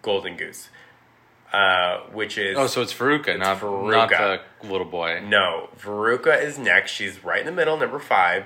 golden 0.00 0.36
goose, 0.36 0.70
uh, 1.52 1.98
which 2.12 2.38
is 2.38 2.56
Oh, 2.56 2.66
so 2.66 2.80
it's 2.82 2.94
Veruca, 2.94 3.38
not 3.38 3.60
Veruca. 3.60 4.10
not 4.10 4.40
the 4.62 4.66
little 4.72 4.86
boy. 4.86 5.20
No, 5.26 5.68
Veruca 5.78 6.42
is 6.42 6.58
next. 6.58 6.92
She's 6.92 7.22
right 7.22 7.40
in 7.40 7.46
the 7.46 7.52
middle, 7.52 7.76
number 7.76 7.98
five. 7.98 8.44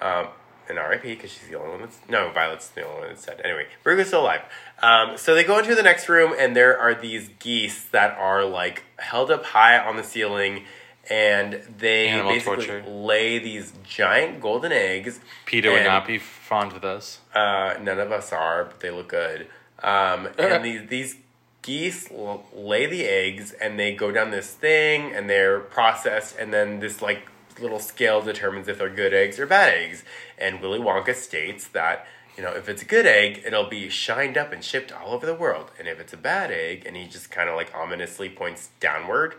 Um, 0.00 0.28
and 0.68 0.78
RIP 0.78 1.02
because 1.02 1.32
she's 1.32 1.48
the 1.48 1.56
only 1.58 1.70
one 1.72 1.80
that's 1.82 1.98
no. 2.08 2.30
Violet's 2.30 2.68
the 2.68 2.82
only 2.86 3.00
one 3.00 3.08
that's 3.10 3.26
dead. 3.26 3.40
Anyway, 3.44 3.66
Veruca's 3.84 4.08
still 4.08 4.22
alive. 4.22 4.42
Um, 4.80 5.16
so 5.16 5.34
they 5.34 5.44
go 5.44 5.58
into 5.58 5.74
the 5.74 5.82
next 5.82 6.08
room, 6.08 6.34
and 6.38 6.56
there 6.56 6.78
are 6.78 6.94
these 6.94 7.30
geese 7.40 7.84
that 7.86 8.16
are 8.16 8.44
like 8.44 8.84
held 8.98 9.30
up 9.30 9.44
high 9.44 9.78
on 9.78 9.96
the 9.96 10.04
ceiling, 10.04 10.64
and 11.10 11.60
they 11.78 12.08
Animal 12.08 12.32
basically 12.32 12.66
torture. 12.66 12.82
lay 12.88 13.38
these 13.38 13.72
giant 13.84 14.40
golden 14.40 14.72
eggs. 14.72 15.20
Peter 15.46 15.72
would 15.72 15.84
not 15.84 16.06
be 16.06 16.18
fond 16.18 16.72
of 16.72 16.82
this. 16.82 17.20
uh, 17.34 17.74
none 17.80 17.98
of 17.98 18.12
us 18.12 18.32
are, 18.32 18.64
but 18.64 18.80
they 18.80 18.90
look 18.90 19.08
good. 19.08 19.46
Um, 19.82 20.28
and 20.38 20.64
these 20.64 20.88
these 20.88 21.16
geese 21.62 22.10
l- 22.10 22.44
lay 22.54 22.86
the 22.86 23.04
eggs, 23.04 23.52
and 23.52 23.78
they 23.78 23.94
go 23.94 24.10
down 24.12 24.30
this 24.30 24.52
thing, 24.52 25.12
and 25.12 25.28
they're 25.28 25.60
processed, 25.60 26.36
and 26.38 26.52
then 26.52 26.80
this 26.80 27.02
like 27.02 27.28
little 27.60 27.78
scale 27.80 28.22
determines 28.22 28.66
if 28.68 28.78
they're 28.78 28.88
good 28.88 29.12
eggs 29.12 29.38
or 29.38 29.46
bad 29.46 29.74
eggs. 29.74 30.04
And 30.38 30.60
Willy 30.60 30.78
Wonka 30.78 31.14
states 31.14 31.66
that 31.68 32.06
you 32.36 32.42
know 32.42 32.52
if 32.52 32.68
it's 32.68 32.82
a 32.82 32.86
good 32.86 33.06
egg, 33.06 33.42
it'll 33.44 33.68
be 33.68 33.88
shined 33.88 34.38
up 34.38 34.52
and 34.52 34.62
shipped 34.64 34.92
all 34.92 35.12
over 35.14 35.26
the 35.26 35.34
world, 35.34 35.70
and 35.78 35.88
if 35.88 35.98
it's 36.00 36.12
a 36.12 36.16
bad 36.16 36.50
egg, 36.52 36.84
and 36.86 36.96
he 36.96 37.06
just 37.06 37.30
kind 37.30 37.48
of 37.48 37.56
like 37.56 37.74
ominously 37.74 38.28
points 38.28 38.70
downward, 38.80 39.34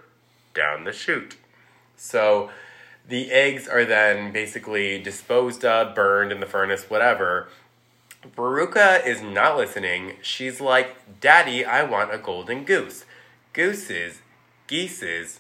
down 0.54 0.84
the 0.84 0.92
chute. 0.94 1.38
So 1.96 2.50
the 3.08 3.32
eggs 3.32 3.68
are 3.68 3.86
then 3.86 4.32
basically 4.32 5.02
disposed 5.02 5.66
of, 5.66 5.96
burned 5.96 6.32
in 6.32 6.40
the 6.40 6.46
furnace, 6.46 6.90
whatever. 6.90 7.50
Veruca 8.38 9.06
is 9.06 9.22
not 9.22 9.58
listening. 9.58 10.14
She's 10.22 10.62
like, 10.62 11.20
Daddy, 11.20 11.66
I 11.66 11.84
want 11.84 12.14
a 12.14 12.18
golden 12.18 12.64
goose. 12.64 13.06
Gooses, 13.52 14.22
geeses, 14.68 15.40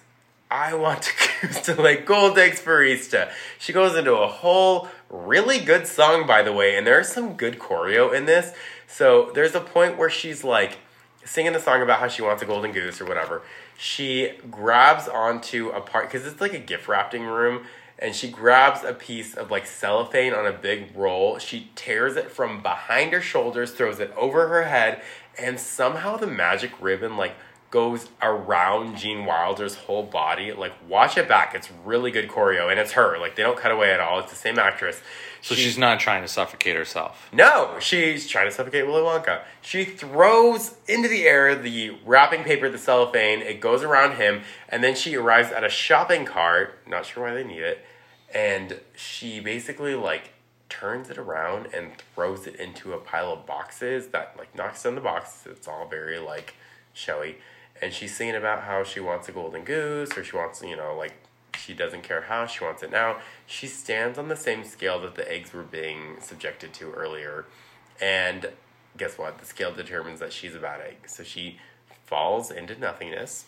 I 0.51 0.75
want 0.75 1.07
a 1.07 1.11
goose 1.47 1.61
to 1.61 1.81
lay 1.81 1.97
gold 1.97 2.37
eggs 2.37 2.59
for 2.59 2.83
Easter. 2.83 3.31
She 3.57 3.73
goes 3.73 3.95
into 3.95 4.13
a 4.13 4.27
whole 4.27 4.87
really 5.09 5.59
good 5.59 5.87
song, 5.87 6.27
by 6.27 6.43
the 6.43 6.53
way, 6.53 6.75
and 6.77 6.85
there's 6.85 7.07
some 7.07 7.33
good 7.33 7.57
choreo 7.57 8.13
in 8.13 8.25
this. 8.25 8.53
So 8.87 9.31
there's 9.33 9.55
a 9.55 9.59
point 9.59 9.97
where 9.97 10.09
she's 10.09 10.43
like 10.43 10.77
singing 11.25 11.53
the 11.53 11.59
song 11.59 11.81
about 11.81 11.99
how 11.99 12.07
she 12.07 12.21
wants 12.21 12.41
a 12.41 12.45
golden 12.45 12.71
goose 12.71 12.99
or 13.01 13.05
whatever. 13.05 13.41
She 13.77 14.33
grabs 14.49 15.07
onto 15.07 15.69
a 15.69 15.81
part 15.81 16.09
because 16.09 16.27
it's 16.27 16.41
like 16.41 16.53
a 16.53 16.59
gift 16.59 16.87
wrapping 16.87 17.23
room, 17.23 17.65
and 17.99 18.15
she 18.15 18.29
grabs 18.29 18.83
a 18.83 18.93
piece 18.93 19.33
of 19.33 19.51
like 19.51 19.65
cellophane 19.65 20.33
on 20.33 20.45
a 20.45 20.51
big 20.51 20.95
roll. 20.95 21.37
She 21.39 21.71
tears 21.75 22.15
it 22.15 22.31
from 22.31 22.61
behind 22.61 23.13
her 23.13 23.21
shoulders, 23.21 23.71
throws 23.71 23.99
it 23.99 24.13
over 24.15 24.47
her 24.47 24.63
head, 24.63 25.01
and 25.37 25.59
somehow 25.59 26.17
the 26.17 26.27
magic 26.27 26.71
ribbon 26.81 27.17
like 27.17 27.35
goes 27.73 28.07
around 28.21 28.95
Gene 28.97 29.25
Wilder's 29.25 29.73
whole 29.73 30.03
body. 30.03 30.53
Like, 30.53 30.73
watch 30.87 31.17
it 31.17 31.27
back. 31.27 31.55
It's 31.55 31.71
really 31.83 32.11
good 32.11 32.27
choreo, 32.29 32.69
and 32.69 32.79
it's 32.79 32.91
her. 32.91 33.17
Like, 33.17 33.35
they 33.35 33.41
don't 33.41 33.57
cut 33.57 33.71
away 33.71 33.91
at 33.91 33.99
all. 33.99 34.19
It's 34.19 34.29
the 34.29 34.35
same 34.37 34.59
actress. 34.59 35.01
So 35.41 35.55
She- 35.55 35.63
she's 35.63 35.77
not 35.79 35.99
trying 35.99 36.21
to 36.21 36.27
suffocate 36.27 36.75
herself. 36.75 37.27
no, 37.33 37.79
she's 37.79 38.27
trying 38.27 38.45
to 38.45 38.51
suffocate 38.51 38.85
Willy 38.85 39.01
Wonka. 39.01 39.41
She 39.63 39.85
throws 39.85 40.75
into 40.87 41.09
the 41.09 41.27
air 41.27 41.55
the 41.55 41.97
wrapping 42.05 42.43
paper, 42.43 42.69
the 42.69 42.77
cellophane. 42.77 43.41
It 43.41 43.59
goes 43.59 43.81
around 43.81 44.17
him, 44.17 44.43
and 44.69 44.83
then 44.83 44.93
she 44.93 45.15
arrives 45.15 45.51
at 45.51 45.63
a 45.63 45.69
shopping 45.69 46.25
cart. 46.25 46.77
Not 46.87 47.07
sure 47.07 47.23
why 47.23 47.33
they 47.33 47.43
need 47.43 47.63
it, 47.63 47.83
and 48.31 48.79
she 48.95 49.39
basically 49.39 49.95
like 49.95 50.29
turns 50.69 51.09
it 51.09 51.17
around 51.17 51.69
and 51.73 51.93
throws 52.13 52.45
it 52.45 52.55
into 52.57 52.93
a 52.93 52.97
pile 52.99 53.33
of 53.33 53.47
boxes 53.47 54.09
that 54.09 54.35
like 54.37 54.53
knocks 54.53 54.83
down 54.83 54.93
the 54.93 55.01
boxes. 55.01 55.47
It's 55.47 55.67
all 55.67 55.87
very 55.87 56.19
like 56.19 56.53
showy, 56.93 57.37
and 57.83 57.93
she's 57.93 58.15
singing 58.15 58.35
about 58.35 58.63
how 58.63 58.83
she 58.83 58.99
wants 58.99 59.27
a 59.29 59.31
golden 59.31 59.63
goose, 59.63 60.17
or 60.17 60.23
she 60.23 60.35
wants 60.35 60.61
you 60.61 60.75
know 60.75 60.95
like 60.97 61.13
she 61.57 61.73
doesn't 61.73 62.03
care 62.03 62.21
how 62.21 62.45
she 62.45 62.63
wants 62.63 62.81
it 62.83 62.91
now. 62.91 63.17
She 63.45 63.67
stands 63.67 64.17
on 64.17 64.27
the 64.27 64.35
same 64.35 64.63
scale 64.63 64.99
that 65.01 65.15
the 65.15 65.29
eggs 65.31 65.53
were 65.53 65.63
being 65.63 66.17
subjected 66.21 66.73
to 66.75 66.91
earlier. 66.91 67.45
And 68.01 68.49
guess 68.97 69.17
what? 69.17 69.37
The 69.39 69.45
scale 69.45 69.73
determines 69.73 70.19
that 70.19 70.33
she's 70.33 70.55
a 70.55 70.59
bad 70.59 70.81
egg. 70.81 70.97
So 71.07 71.23
she 71.23 71.59
falls 72.05 72.51
into 72.51 72.77
nothingness. 72.77 73.45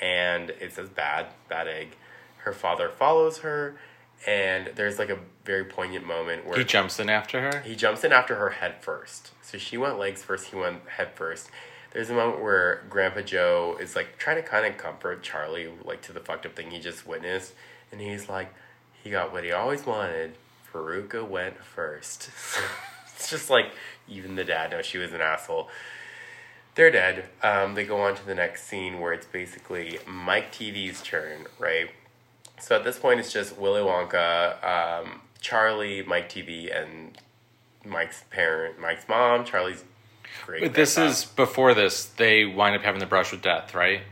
And 0.00 0.50
it 0.50 0.72
says 0.72 0.88
bad, 0.88 1.26
bad 1.48 1.68
egg. 1.68 1.96
Her 2.38 2.52
father 2.52 2.88
follows 2.88 3.38
her. 3.38 3.76
And 4.26 4.70
there's 4.74 4.98
like 4.98 5.10
a 5.10 5.18
very 5.44 5.64
poignant 5.64 6.06
moment 6.06 6.46
where 6.46 6.58
He 6.58 6.64
jumps 6.64 6.98
in 6.98 7.10
after 7.10 7.40
her. 7.40 7.60
he 7.60 7.76
jumps 7.76 8.04
in 8.04 8.12
after 8.12 8.36
her 8.36 8.50
head 8.50 8.76
first. 8.80 9.32
So 9.42 9.58
she 9.58 9.76
went 9.76 9.98
legs 9.98 10.22
first, 10.22 10.46
he 10.46 10.56
went 10.56 10.88
head 10.88 11.14
first. 11.14 11.50
There's 11.92 12.08
a 12.08 12.14
moment 12.14 12.42
where 12.42 12.82
Grandpa 12.88 13.20
Joe 13.20 13.76
is 13.80 13.94
like 13.94 14.16
trying 14.18 14.36
to 14.36 14.42
kind 14.42 14.66
of 14.66 14.78
comfort 14.78 15.22
Charlie, 15.22 15.68
like 15.84 16.00
to 16.02 16.12
the 16.12 16.20
fucked 16.20 16.46
up 16.46 16.56
thing 16.56 16.70
he 16.70 16.80
just 16.80 17.06
witnessed. 17.06 17.52
And 17.90 18.00
he's 18.00 18.28
like, 18.28 18.52
he 19.02 19.10
got 19.10 19.32
what 19.32 19.44
he 19.44 19.52
always 19.52 19.84
wanted. 19.84 20.32
Veruca 20.72 21.26
went 21.28 21.62
first. 21.62 22.30
it's 23.14 23.28
just 23.28 23.50
like, 23.50 23.66
even 24.08 24.36
the 24.36 24.44
dad 24.44 24.70
knows 24.70 24.86
she 24.86 24.98
was 24.98 25.12
an 25.12 25.20
asshole. 25.20 25.68
They're 26.74 26.90
dead. 26.90 27.26
Um, 27.42 27.74
they 27.74 27.84
go 27.84 28.00
on 28.00 28.16
to 28.16 28.24
the 28.24 28.34
next 28.34 28.64
scene 28.64 28.98
where 28.98 29.12
it's 29.12 29.26
basically 29.26 29.98
Mike 30.06 30.50
Teevee's 30.52 31.02
turn, 31.02 31.46
right? 31.58 31.90
So 32.58 32.76
at 32.76 32.84
this 32.84 32.98
point, 32.98 33.20
it's 33.20 33.32
just 33.32 33.58
Willy 33.58 33.82
Wonka, 33.82 34.64
um, 34.64 35.20
Charlie, 35.40 36.02
Mike 36.02 36.30
Teevee, 36.30 36.74
and 36.74 37.18
Mike's 37.84 38.24
parent, 38.30 38.80
Mike's 38.80 39.06
mom, 39.08 39.44
Charlie's 39.44 39.84
great. 40.44 40.62
But 40.62 40.74
this 40.74 40.98
is 40.98 41.24
before 41.24 41.74
this. 41.74 42.04
They 42.04 42.44
wind 42.44 42.76
up 42.76 42.82
having 42.82 43.00
the 43.00 43.06
brush 43.06 43.32
with 43.32 43.42
death, 43.42 43.74
right? 43.74 44.02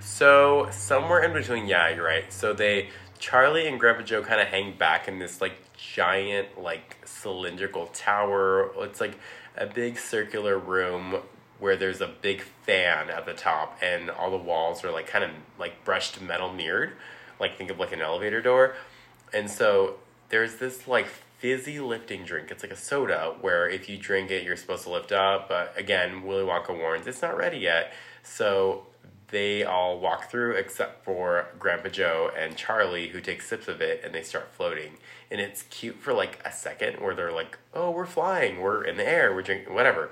So 0.00 0.68
somewhere 0.70 1.22
in 1.22 1.32
between, 1.32 1.66
yeah, 1.66 1.94
you're 1.94 2.04
right. 2.04 2.32
So 2.32 2.52
they 2.52 2.88
Charlie 3.18 3.66
and 3.66 3.78
Grandpa 3.78 4.02
Joe 4.02 4.22
kind 4.22 4.40
of 4.40 4.48
hang 4.48 4.76
back 4.76 5.08
in 5.08 5.18
this 5.18 5.40
like 5.40 5.58
giant 5.76 6.60
like 6.60 6.96
cylindrical 7.04 7.86
tower. 7.88 8.70
It's 8.84 9.00
like 9.00 9.18
a 9.56 9.66
big 9.66 9.98
circular 9.98 10.58
room 10.58 11.16
where 11.58 11.76
there's 11.76 12.00
a 12.00 12.06
big 12.06 12.42
fan 12.42 13.08
at 13.08 13.24
the 13.24 13.32
top 13.32 13.78
and 13.82 14.10
all 14.10 14.30
the 14.30 14.36
walls 14.36 14.84
are 14.84 14.90
like 14.90 15.06
kind 15.06 15.24
of 15.24 15.30
like 15.58 15.84
brushed 15.84 16.20
metal 16.20 16.52
mirrored. 16.52 16.92
Like 17.40 17.56
think 17.56 17.70
of 17.70 17.78
like 17.78 17.92
an 17.92 18.00
elevator 18.00 18.40
door. 18.42 18.74
And 19.32 19.50
so 19.50 19.96
there's 20.28 20.56
this 20.56 20.86
like 20.86 21.08
fizzy 21.38 21.80
lifting 21.80 22.24
drink. 22.24 22.50
It's 22.50 22.62
like 22.62 22.72
a 22.72 22.76
soda 22.76 23.34
where 23.40 23.68
if 23.68 23.88
you 23.88 23.98
drink 23.98 24.30
it, 24.30 24.42
you're 24.44 24.56
supposed 24.56 24.84
to 24.84 24.90
lift 24.90 25.12
up. 25.12 25.48
But 25.48 25.74
again, 25.76 26.22
Willy 26.24 26.44
Wonka 26.44 26.76
warns 26.76 27.06
it's 27.06 27.22
not 27.22 27.36
ready 27.36 27.58
yet. 27.58 27.92
So 28.22 28.86
they 29.28 29.64
all 29.64 29.98
walk 29.98 30.30
through 30.30 30.52
except 30.52 31.04
for 31.04 31.46
Grandpa 31.58 31.88
Joe 31.88 32.30
and 32.38 32.56
Charlie, 32.56 33.08
who 33.08 33.20
take 33.20 33.42
sips 33.42 33.68
of 33.68 33.80
it 33.80 34.02
and 34.04 34.14
they 34.14 34.22
start 34.22 34.48
floating. 34.52 34.94
And 35.30 35.40
it's 35.40 35.62
cute 35.64 35.96
for 36.00 36.12
like 36.14 36.38
a 36.44 36.52
second 36.52 37.00
where 37.00 37.14
they're 37.14 37.32
like, 37.32 37.58
oh, 37.74 37.90
we're 37.90 38.06
flying, 38.06 38.60
we're 38.60 38.84
in 38.84 38.96
the 38.96 39.08
air, 39.08 39.34
we're 39.34 39.42
drinking, 39.42 39.74
whatever. 39.74 40.10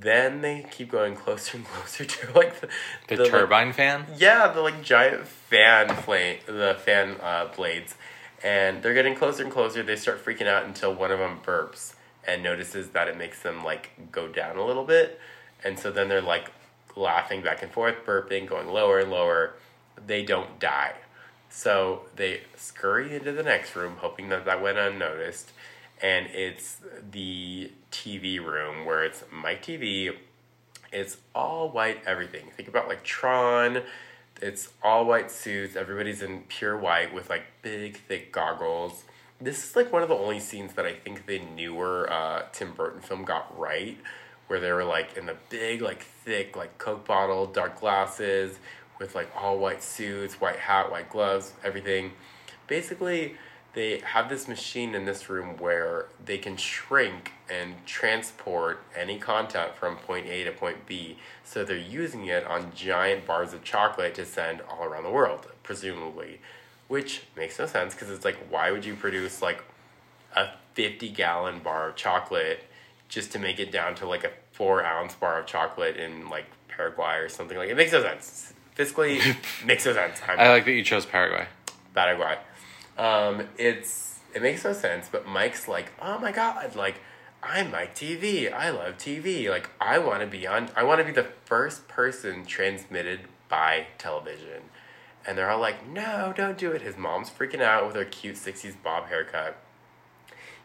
Then 0.00 0.40
they 0.40 0.66
keep 0.72 0.90
going 0.90 1.14
closer 1.14 1.58
and 1.58 1.66
closer 1.72 2.04
to 2.04 2.32
like 2.32 2.60
the, 2.60 2.68
The, 3.08 3.22
like, 3.22 3.30
turbine 3.30 3.72
fan. 3.72 4.06
yeah, 4.16 4.48
the 4.48 4.60
like 4.60 4.82
giant 4.82 5.26
fan 5.28 5.88
flame, 5.94 6.38
the 6.46 6.76
fan 6.84 7.16
uh, 7.22 7.46
blades, 7.54 7.94
And 8.44 8.82
they're 8.82 8.94
getting 8.94 9.14
closer 9.14 9.42
and 9.42 9.50
closer. 9.50 9.82
They 9.82 9.96
start 9.96 10.22
freaking 10.22 10.46
out 10.46 10.64
until 10.66 10.94
one 10.94 11.10
of 11.10 11.18
them 11.18 11.40
burps 11.42 11.94
and 12.26 12.42
notices 12.42 12.90
that 12.90 13.08
it 13.08 13.16
makes 13.16 13.42
them 13.42 13.64
like 13.64 13.90
go 14.12 14.28
down 14.28 14.58
a 14.58 14.64
little 14.64 14.84
bit. 14.84 15.18
And 15.64 15.78
so 15.78 15.90
then 15.90 16.08
they're 16.08 16.20
like 16.20 16.50
laughing 16.94 17.42
back 17.42 17.62
and 17.62 17.72
forth, 17.72 18.04
burping, 18.04 18.46
going 18.46 18.68
lower 18.68 18.98
and 18.98 19.10
lower. 19.10 19.54
They 20.06 20.22
don't 20.22 20.60
die. 20.60 20.92
So 21.48 22.02
they 22.16 22.42
scurry 22.56 23.16
into 23.16 23.32
the 23.32 23.42
next 23.42 23.74
room, 23.74 23.96
hoping 23.98 24.28
that 24.28 24.44
that 24.44 24.60
went 24.60 24.76
unnoticed. 24.76 25.52
And 26.02 26.26
it's 26.26 26.80
the 27.10 27.72
TV 27.90 28.44
room 28.44 28.84
where 28.84 29.04
it's 29.04 29.24
my 29.32 29.54
TV. 29.54 30.14
It's 30.92 31.16
all 31.34 31.70
white 31.70 32.02
everything. 32.06 32.50
Think 32.56 32.68
about 32.68 32.88
like 32.88 33.04
Tron. 33.04 33.82
It's 34.44 34.74
all 34.82 35.06
white 35.06 35.30
suits. 35.30 35.74
Everybody's 35.74 36.20
in 36.20 36.42
pure 36.48 36.76
white 36.76 37.14
with 37.14 37.30
like 37.30 37.44
big, 37.62 37.96
thick 37.96 38.30
goggles. 38.30 39.04
This 39.40 39.64
is 39.64 39.74
like 39.74 39.90
one 39.90 40.02
of 40.02 40.10
the 40.10 40.14
only 40.14 40.38
scenes 40.38 40.74
that 40.74 40.84
I 40.84 40.92
think 40.92 41.24
the 41.24 41.38
newer 41.38 42.12
uh, 42.12 42.42
Tim 42.52 42.74
Burton 42.74 43.00
film 43.00 43.24
got 43.24 43.58
right, 43.58 43.96
where 44.48 44.60
they 44.60 44.70
were 44.70 44.84
like 44.84 45.16
in 45.16 45.24
the 45.24 45.36
big, 45.48 45.80
like 45.80 46.02
thick, 46.02 46.58
like 46.58 46.76
Coke 46.76 47.06
bottle, 47.06 47.46
dark 47.46 47.80
glasses, 47.80 48.58
with 48.98 49.14
like 49.14 49.30
all 49.34 49.56
white 49.56 49.82
suits, 49.82 50.34
white 50.42 50.58
hat, 50.58 50.90
white 50.90 51.08
gloves, 51.08 51.54
everything. 51.64 52.12
Basically, 52.66 53.36
they 53.74 54.00
have 54.04 54.28
this 54.28 54.46
machine 54.46 54.94
in 54.94 55.04
this 55.04 55.28
room 55.28 55.56
where 55.56 56.06
they 56.24 56.38
can 56.38 56.56
shrink 56.56 57.32
and 57.50 57.74
transport 57.86 58.80
any 58.96 59.18
content 59.18 59.74
from 59.74 59.96
point 59.96 60.26
A 60.26 60.44
to 60.44 60.52
point 60.52 60.86
B. 60.86 61.18
So 61.42 61.64
they're 61.64 61.76
using 61.76 62.26
it 62.26 62.46
on 62.46 62.72
giant 62.74 63.26
bars 63.26 63.52
of 63.52 63.64
chocolate 63.64 64.14
to 64.14 64.24
send 64.24 64.60
all 64.62 64.84
around 64.84 65.02
the 65.02 65.10
world, 65.10 65.48
presumably. 65.62 66.40
Which 66.86 67.22
makes 67.36 67.58
no 67.58 67.66
sense 67.66 67.94
because 67.94 68.10
it's 68.10 68.24
like, 68.24 68.36
why 68.48 68.70
would 68.70 68.84
you 68.84 68.94
produce 68.94 69.42
like 69.42 69.64
a 70.36 70.50
50 70.74 71.08
gallon 71.10 71.58
bar 71.58 71.88
of 71.88 71.96
chocolate 71.96 72.64
just 73.08 73.32
to 73.32 73.38
make 73.38 73.58
it 73.58 73.72
down 73.72 73.94
to 73.96 74.06
like 74.06 74.24
a 74.24 74.30
four 74.52 74.84
ounce 74.84 75.14
bar 75.14 75.40
of 75.40 75.46
chocolate 75.46 75.96
in 75.96 76.28
like 76.28 76.46
Paraguay 76.68 77.16
or 77.16 77.28
something 77.28 77.56
like 77.56 77.68
it 77.68 77.76
makes 77.76 77.92
no 77.92 78.02
sense. 78.02 78.52
Fiscally 78.76 79.36
makes 79.64 79.84
no 79.86 79.92
sense. 79.94 80.20
I'm 80.28 80.38
I 80.38 80.48
like 80.50 80.64
that 80.64 80.72
you 80.72 80.84
chose 80.84 81.06
Paraguay. 81.06 81.46
Paraguay. 81.94 82.38
Um, 82.96 83.48
it's 83.58 84.18
it 84.34 84.42
makes 84.42 84.64
no 84.64 84.72
sense, 84.72 85.08
but 85.10 85.26
Mike's 85.26 85.68
like, 85.68 85.92
oh 86.00 86.18
my 86.18 86.32
god, 86.32 86.74
like 86.74 87.00
I'm 87.42 87.70
Mike 87.70 87.94
Teevee. 87.94 88.52
I 88.52 88.70
love 88.70 88.96
TV. 88.96 89.50
Like 89.50 89.70
I 89.80 89.98
want 89.98 90.20
to 90.20 90.26
be 90.26 90.46
on. 90.46 90.70
I 90.74 90.82
want 90.82 91.00
to 91.00 91.04
be 91.04 91.12
the 91.12 91.28
first 91.44 91.88
person 91.88 92.44
transmitted 92.44 93.20
by 93.48 93.88
television. 93.98 94.62
And 95.26 95.38
they're 95.38 95.50
all 95.50 95.60
like, 95.60 95.86
no, 95.86 96.32
don't 96.36 96.58
do 96.58 96.72
it. 96.72 96.82
His 96.82 96.96
mom's 96.96 97.30
freaking 97.30 97.62
out 97.62 97.86
with 97.86 97.96
her 97.96 98.04
cute 98.04 98.36
60s 98.36 98.74
bob 98.82 99.08
haircut. 99.08 99.56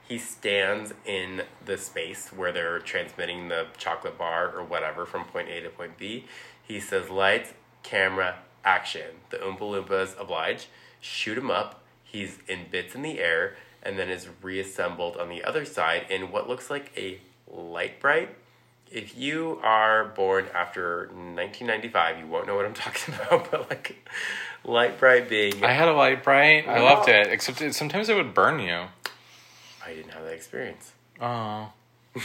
He 0.07 0.17
stands 0.17 0.93
in 1.05 1.43
the 1.63 1.77
space 1.77 2.30
where 2.30 2.51
they're 2.51 2.80
transmitting 2.80 3.47
the 3.47 3.67
chocolate 3.77 4.17
bar 4.17 4.49
or 4.49 4.63
whatever 4.63 5.05
from 5.05 5.23
point 5.25 5.49
A 5.49 5.61
to 5.61 5.69
point 5.69 5.97
B. 5.97 6.25
He 6.61 6.80
says, 6.80 7.09
lights, 7.09 7.53
camera, 7.84 8.39
action. 8.65 9.17
The 9.30 9.38
Oompa 9.38 9.59
Loompas 9.59 10.19
oblige, 10.19 10.67
shoot 10.99 11.38
him 11.38 11.51
up. 11.51 11.78
He's 12.12 12.38
in 12.47 12.66
bits 12.72 12.95
in 12.95 13.01
the 13.01 13.20
air 13.20 13.55
and 13.84 13.97
then 13.97 14.10
is 14.10 14.28
reassembled 14.41 15.18
on 15.18 15.30
the 15.30 15.43
other 15.43 15.64
side 15.66 16.05
in 16.10 16.32
what 16.32 16.49
looks 16.49 16.70
like 16.70 16.91
a 16.97 17.20
Lite-Brite. 17.47 18.30
If 18.91 19.16
you 19.18 19.60
are 19.64 20.05
born 20.05 20.47
after 20.53 21.07
1995, 21.14 22.18
you 22.20 22.28
won't 22.28 22.47
know 22.47 22.55
what 22.55 22.66
I'm 22.66 22.74
talking 22.86 23.14
about, 23.14 23.51
but 23.51 23.70
like 23.70 23.97
Lite-Brite 24.66 25.30
being. 25.30 25.64
I 25.64 25.72
had 25.72 25.88
a 25.88 25.93
Lite-Brite. 25.93 26.68
I 26.68 26.80
Oh. 26.80 26.84
loved 26.84 27.07
it, 27.10 27.28
except 27.28 27.62
it, 27.62 27.76
sometimes 27.76 28.10
it 28.10 28.16
would 28.16 28.34
burn 28.34 28.60
you. 28.60 28.86
I 29.86 29.93
didn't 29.93 30.12
have 30.12 30.24
that 30.24 30.34
experience. 30.34 30.91
Oh, 31.22 31.72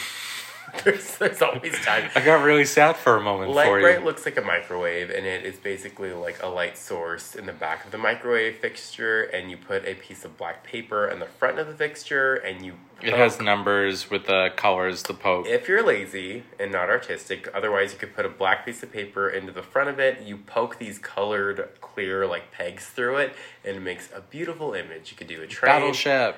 there's, 0.84 1.16
there's 1.18 1.42
always 1.42 1.78
time. 1.84 2.10
I 2.14 2.24
got 2.24 2.42
really 2.42 2.64
sad 2.64 2.96
for 2.96 3.16
a 3.16 3.20
moment 3.20 3.52
Light 3.52 3.66
for 3.66 3.80
bright 3.80 4.00
you. 4.00 4.04
looks 4.04 4.24
like 4.24 4.36
a 4.36 4.42
microwave, 4.42 5.10
and 5.10 5.26
it 5.26 5.44
is 5.44 5.56
basically 5.56 6.12
like 6.12 6.42
a 6.42 6.46
light 6.46 6.76
source 6.76 7.34
in 7.34 7.46
the 7.46 7.52
back 7.52 7.84
of 7.84 7.90
the 7.90 7.98
microwave 7.98 8.56
fixture, 8.56 9.22
and 9.22 9.50
you 9.50 9.56
put 9.56 9.84
a 9.86 9.94
piece 9.94 10.24
of 10.24 10.36
black 10.36 10.64
paper 10.64 11.08
in 11.08 11.20
the 11.20 11.26
front 11.26 11.58
of 11.58 11.66
the 11.66 11.74
fixture, 11.74 12.34
and 12.34 12.64
you. 12.64 12.74
It 13.02 13.12
has 13.12 13.38
numbers 13.38 14.08
with 14.08 14.26
the 14.26 14.50
colors, 14.56 15.02
the 15.02 15.14
poke. 15.14 15.46
If 15.46 15.68
you're 15.68 15.84
lazy 15.84 16.44
and 16.58 16.72
not 16.72 16.88
artistic, 16.88 17.48
otherwise 17.52 17.92
you 17.92 17.98
could 17.98 18.14
put 18.14 18.24
a 18.24 18.30
black 18.30 18.64
piece 18.64 18.82
of 18.82 18.92
paper 18.92 19.28
into 19.28 19.52
the 19.52 19.62
front 19.62 19.90
of 19.90 19.98
it. 19.98 20.22
You 20.22 20.38
poke 20.38 20.78
these 20.78 20.98
colored, 20.98 21.68
clear 21.82 22.26
like 22.26 22.50
pegs 22.50 22.86
through 22.86 23.16
it, 23.16 23.34
and 23.64 23.76
it 23.76 23.80
makes 23.80 24.08
a 24.14 24.20
beautiful 24.20 24.72
image. 24.72 25.10
You 25.10 25.18
could 25.18 25.26
do 25.26 25.42
a 25.42 25.46
train, 25.46 25.72
Battleship. 25.80 26.36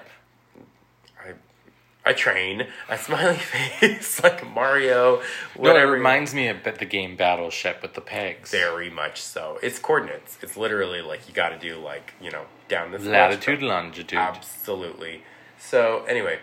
A 2.07 2.15
train, 2.15 2.69
a 2.89 2.97
smiley 2.97 3.37
face, 3.81 4.23
like 4.23 4.49
Mario, 4.55 5.21
No, 5.59 5.77
it 5.77 5.83
reminds 5.83 6.33
me 6.33 6.49
of 6.49 6.63
the 6.63 6.85
game 6.87 7.17
Battleship 7.17 7.83
with 7.83 7.95
the 7.95 8.01
pegs. 8.01 8.53
Very 8.53 8.89
much 8.89 9.21
so. 9.21 9.59
It's 9.63 9.79
coordinates. 9.79 10.39
It's 10.41 10.57
literally 10.57 11.03
like 11.03 11.29
you 11.29 11.35
got 11.35 11.49
to 11.51 11.59
do 11.59 11.77
like 11.77 12.15
you 12.21 12.31
know 12.31 12.45
down 12.69 12.93
this 12.93 13.03
Latitude, 13.03 13.61
longitude. 13.61 14.19
Absolutely. 14.19 15.23
So 15.59 16.05
anyway, 16.09 16.39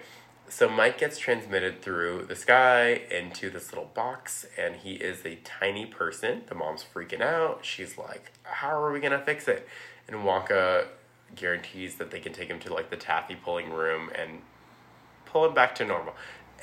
so 0.49 0.67
Mike 0.69 0.97
gets 0.99 1.17
transmitted 1.17 1.81
through 1.81 2.25
the 2.27 2.35
sky 2.35 3.01
into 3.09 3.49
this 3.49 3.71
little 3.71 3.89
box, 3.93 4.45
and 4.57 4.75
he 4.75 4.93
is 4.93 5.25
a 5.25 5.35
tiny 5.43 5.85
person. 5.85 6.43
The 6.47 6.55
mom's 6.55 6.83
freaking 6.93 7.21
out. 7.21 7.59
She's 7.63 7.97
like, 7.97 8.33
"How 8.43 8.69
are 8.69 8.91
we 8.91 8.99
gonna 8.99 9.23
fix 9.23 9.47
it?" 9.47 9.67
And 10.07 10.17
Wonka 10.17 10.87
guarantees 11.35 11.95
that 11.95 12.11
they 12.11 12.19
can 12.19 12.33
take 12.33 12.49
him 12.49 12.59
to 12.59 12.73
like 12.73 12.89
the 12.89 12.97
taffy 12.97 13.35
pulling 13.35 13.71
room 13.71 14.11
and 14.13 14.41
pull 15.33 15.45
him 15.45 15.53
back 15.53 15.75
to 15.75 15.85
normal. 15.85 16.13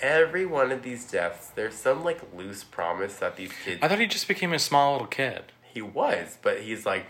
Every 0.01 0.47
one 0.47 0.73
of 0.73 0.83
these 0.83 1.05
deaths, 1.05 1.49
there's 1.55 1.75
some 1.75 2.03
like 2.05 2.21
loose 2.35 2.65
promise 2.65 3.17
that 3.17 3.37
these 3.37 3.53
kids 3.65 3.81
I 3.83 3.89
thought 3.89 3.99
he 3.99 4.07
just 4.07 4.29
became 4.29 4.53
a 4.55 4.59
small 4.59 4.93
little 4.93 5.07
kid. 5.09 5.53
he 5.75 5.83
was, 5.83 6.39
but 6.41 6.63
he's 6.63 6.87
like, 6.87 7.05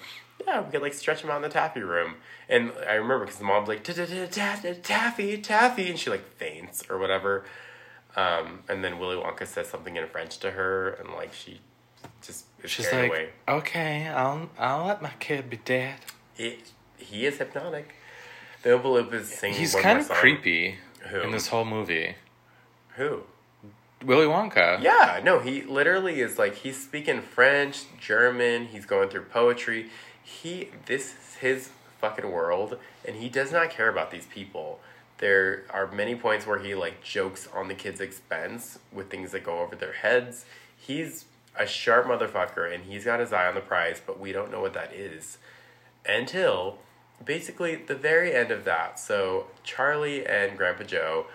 yeah, 0.45 0.61
we 0.61 0.71
could 0.73 0.83
like 0.83 0.95
stretch 0.95 1.23
him 1.23 1.31
out 1.31 1.37
in 1.37 1.43
the 1.43 1.49
taffy 1.49 1.83
room. 1.83 2.17
And 2.49 2.73
I 2.89 2.95
remember 2.95 3.21
because 3.27 3.37
the 3.39 3.45
mom's 3.45 3.69
like, 3.69 3.85
taffy, 3.85 5.37
taffy, 5.39 5.91
and 5.91 5.99
she 5.99 6.11
like 6.11 6.27
faints 6.37 6.83
or 6.91 6.99
whatever. 6.99 7.45
Um, 8.17 8.65
and 8.69 8.83
then 8.83 8.99
Willy 8.99 9.15
Wonka 9.17 9.47
says 9.47 9.69
something 9.69 9.95
in 9.97 10.09
French 10.09 10.39
to 10.39 10.51
her, 10.53 10.91
and 10.95 11.11
like 11.13 11.33
she 11.33 11.61
just 12.23 12.47
is 12.65 12.71
She's 12.71 12.91
like, 12.93 13.09
away. 13.09 13.29
okay, 13.49 14.09
I'll 14.09 14.51
I'll 14.59 14.87
let 14.87 15.01
my 15.01 15.13
kid 15.21 15.49
be 15.49 15.59
dead. 15.59 15.97
It, 16.37 16.73
he 16.97 17.25
is 17.27 17.39
hypnotic. 17.39 17.95
The 18.63 18.71
Oompa 18.71 18.83
Loompas 19.11 19.27
singing. 19.27 19.57
He's 19.59 19.75
one 19.75 19.83
kind 19.85 19.99
of 20.01 20.07
song. 20.07 20.17
creepy 20.17 20.79
Who? 21.09 21.21
in 21.21 21.31
this 21.31 21.49
whole 21.49 21.65
movie. 21.65 22.15
Who? 22.97 23.23
Willy 24.05 24.27
Wonka. 24.27 24.83
Yeah, 24.83 25.21
no, 25.23 25.41
he 25.41 25.63
literally 25.63 26.21
is 26.21 26.39
like 26.39 26.57
he's 26.57 26.83
speaking 26.83 27.21
French, 27.21 27.85
German, 27.99 28.67
he's 28.67 28.87
going 28.87 29.09
through 29.09 29.25
poetry. 29.25 29.91
He 30.23 30.71
this 30.87 31.15
is 31.15 31.35
his 31.41 31.71
fucking 32.01 32.31
world 32.31 32.79
and 33.07 33.17
he 33.17 33.29
does 33.29 33.53
not 33.53 33.71
care 33.71 33.89
about 33.89 34.11
these 34.11 34.27
people. 34.27 34.81
There 35.19 35.65
are 35.69 35.87
many 35.91 36.15
points 36.15 36.47
where 36.47 36.59
he 36.59 36.75
like 36.75 37.03
jokes 37.03 37.47
on 37.55 37.69
the 37.69 37.75
kids' 37.75 38.01
expense 38.01 38.79
with 38.91 39.11
things 39.11 39.33
that 39.33 39.45
go 39.45 39.61
over 39.61 39.77
their 39.77 39.93
heads. 39.93 40.47
He's 40.75 41.27
a 41.55 41.67
sharp 41.67 42.07
motherfucker 42.07 42.73
and 42.73 42.85
he's 42.85 43.05
got 43.05 43.21
his 43.21 43.33
eye 43.33 43.47
on 43.47 43.55
the 43.55 43.61
prize, 43.61 44.01
but 44.05 44.19
we 44.19 44.33
don't 44.33 44.51
know 44.51 44.61
what 44.61 44.73
that 44.73 44.95
is 44.95 45.37
until 46.09 46.79
basically 47.25 47.77
the 47.77 47.95
very 47.95 48.35
end 48.35 48.51
of 48.51 48.65
that. 48.65 48.99
So 48.99 49.47
Charlie 49.63 50.27
and 50.27 50.57
Grandpa 50.57 50.85
Joe 50.85 51.27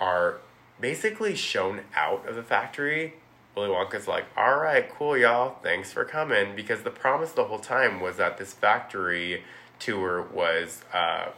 are 0.00 0.38
basically 0.80 1.34
shown 1.34 1.82
out 1.94 2.28
of 2.28 2.36
the 2.36 2.42
factory. 2.42 3.14
Willy 3.54 3.70
Wonka's 3.70 4.06
like, 4.06 4.26
all 4.36 4.58
right, 4.58 4.88
cool, 4.90 5.16
y'all. 5.16 5.58
Thanks 5.62 5.92
for 5.92 6.04
coming. 6.04 6.54
Because 6.54 6.82
the 6.82 6.90
promise 6.90 7.32
the 7.32 7.44
whole 7.44 7.58
time 7.58 8.00
was 8.00 8.16
that 8.18 8.36
this 8.36 8.52
factory 8.52 9.42
tour 9.78 10.22
was 10.22 10.82
uh, 10.92 11.28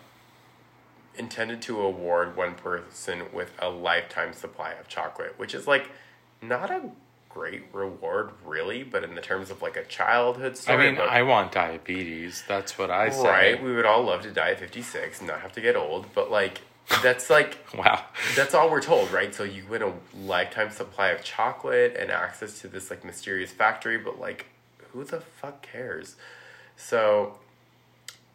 intended 1.17 1.63
to 1.63 1.81
award 1.81 2.37
one 2.37 2.55
person 2.55 3.25
with 3.33 3.53
a 3.59 3.69
lifetime 3.69 4.33
supply 4.33 4.73
of 4.73 4.89
chocolate, 4.89 5.35
which 5.37 5.55
is 5.55 5.67
like 5.67 5.91
not 6.43 6.71
a 6.71 6.91
great 7.39 7.63
reward, 7.73 8.31
really, 8.45 8.83
but 8.83 9.05
in 9.05 9.15
the 9.15 9.21
terms 9.21 9.49
of 9.51 9.63
like 9.63 9.77
a 9.77 9.85
childhood 9.85 10.53
I 10.53 10.55
story. 10.57 10.79
mean, 10.87 10.97
book- 10.97 11.09
I 11.09 11.23
want 11.23 11.53
diabetes. 11.53 12.43
That's 12.49 12.77
what 12.77 12.91
I 12.91 13.11
say. 13.11 13.23
Right, 13.29 13.63
we 13.63 13.75
would 13.77 13.87
all 13.87 14.03
love 14.03 14.23
to 14.23 14.31
die 14.33 14.51
at 14.51 14.59
56 14.59 15.21
and 15.21 15.29
not 15.29 15.41
have 15.41 15.53
to 15.53 15.61
get 15.61 15.77
old, 15.77 16.07
but 16.15 16.31
like, 16.33 16.61
that's 17.03 17.31
like, 17.31 17.59
Wow. 17.77 18.05
that's 18.35 18.55
all 18.55 18.69
we're 18.71 18.81
told, 18.83 19.13
right? 19.13 19.33
So 19.33 19.45
you 19.45 19.65
win 19.71 19.83
a 19.83 19.93
lifetime 20.21 20.71
supply 20.73 21.09
of 21.11 21.23
chocolate 21.23 21.97
and 21.97 22.11
access 22.11 22.61
to 22.63 22.67
this 22.69 22.91
like 22.91 23.05
mysterious 23.05 23.53
factory, 23.53 23.99
but 23.99 24.19
like, 24.19 24.47
who 24.93 25.05
the 25.05 25.21
fuck 25.21 25.63
cares? 25.63 26.17
So, 26.77 27.39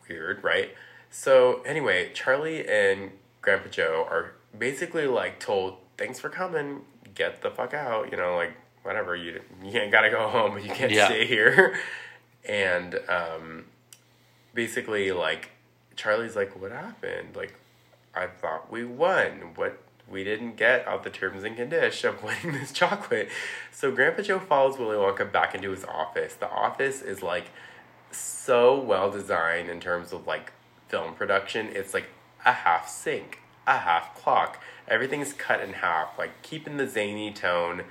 weird, 0.07 0.43
right? 0.43 0.69
So, 1.11 1.61
anyway, 1.63 2.11
Charlie 2.13 2.65
and 2.67 3.11
Grandpa 3.41 3.67
Joe 3.69 4.07
are 4.09 4.31
basically 4.57 5.07
like 5.07 5.39
told, 5.41 5.77
thanks 5.97 6.19
for 6.21 6.29
coming, 6.29 6.81
get 7.15 7.41
the 7.41 7.49
fuck 7.51 7.73
out, 7.73 8.09
you 8.11 8.17
know, 8.17 8.35
like, 8.37 8.53
whatever, 8.83 9.15
you, 9.15 9.41
you 9.63 9.79
ain't 9.79 9.91
gotta 9.91 10.09
go 10.09 10.27
home, 10.29 10.53
but 10.53 10.63
you 10.63 10.69
can't 10.69 10.91
Yeah. 10.91 11.07
stay 11.07 11.25
here. 11.25 11.79
And, 12.45 12.99
um, 13.07 13.65
basically 14.53 15.13
like 15.13 15.51
Charlie's 15.95 16.35
like, 16.35 16.59
what 16.59 16.71
happened? 16.73 17.35
Like, 17.35 17.53
I 18.13 18.27
thought 18.27 18.69
we 18.71 18.83
won. 18.83 19.51
What 19.55 19.79
we 20.09 20.25
didn't 20.25 20.57
get 20.57 20.85
out 20.85 21.03
the 21.05 21.09
terms 21.09 21.45
and 21.45 21.55
conditions 21.55 22.03
of 22.15 22.21
winning 22.43 22.59
this 22.59 22.73
chocolate. 22.73 23.29
So 23.71 23.91
Grandpa 23.91 24.23
Joe 24.23 24.39
follows 24.39 24.77
Willy 24.77 24.97
Wonka 24.97 25.31
back 25.31 25.55
into 25.55 25.71
his 25.71 25.85
office. 25.85 26.33
The 26.35 26.49
office 26.49 27.01
is 27.01 27.23
like 27.23 27.45
so 28.11 28.77
well 28.79 29.09
designed 29.09 29.69
in 29.69 29.79
terms 29.79 30.11
of 30.11 30.27
like 30.27 30.51
film 30.89 31.13
production. 31.15 31.67
It's 31.71 31.93
like 31.93 32.07
a 32.45 32.51
half 32.51 32.89
sink, 32.89 33.39
a 33.65 33.77
half 33.77 34.15
clock. 34.15 34.61
Everything's 34.87 35.31
cut 35.33 35.61
in 35.61 35.73
half, 35.73 36.19
like 36.19 36.41
keeping 36.41 36.77
the 36.77 36.87
zany 36.87 37.31
tone. 37.31 37.83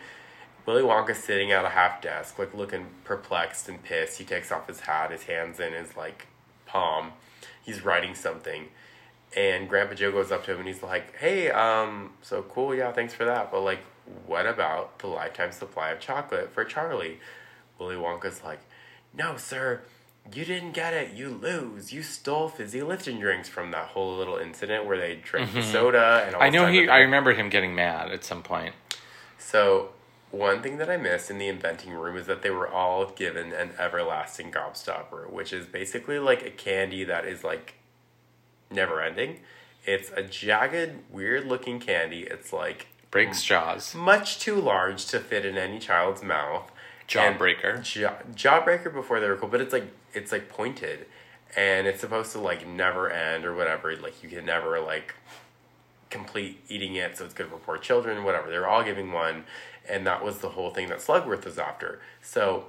Willy 0.66 0.82
Wonka's 0.82 1.18
sitting 1.18 1.50
at 1.50 1.64
a 1.64 1.70
half 1.70 2.00
desk, 2.00 2.38
like 2.38 2.54
looking 2.54 2.86
perplexed 3.04 3.68
and 3.68 3.82
pissed. 3.82 4.18
He 4.18 4.24
takes 4.24 4.52
off 4.52 4.68
his 4.68 4.80
hat, 4.80 5.10
his 5.10 5.24
hands 5.24 5.58
in 5.60 5.72
his 5.72 5.96
like 5.96 6.28
palm. 6.66 7.12
He's 7.62 7.84
writing 7.84 8.14
something. 8.14 8.68
And 9.36 9.68
Grandpa 9.68 9.94
Joe 9.94 10.12
goes 10.12 10.30
up 10.30 10.44
to 10.44 10.52
him 10.52 10.58
and 10.58 10.68
he's 10.68 10.82
like, 10.82 11.16
Hey, 11.16 11.50
um, 11.50 12.12
so 12.20 12.42
cool, 12.42 12.74
yeah, 12.74 12.92
thanks 12.92 13.14
for 13.14 13.24
that. 13.24 13.50
But 13.50 13.62
like, 13.62 13.80
what 14.26 14.46
about 14.46 14.98
the 14.98 15.06
lifetime 15.06 15.52
supply 15.52 15.90
of 15.90 16.00
chocolate 16.00 16.52
for 16.52 16.64
Charlie? 16.64 17.18
Willy 17.78 17.96
Wonka's 17.96 18.42
like, 18.44 18.60
No, 19.14 19.36
sir, 19.36 19.80
you 20.32 20.44
didn't 20.44 20.72
get 20.72 20.94
it. 20.94 21.14
You 21.14 21.30
lose. 21.30 21.92
You 21.92 22.02
stole 22.02 22.48
fizzy 22.48 22.82
lifting 22.82 23.18
drinks 23.18 23.48
from 23.48 23.70
that 23.72 23.88
whole 23.88 24.16
little 24.16 24.36
incident 24.36 24.86
where 24.86 24.96
they 24.96 25.16
drank 25.16 25.52
the 25.52 25.62
soda 25.62 26.24
and 26.26 26.34
all 26.34 26.42
I 26.42 26.48
know 26.48 26.66
he. 26.66 26.88
I 26.88 27.00
remember 27.00 27.32
him 27.32 27.48
getting 27.48 27.74
mad 27.74 28.12
at 28.12 28.24
some 28.24 28.42
point. 28.42 28.74
So, 29.38 29.90
one 30.32 30.62
thing 30.62 30.78
that 30.78 30.90
I 30.90 30.96
missed 30.96 31.30
in 31.30 31.38
the 31.38 31.48
inventing 31.48 31.92
room 31.92 32.16
is 32.16 32.26
that 32.26 32.42
they 32.42 32.50
were 32.50 32.68
all 32.68 33.10
given 33.10 33.52
an 33.52 33.72
everlasting 33.78 34.50
gobstopper, 34.50 35.30
which 35.30 35.52
is 35.52 35.66
basically 35.66 36.18
like 36.18 36.42
a 36.44 36.50
candy 36.50 37.04
that 37.04 37.26
is 37.26 37.44
like 37.44 37.74
never 38.70 39.00
ending. 39.02 39.40
It's 39.84 40.10
a 40.10 40.22
jagged, 40.22 41.00
weird 41.10 41.46
looking 41.46 41.80
candy. 41.80 42.22
It's 42.22 42.52
like 42.52 42.86
Breaks 43.10 43.42
jaws. 43.42 43.94
much 43.94 44.38
too 44.38 44.56
large 44.56 45.04
to 45.06 45.20
fit 45.20 45.44
in 45.44 45.58
any 45.58 45.78
child's 45.78 46.22
mouth. 46.22 46.70
Jawbreaker. 47.06 47.82
Jaw, 47.82 48.14
jawbreaker 48.34 48.92
before 48.92 49.20
they 49.20 49.28
were 49.28 49.36
cool, 49.36 49.50
but 49.50 49.60
it's 49.60 49.72
like 49.72 49.84
it's 50.14 50.32
like 50.32 50.48
pointed, 50.48 51.06
and 51.54 51.86
it's 51.86 52.00
supposed 52.00 52.32
to 52.32 52.38
like 52.38 52.66
never 52.66 53.10
end 53.10 53.44
or 53.44 53.54
whatever. 53.54 53.94
Like 53.96 54.22
you 54.22 54.30
can 54.30 54.46
never 54.46 54.80
like 54.80 55.14
complete 56.08 56.62
eating 56.68 56.94
it, 56.94 57.18
so 57.18 57.24
it's 57.26 57.34
good 57.34 57.48
for 57.48 57.56
poor 57.56 57.76
children, 57.76 58.24
whatever. 58.24 58.48
They're 58.48 58.68
all 58.68 58.84
giving 58.84 59.12
one, 59.12 59.44
and 59.88 60.06
that 60.06 60.24
was 60.24 60.38
the 60.38 60.50
whole 60.50 60.70
thing 60.70 60.88
that 60.88 60.98
Slugworth 60.98 61.44
was 61.44 61.58
after. 61.58 62.00
So 62.20 62.66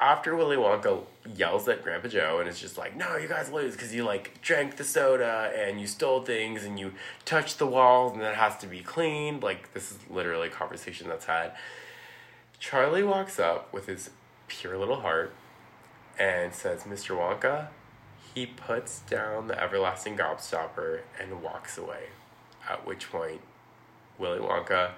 after 0.00 0.34
Willy 0.34 0.56
Wonka 0.56 1.04
yells 1.34 1.68
at 1.68 1.82
Grandpa 1.82 2.08
Joe 2.08 2.38
and 2.40 2.48
is 2.48 2.60
just 2.60 2.76
like, 2.76 2.96
"No, 2.96 3.16
you 3.16 3.28
guys 3.28 3.50
lose 3.50 3.74
because 3.74 3.94
you 3.94 4.04
like 4.04 4.40
drank 4.42 4.76
the 4.76 4.84
soda 4.84 5.52
and 5.56 5.80
you 5.80 5.86
stole 5.86 6.22
things 6.22 6.64
and 6.64 6.78
you 6.78 6.92
touched 7.24 7.58
the 7.58 7.66
walls 7.66 8.12
and 8.12 8.20
that 8.22 8.34
has 8.34 8.56
to 8.58 8.66
be 8.66 8.80
cleaned." 8.80 9.42
Like 9.42 9.72
this 9.72 9.90
is 9.90 9.98
literally 10.10 10.48
a 10.48 10.50
conversation 10.50 11.08
that's 11.08 11.26
had. 11.26 11.52
Charlie 12.58 13.02
walks 13.02 13.38
up 13.38 13.72
with 13.72 13.86
his 13.86 14.10
pure 14.48 14.76
little 14.76 15.00
heart 15.00 15.32
and 16.18 16.54
says, 16.54 16.84
"Mr. 16.84 17.16
Wonka." 17.16 17.68
He 18.34 18.46
puts 18.46 18.98
down 19.00 19.46
the 19.46 19.62
everlasting 19.62 20.16
gobstopper 20.16 21.02
and 21.20 21.40
walks 21.40 21.78
away. 21.78 22.08
At 22.68 22.84
which 22.84 23.10
point, 23.10 23.42
Willy 24.18 24.40
Wonka 24.40 24.92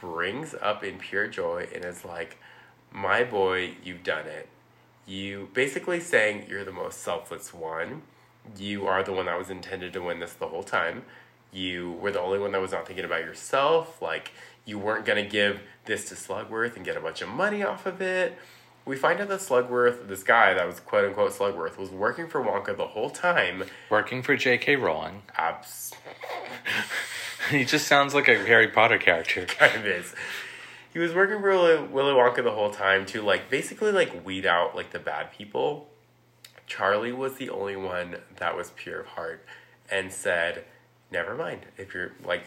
springs 0.00 0.54
up 0.62 0.82
in 0.82 0.98
pure 0.98 1.26
joy 1.26 1.68
and 1.74 1.84
is 1.84 2.04
like, 2.04 2.38
My 2.92 3.22
boy, 3.22 3.72
you've 3.84 4.02
done 4.02 4.26
it. 4.26 4.48
You 5.06 5.50
basically 5.52 6.00
saying 6.00 6.46
you're 6.48 6.64
the 6.64 6.72
most 6.72 7.02
selfless 7.02 7.52
one. 7.52 8.02
You 8.56 8.86
are 8.86 9.02
the 9.02 9.12
one 9.12 9.26
that 9.26 9.38
was 9.38 9.50
intended 9.50 9.92
to 9.92 10.00
win 10.02 10.20
this 10.20 10.32
the 10.32 10.48
whole 10.48 10.62
time. 10.62 11.02
You 11.52 11.92
were 11.92 12.10
the 12.10 12.20
only 12.20 12.38
one 12.38 12.52
that 12.52 12.60
was 12.60 12.72
not 12.72 12.86
thinking 12.86 13.04
about 13.04 13.20
yourself. 13.20 14.00
Like, 14.00 14.32
you 14.64 14.78
weren't 14.78 15.04
going 15.04 15.22
to 15.22 15.28
give 15.28 15.60
this 15.84 16.08
to 16.08 16.14
Slugworth 16.14 16.76
and 16.76 16.84
get 16.84 16.96
a 16.96 17.00
bunch 17.00 17.20
of 17.20 17.28
money 17.28 17.62
off 17.62 17.84
of 17.86 18.00
it. 18.00 18.38
We 18.86 18.96
find 18.96 19.20
out 19.20 19.28
that 19.28 19.40
Slugworth, 19.40 20.08
this 20.08 20.22
guy 20.22 20.54
that 20.54 20.66
was 20.66 20.80
quote 20.80 21.04
unquote 21.04 21.32
Slugworth, 21.32 21.76
was 21.76 21.90
working 21.90 22.26
for 22.28 22.42
Wonka 22.42 22.74
the 22.76 22.86
whole 22.86 23.10
time. 23.10 23.64
Working 23.90 24.22
for 24.22 24.36
J.K. 24.36 24.76
Rowling. 24.76 25.22
Abs- 25.36 25.92
he 27.50 27.64
just 27.64 27.86
sounds 27.86 28.14
like 28.14 28.28
a 28.28 28.44
Harry 28.44 28.68
Potter 28.68 28.98
character. 28.98 29.46
kind 29.58 29.76
of 29.76 29.86
is. 29.86 30.14
He 30.92 30.98
was 30.98 31.14
working 31.14 31.40
for 31.40 31.50
Willy, 31.86 32.12
Wonka 32.12 32.42
the 32.42 32.50
whole 32.50 32.70
time 32.70 33.06
to 33.06 33.22
like 33.22 33.48
basically 33.48 33.92
like 33.92 34.24
weed 34.26 34.44
out 34.44 34.74
like 34.74 34.90
the 34.90 34.98
bad 34.98 35.32
people. 35.32 35.88
Charlie 36.66 37.12
was 37.12 37.36
the 37.36 37.50
only 37.50 37.76
one 37.76 38.16
that 38.36 38.56
was 38.56 38.70
pure 38.70 39.00
of 39.00 39.06
heart 39.08 39.44
and 39.90 40.12
said, 40.12 40.64
"Never 41.10 41.34
mind. 41.34 41.66
If 41.76 41.94
you're 41.94 42.12
like, 42.24 42.44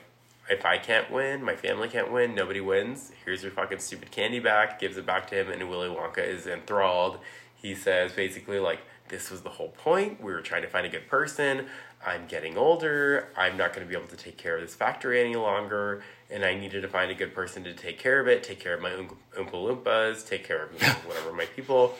if 0.49 0.65
I 0.65 0.77
can't 0.77 1.09
win, 1.09 1.43
my 1.43 1.55
family 1.55 1.87
can't 1.87 2.11
win, 2.11 2.35
nobody 2.35 2.59
wins. 2.61 3.11
Here's 3.23 3.43
your 3.43 3.51
fucking 3.51 3.79
stupid 3.79 4.11
candy 4.11 4.39
back." 4.39 4.79
Gives 4.79 4.97
it 4.97 5.05
back 5.05 5.27
to 5.27 5.35
him, 5.35 5.49
and 5.49 5.69
Willy 5.69 5.89
Wonka 5.89 6.25
is 6.25 6.45
enthralled. 6.45 7.19
He 7.55 7.75
says 7.75 8.11
basically 8.11 8.59
like, 8.59 8.79
"This 9.07 9.31
was 9.31 9.41
the 9.41 9.49
whole 9.49 9.69
point. 9.69 10.21
We 10.21 10.33
were 10.33 10.41
trying 10.41 10.63
to 10.63 10.69
find 10.69 10.85
a 10.85 10.89
good 10.89 11.07
person." 11.07 11.67
I'm 12.05 12.27
getting 12.27 12.57
older. 12.57 13.29
I'm 13.37 13.57
not 13.57 13.73
going 13.73 13.85
to 13.85 13.89
be 13.89 13.97
able 13.97 14.09
to 14.09 14.17
take 14.17 14.37
care 14.37 14.55
of 14.55 14.61
this 14.61 14.75
factory 14.75 15.19
any 15.21 15.35
longer. 15.35 16.03
And 16.29 16.43
I 16.43 16.53
needed 16.55 16.81
to 16.81 16.87
find 16.87 17.11
a 17.11 17.15
good 17.15 17.33
person 17.33 17.63
to 17.63 17.73
take 17.73 17.99
care 17.99 18.19
of 18.19 18.27
it, 18.27 18.43
take 18.43 18.59
care 18.59 18.73
of 18.73 18.81
my 18.81 18.89
Oompa 18.89 19.15
Oompa 19.37 19.51
Loompas, 19.83 20.27
take 20.27 20.43
care 20.43 20.63
of 20.63 20.73
you 20.73 20.79
know, 20.87 20.93
whatever 21.05 21.31
my 21.33 21.45
people. 21.45 21.95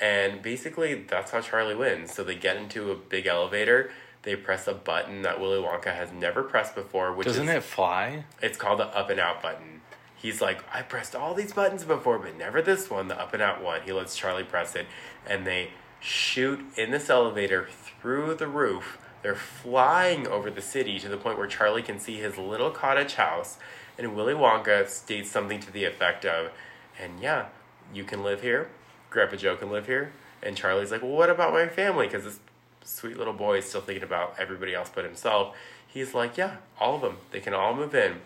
And 0.00 0.42
basically, 0.42 0.94
that's 0.94 1.32
how 1.32 1.40
Charlie 1.40 1.74
wins. 1.74 2.12
So 2.12 2.22
they 2.24 2.34
get 2.36 2.56
into 2.56 2.90
a 2.90 2.94
big 2.94 3.26
elevator. 3.26 3.90
They 4.22 4.36
press 4.36 4.66
a 4.66 4.74
button 4.74 5.22
that 5.22 5.40
Willy 5.40 5.60
Wonka 5.62 5.94
has 5.94 6.12
never 6.12 6.42
pressed 6.42 6.74
before, 6.74 7.12
which 7.14 7.26
Doesn't 7.26 7.48
is 7.48 7.54
it 7.56 7.62
fly? 7.62 8.24
it's 8.42 8.58
called 8.58 8.80
the 8.80 8.86
up 8.86 9.10
and 9.10 9.20
out 9.20 9.42
button. 9.42 9.80
He's 10.16 10.40
like, 10.40 10.64
I 10.74 10.82
pressed 10.82 11.14
all 11.14 11.32
these 11.34 11.52
buttons 11.52 11.84
before, 11.84 12.18
but 12.18 12.36
never 12.36 12.60
this 12.60 12.90
one, 12.90 13.06
the 13.06 13.18
up 13.18 13.32
and 13.34 13.42
out 13.42 13.62
one. 13.62 13.82
He 13.82 13.92
lets 13.92 14.16
Charlie 14.16 14.42
press 14.42 14.74
it, 14.74 14.86
and 15.24 15.46
they 15.46 15.70
shoot 16.00 16.60
in 16.76 16.90
this 16.90 17.08
elevator 17.08 17.68
through 17.70 18.34
the 18.34 18.48
roof. 18.48 18.98
They're 19.22 19.34
flying 19.34 20.26
over 20.26 20.50
the 20.50 20.62
city 20.62 20.98
to 21.00 21.08
the 21.08 21.16
point 21.16 21.38
where 21.38 21.46
Charlie 21.46 21.82
can 21.82 21.98
see 21.98 22.16
his 22.16 22.38
little 22.38 22.70
cottage 22.70 23.14
house, 23.14 23.58
and 23.98 24.14
Willy 24.14 24.34
Wonka 24.34 24.88
states 24.88 25.30
something 25.30 25.60
to 25.60 25.72
the 25.72 25.84
effect 25.84 26.24
of, 26.24 26.52
and 27.00 27.20
yeah, 27.20 27.46
you 27.92 28.04
can 28.04 28.22
live 28.22 28.42
here, 28.42 28.68
Grandpa 29.10 29.36
Joe 29.36 29.56
can 29.56 29.70
live 29.70 29.86
here. 29.86 30.12
And 30.42 30.56
Charlie's 30.56 30.90
like, 30.90 31.02
well, 31.02 31.12
what 31.12 31.30
about 31.30 31.52
my 31.52 31.66
family? 31.66 32.06
Because 32.06 32.24
this 32.24 32.38
sweet 32.84 33.16
little 33.16 33.32
boy 33.32 33.58
is 33.58 33.64
still 33.64 33.80
thinking 33.80 34.04
about 34.04 34.34
everybody 34.38 34.74
else 34.74 34.90
but 34.94 35.04
himself. 35.04 35.56
He's 35.86 36.14
like, 36.14 36.36
yeah, 36.36 36.56
all 36.78 36.94
of 36.96 37.00
them. 37.00 37.16
They 37.32 37.40
can 37.40 37.54
all 37.54 37.74
move 37.74 37.94
in. 37.94 38.16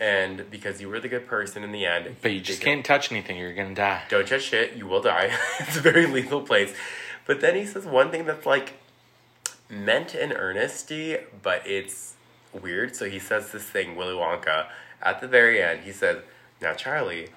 And 0.00 0.50
because 0.50 0.80
you 0.80 0.88
were 0.88 0.98
the 0.98 1.08
good 1.08 1.26
person 1.26 1.62
in 1.62 1.72
the 1.72 1.84
end. 1.84 2.16
But 2.22 2.32
you 2.32 2.40
just 2.40 2.60
can- 2.60 2.76
can't 2.76 2.86
touch 2.86 3.12
anything. 3.12 3.36
You're 3.36 3.54
gonna 3.54 3.74
die. 3.74 4.02
Don't 4.08 4.26
touch 4.26 4.42
shit, 4.42 4.74
you 4.74 4.86
will 4.86 5.02
die. 5.02 5.30
it's 5.60 5.76
a 5.76 5.80
very 5.80 6.06
lethal 6.06 6.40
place. 6.40 6.74
But 7.26 7.40
then 7.40 7.54
he 7.54 7.66
says 7.66 7.84
one 7.84 8.10
thing 8.10 8.24
that's 8.24 8.46
like 8.46 8.74
meant 9.70 10.14
in 10.14 10.32
earnesty, 10.32 11.18
but 11.42 11.66
it's 11.66 12.14
weird. 12.52 12.96
So 12.96 13.08
he 13.08 13.18
says 13.18 13.52
this 13.52 13.64
thing, 13.64 13.96
Willy 13.96 14.14
Wonka, 14.14 14.66
at 15.00 15.20
the 15.20 15.28
very 15.28 15.62
end. 15.62 15.80
He 15.84 15.92
says, 15.92 16.22
Now, 16.60 16.74
Charlie, 16.74 17.28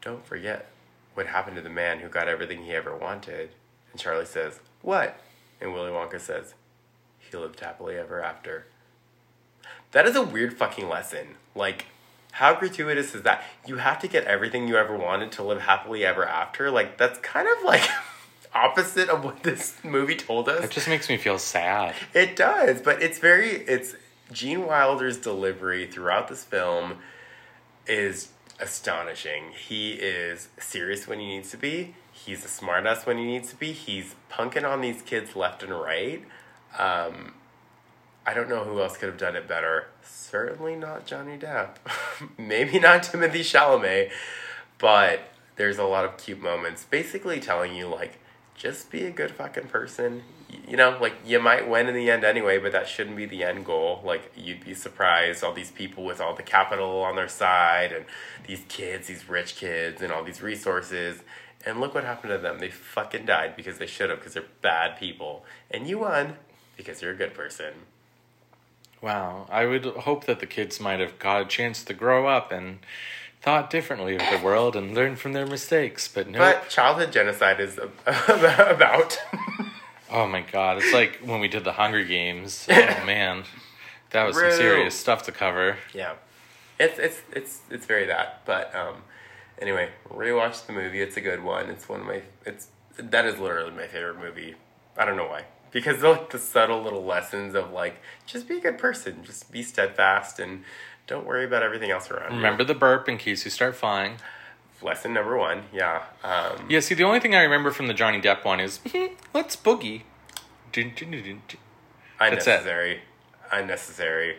don't 0.00 0.24
forget 0.24 0.70
what 1.14 1.26
happened 1.26 1.56
to 1.56 1.62
the 1.62 1.68
man 1.68 2.00
who 2.00 2.08
got 2.08 2.28
everything 2.28 2.64
he 2.64 2.72
ever 2.72 2.96
wanted. 2.96 3.50
And 3.90 4.00
Charlie 4.00 4.24
says, 4.24 4.60
What? 4.82 5.20
And 5.60 5.74
Willy 5.74 5.90
Wonka 5.90 6.20
says, 6.20 6.54
He 7.18 7.36
lived 7.36 7.60
happily 7.60 7.96
ever 7.96 8.22
after. 8.22 8.66
That 9.92 10.06
is 10.06 10.14
a 10.14 10.22
weird 10.22 10.56
fucking 10.56 10.88
lesson. 10.88 11.34
Like, 11.54 11.86
how 12.32 12.54
gratuitous 12.54 13.14
is 13.14 13.22
that? 13.22 13.42
You 13.66 13.76
have 13.76 13.98
to 14.00 14.08
get 14.08 14.24
everything 14.24 14.68
you 14.68 14.76
ever 14.76 14.96
wanted 14.96 15.32
to 15.32 15.42
live 15.42 15.62
happily 15.62 16.04
ever 16.04 16.24
after. 16.24 16.70
Like, 16.70 16.96
that's 16.96 17.18
kind 17.18 17.48
of 17.48 17.64
like 17.64 17.82
opposite 18.54 19.08
of 19.08 19.24
what 19.24 19.42
this 19.42 19.76
movie 19.84 20.16
told 20.16 20.48
us. 20.48 20.64
It 20.64 20.70
just 20.70 20.88
makes 20.88 21.08
me 21.08 21.16
feel 21.16 21.38
sad. 21.38 21.94
It 22.14 22.36
does, 22.36 22.80
but 22.80 23.02
it's 23.02 23.18
very 23.18 23.50
it's 23.50 23.94
Gene 24.32 24.66
Wilder's 24.66 25.18
delivery 25.18 25.86
throughout 25.86 26.28
this 26.28 26.44
film 26.44 26.98
is 27.86 28.28
astonishing. 28.60 29.52
He 29.52 29.92
is 29.92 30.48
serious 30.58 31.06
when 31.08 31.18
he 31.18 31.26
needs 31.26 31.50
to 31.50 31.56
be. 31.56 31.94
He's 32.12 32.44
a 32.44 32.48
smartass 32.48 33.06
when 33.06 33.16
he 33.18 33.24
needs 33.24 33.50
to 33.50 33.56
be. 33.56 33.72
He's 33.72 34.14
punking 34.30 34.68
on 34.68 34.80
these 34.80 35.02
kids 35.02 35.34
left 35.34 35.62
and 35.62 35.72
right. 35.72 36.22
Um, 36.78 37.34
I 38.26 38.34
don't 38.34 38.48
know 38.48 38.64
who 38.64 38.80
else 38.80 38.96
could 38.96 39.08
have 39.08 39.18
done 39.18 39.34
it 39.34 39.48
better. 39.48 39.88
Certainly 40.02 40.76
not 40.76 41.06
Johnny 41.06 41.36
Depp. 41.38 41.76
Maybe 42.38 42.78
not 42.78 43.02
Timothée 43.02 43.40
Chalamet, 43.40 44.10
but 44.78 45.20
there's 45.56 45.78
a 45.78 45.84
lot 45.84 46.04
of 46.04 46.16
cute 46.16 46.40
moments. 46.40 46.84
Basically 46.84 47.40
telling 47.40 47.74
you 47.74 47.88
like, 47.88 48.19
just 48.60 48.90
be 48.90 49.06
a 49.06 49.10
good 49.10 49.30
fucking 49.30 49.68
person. 49.68 50.22
You 50.68 50.76
know, 50.76 50.98
like 51.00 51.14
you 51.24 51.40
might 51.40 51.66
win 51.66 51.88
in 51.88 51.94
the 51.94 52.10
end 52.10 52.24
anyway, 52.24 52.58
but 52.58 52.72
that 52.72 52.86
shouldn't 52.86 53.16
be 53.16 53.24
the 53.24 53.42
end 53.42 53.64
goal. 53.64 54.02
Like 54.04 54.30
you'd 54.36 54.64
be 54.64 54.74
surprised 54.74 55.42
all 55.42 55.54
these 55.54 55.70
people 55.70 56.04
with 56.04 56.20
all 56.20 56.34
the 56.34 56.42
capital 56.42 57.00
on 57.02 57.16
their 57.16 57.28
side 57.28 57.90
and 57.90 58.04
these 58.46 58.62
kids, 58.68 59.08
these 59.08 59.28
rich 59.28 59.56
kids 59.56 60.02
and 60.02 60.12
all 60.12 60.22
these 60.22 60.42
resources. 60.42 61.22
And 61.64 61.80
look 61.80 61.94
what 61.94 62.04
happened 62.04 62.32
to 62.32 62.38
them. 62.38 62.58
They 62.58 62.70
fucking 62.70 63.24
died 63.24 63.56
because 63.56 63.78
they 63.78 63.86
should 63.86 64.10
have 64.10 64.18
because 64.18 64.34
they're 64.34 64.44
bad 64.60 64.98
people. 64.98 65.44
And 65.70 65.88
you 65.88 66.00
won 66.00 66.34
because 66.76 67.00
you're 67.00 67.12
a 67.12 67.16
good 67.16 67.32
person. 67.32 67.72
Wow. 69.00 69.46
I 69.50 69.64
would 69.64 69.86
hope 69.86 70.26
that 70.26 70.40
the 70.40 70.46
kids 70.46 70.78
might 70.78 71.00
have 71.00 71.18
got 71.18 71.40
a 71.40 71.46
chance 71.46 71.82
to 71.84 71.94
grow 71.94 72.26
up 72.26 72.52
and 72.52 72.80
thought 73.42 73.70
differently 73.70 74.16
of 74.16 74.22
the 74.30 74.44
world 74.44 74.76
and 74.76 74.94
learn 74.94 75.16
from 75.16 75.32
their 75.32 75.46
mistakes, 75.46 76.08
but 76.08 76.28
no. 76.28 76.38
But 76.38 76.68
childhood 76.68 77.12
genocide 77.12 77.60
is 77.60 77.78
about. 78.06 79.18
oh 80.10 80.26
my 80.26 80.42
god, 80.42 80.78
it's 80.78 80.92
like 80.92 81.20
when 81.24 81.40
we 81.40 81.48
did 81.48 81.64
the 81.64 81.72
Hunger 81.72 82.04
Games. 82.04 82.66
Oh 82.70 83.04
man. 83.04 83.44
That 84.10 84.24
was 84.24 84.36
some 84.36 84.50
serious 84.50 84.96
stuff 84.96 85.22
to 85.24 85.32
cover. 85.32 85.76
yeah, 85.94 86.14
it's 86.80 86.98
it's 86.98 87.22
it's 87.32 87.60
it's 87.70 87.86
very 87.86 88.06
that. 88.06 88.42
But 88.44 88.74
um, 88.74 88.96
anyway, 89.60 89.90
rewatch 90.08 90.66
the 90.66 90.72
movie. 90.72 91.00
It's 91.00 91.16
a 91.16 91.20
good 91.20 91.44
one. 91.44 91.70
It's 91.70 91.88
one 91.88 92.00
of 92.00 92.06
my. 92.06 92.22
It's 92.44 92.66
that 92.98 93.24
is 93.24 93.38
literally 93.38 93.70
my 93.70 93.86
favorite 93.86 94.18
movie. 94.18 94.56
I 94.96 95.04
don't 95.04 95.16
know 95.16 95.28
why. 95.28 95.44
Because 95.70 96.02
like 96.02 96.30
the 96.30 96.38
subtle 96.40 96.82
little 96.82 97.04
lessons 97.04 97.54
of 97.54 97.70
like 97.70 98.02
just 98.26 98.48
be 98.48 98.56
a 98.56 98.60
good 98.60 98.78
person, 98.78 99.22
just 99.22 99.52
be 99.52 99.62
steadfast, 99.62 100.40
and 100.40 100.64
don't 101.10 101.26
worry 101.26 101.44
about 101.44 101.62
everything 101.64 101.90
else 101.90 102.08
around. 102.10 102.30
you. 102.30 102.36
Remember 102.36 102.62
the 102.64 102.72
burp 102.74 103.08
in 103.08 103.18
case 103.18 103.44
you 103.44 103.50
start 103.50 103.74
flying. 103.74 104.14
lesson 104.80 105.12
number 105.12 105.36
one. 105.36 105.64
Yeah. 105.72 106.04
Um, 106.22 106.66
Yeah, 106.70 106.78
see, 106.80 106.94
the 106.94 107.02
only 107.04 107.18
thing 107.20 107.34
I 107.34 107.42
remember 107.42 107.70
from 107.72 107.88
the 107.88 107.94
Johnny 107.94 108.20
Depp 108.20 108.44
one 108.44 108.60
is, 108.60 108.78
let's 109.34 109.56
boogie. 109.56 110.02
Unnecessary. 112.20 113.00
Unnecessary. 113.50 114.36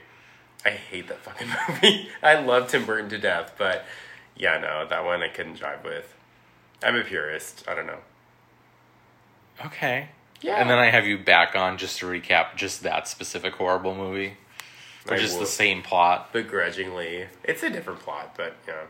I 0.66 0.70
hate 0.70 1.10
that 1.10 1.20
fucking 1.20 1.50
movie. 1.70 2.08
I 2.24 2.40
love 2.40 2.70
Tim 2.70 2.86
Burton 2.86 3.10
to 3.10 3.18
death, 3.18 3.56
but 3.58 3.84
yeah, 4.38 4.58
no, 4.58 4.88
that 4.88 5.04
one 5.04 5.22
I 5.22 5.28
couldn't 5.28 5.60
jive 5.60 5.84
with. 5.84 6.16
I'm 6.82 6.96
a 6.96 7.04
purist. 7.04 7.66
I 7.68 7.76
don't 7.76 7.86
know. 7.88 8.00
Okay. 9.66 10.10
Yeah. 10.40 10.56
And 10.56 10.70
then 10.70 10.78
I 10.80 10.90
have 10.90 11.06
you 11.06 11.18
back 11.18 11.56
on 11.56 11.78
just 11.78 12.00
to 12.00 12.06
recap 12.06 12.56
just 12.56 12.82
that 12.84 13.08
specific 13.08 13.56
horrible 13.56 13.94
movie. 13.94 14.38
Or 15.08 15.16
I 15.16 15.20
just 15.20 15.34
will. 15.34 15.42
the 15.42 15.48
same 15.48 15.82
plot. 15.82 16.32
Begrudgingly, 16.32 17.28
it's 17.44 17.64
a 17.64 17.70
different 17.70 18.02
plot, 18.02 18.36
but 18.38 18.56
yeah, 18.68 18.84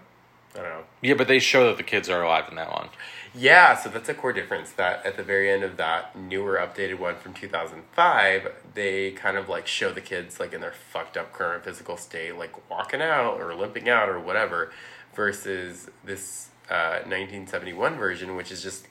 I 0.54 0.58
don't 0.58 0.70
know. 0.70 0.84
Yeah, 1.02 1.14
but 1.14 1.28
they 1.28 1.40
show 1.40 1.68
that 1.68 1.78
the 1.78 1.84
kids 1.84 2.10
are 2.10 2.22
alive 2.22 2.46
in 2.50 2.56
that 2.56 2.70
one. 2.72 2.90
Yeah, 3.34 3.78
so 3.78 3.90
that's 3.90 4.10
a 4.10 4.14
core 4.14 4.34
difference. 4.34 4.72
That 4.72 5.06
at 5.06 5.16
the 5.16 5.24
very 5.24 5.50
end 5.50 5.64
of 5.64 5.78
that 5.78 6.18
newer, 6.18 6.58
updated 6.58 7.00
one 7.00 7.16
from 7.16 7.34
2005, 7.34 8.52
they 8.74 9.12
kind 9.12 9.38
of 9.38 9.48
like 9.48 9.68
show 9.68 9.94
the 9.94 10.02
kids 10.02 10.40
like 10.40 10.52
in 10.52 10.60
their 10.60 10.74
fucked 10.74 11.16
up 11.16 11.32
current 11.32 11.64
physical 11.64 11.96
state, 11.96 12.38
like 12.38 12.70
walking 12.70 13.02
out 13.02 13.40
or 13.40 13.56
limping 13.56 13.88
out 13.88 14.10
or 14.10 14.20
whatever, 14.20 14.72
versus 15.16 15.90
this 16.04 16.50
uh, 16.70 17.00
1971 17.08 17.96
version, 17.96 18.36
which 18.36 18.52
is 18.52 18.62
just 18.62 18.88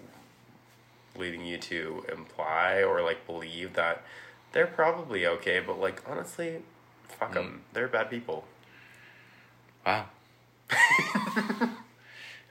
leading 1.17 1.45
you 1.45 1.59
to 1.59 2.05
imply 2.11 2.83
or 2.83 3.03
like 3.03 3.27
believe 3.27 3.75
that 3.75 4.03
they're 4.53 4.67
probably 4.67 5.27
okay, 5.27 5.61
but 5.61 5.79
like 5.79 6.03
honestly, 6.09 6.63
fuck 7.19 7.35
them. 7.35 7.63
They're 7.73 7.89
bad 7.89 8.11
people. 8.11 8.45
Wow. 9.87 10.07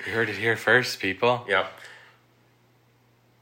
you 0.06 0.12
heard 0.14 0.30
it 0.30 0.36
here 0.38 0.56
first, 0.58 1.00
people. 1.00 1.46
Yep. 1.48 1.72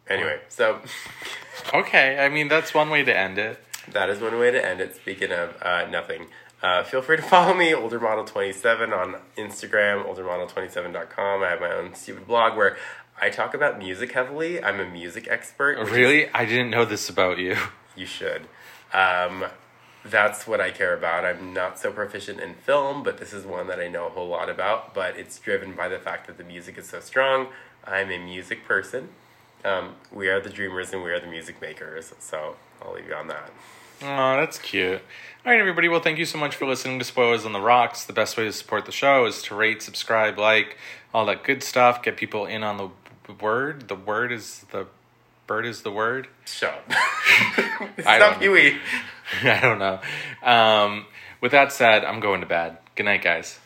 Anyway, 0.10 0.40
so 0.50 0.80
Okay, 1.74 2.18
I 2.20 2.30
mean, 2.30 2.48
that's 2.48 2.74
one 2.74 2.90
way 2.90 3.04
to 3.04 3.16
end 3.16 3.38
it. 3.38 3.60
that 3.92 4.10
is 4.10 4.20
one 4.22 4.38
way 4.40 4.52
to 4.52 4.64
end 4.66 4.80
it. 4.82 4.96
Speaking 4.96 5.32
of 5.32 5.56
uh, 5.62 5.86
nothing, 5.90 6.28
uh, 6.64 6.84
feel 6.84 7.02
free 7.02 7.18
to 7.18 7.24
follow 7.36 7.54
me, 7.54 7.74
Older 7.74 8.00
Model 8.00 8.24
27 8.26 8.94
on 8.94 9.16
Instagram, 9.38 10.06
oldermodel27.com. 10.06 11.44
I 11.44 11.48
have 11.50 11.60
my 11.60 11.72
own 11.74 11.94
stupid 11.96 12.26
blog 12.28 12.56
where 12.58 12.78
I 13.22 13.30
talk 13.30 13.54
about 13.54 13.80
music 13.80 14.12
heavily. 14.14 14.64
I'm 14.64 14.80
a 14.80 14.86
music 14.90 15.28
expert. 15.30 15.78
which 15.80 15.88
is- 15.90 15.94
Really? 15.94 16.30
I 16.34 16.46
didn't 16.46 16.70
know 16.70 16.86
this 16.86 17.10
about 17.10 17.38
you. 17.40 17.56
You 17.96 18.06
should. 18.06 18.44
Um, 18.94 19.46
that's 20.10 20.48
what 20.48 20.62
I 20.62 20.72
care 20.72 20.94
about. 20.94 21.26
I'm 21.26 21.54
not 21.54 21.80
so 21.80 21.92
proficient 21.92 22.40
in 22.40 22.54
film, 22.54 23.04
but 23.04 23.18
this 23.18 23.34
is 23.34 23.46
one 23.46 23.68
that 23.68 23.80
I 23.80 23.88
know 23.88 24.08
a 24.08 24.10
whole 24.10 24.28
lot 24.28 24.50
about. 24.50 24.94
But 24.94 25.18
it's 25.18 25.40
driven 25.40 25.74
by 25.74 25.88
the 25.88 26.00
fact 26.00 26.28
that 26.28 26.38
the 26.38 26.44
music 26.44 26.78
is 26.78 26.88
so 26.88 27.00
strong. 27.00 27.48
I'm 27.86 28.12
a 28.12 28.18
music 28.18 28.66
person. 28.66 29.10
Um, 29.64 29.96
we 30.12 30.30
are 30.30 30.40
the 30.40 30.50
dreamers 30.50 30.94
and 30.94 31.04
we 31.04 31.12
are 31.12 31.20
the 31.20 31.28
music 31.28 31.62
makers. 31.62 32.14
So 32.20 32.56
I'll 32.82 32.94
leave 32.94 33.08
you 33.08 33.16
on 33.16 33.28
that. 33.28 33.50
Oh, 34.02 34.38
that's 34.38 34.60
cute. 34.60 35.02
All 35.46 35.52
right, 35.52 35.60
everybody. 35.60 35.88
Well, 35.88 36.02
thank 36.02 36.20
you 36.20 36.26
so 36.26 36.38
much 36.38 36.56
for 36.56 36.68
listening 36.68 37.00
to 37.00 37.06
Spoilers 37.06 37.46
on 37.46 37.54
the 37.54 37.62
Rocks. 37.62 38.06
The 38.06 38.14
best 38.14 38.38
way 38.38 38.44
to 38.44 38.54
support 38.54 38.86
the 38.86 38.92
show 38.92 39.26
is 39.26 39.42
to 39.44 39.56
rate, 39.56 39.82
subscribe, 39.82 40.38
like, 40.38 40.78
all 41.14 41.26
that 41.26 41.44
good 41.44 41.64
stuff. 41.64 42.04
Get 42.04 42.16
people 42.16 42.46
in 42.46 42.64
on 42.64 42.78
the 42.78 42.90
word. 43.42 43.88
The 43.88 43.96
word 43.96 44.32
is 44.32 44.66
the 44.72 44.86
bird 45.48 45.66
is 45.66 45.82
the 45.82 45.92
word. 45.92 46.28
Up. 46.64 46.84
it's 47.98 48.08
I 48.08 48.20
don't- 48.20 48.40
Huey. 48.40 48.78
I 49.44 49.60
don't 49.60 49.80
know. 49.80 50.00
Um, 50.44 51.06
with 51.42 51.52
that 51.52 51.72
said, 51.72 52.06
I'm 52.06 52.20
going 52.20 52.42
to 52.42 52.48
bed. 52.48 52.78
Good 52.96 53.04
night, 53.04 53.22
guys. 53.24 53.60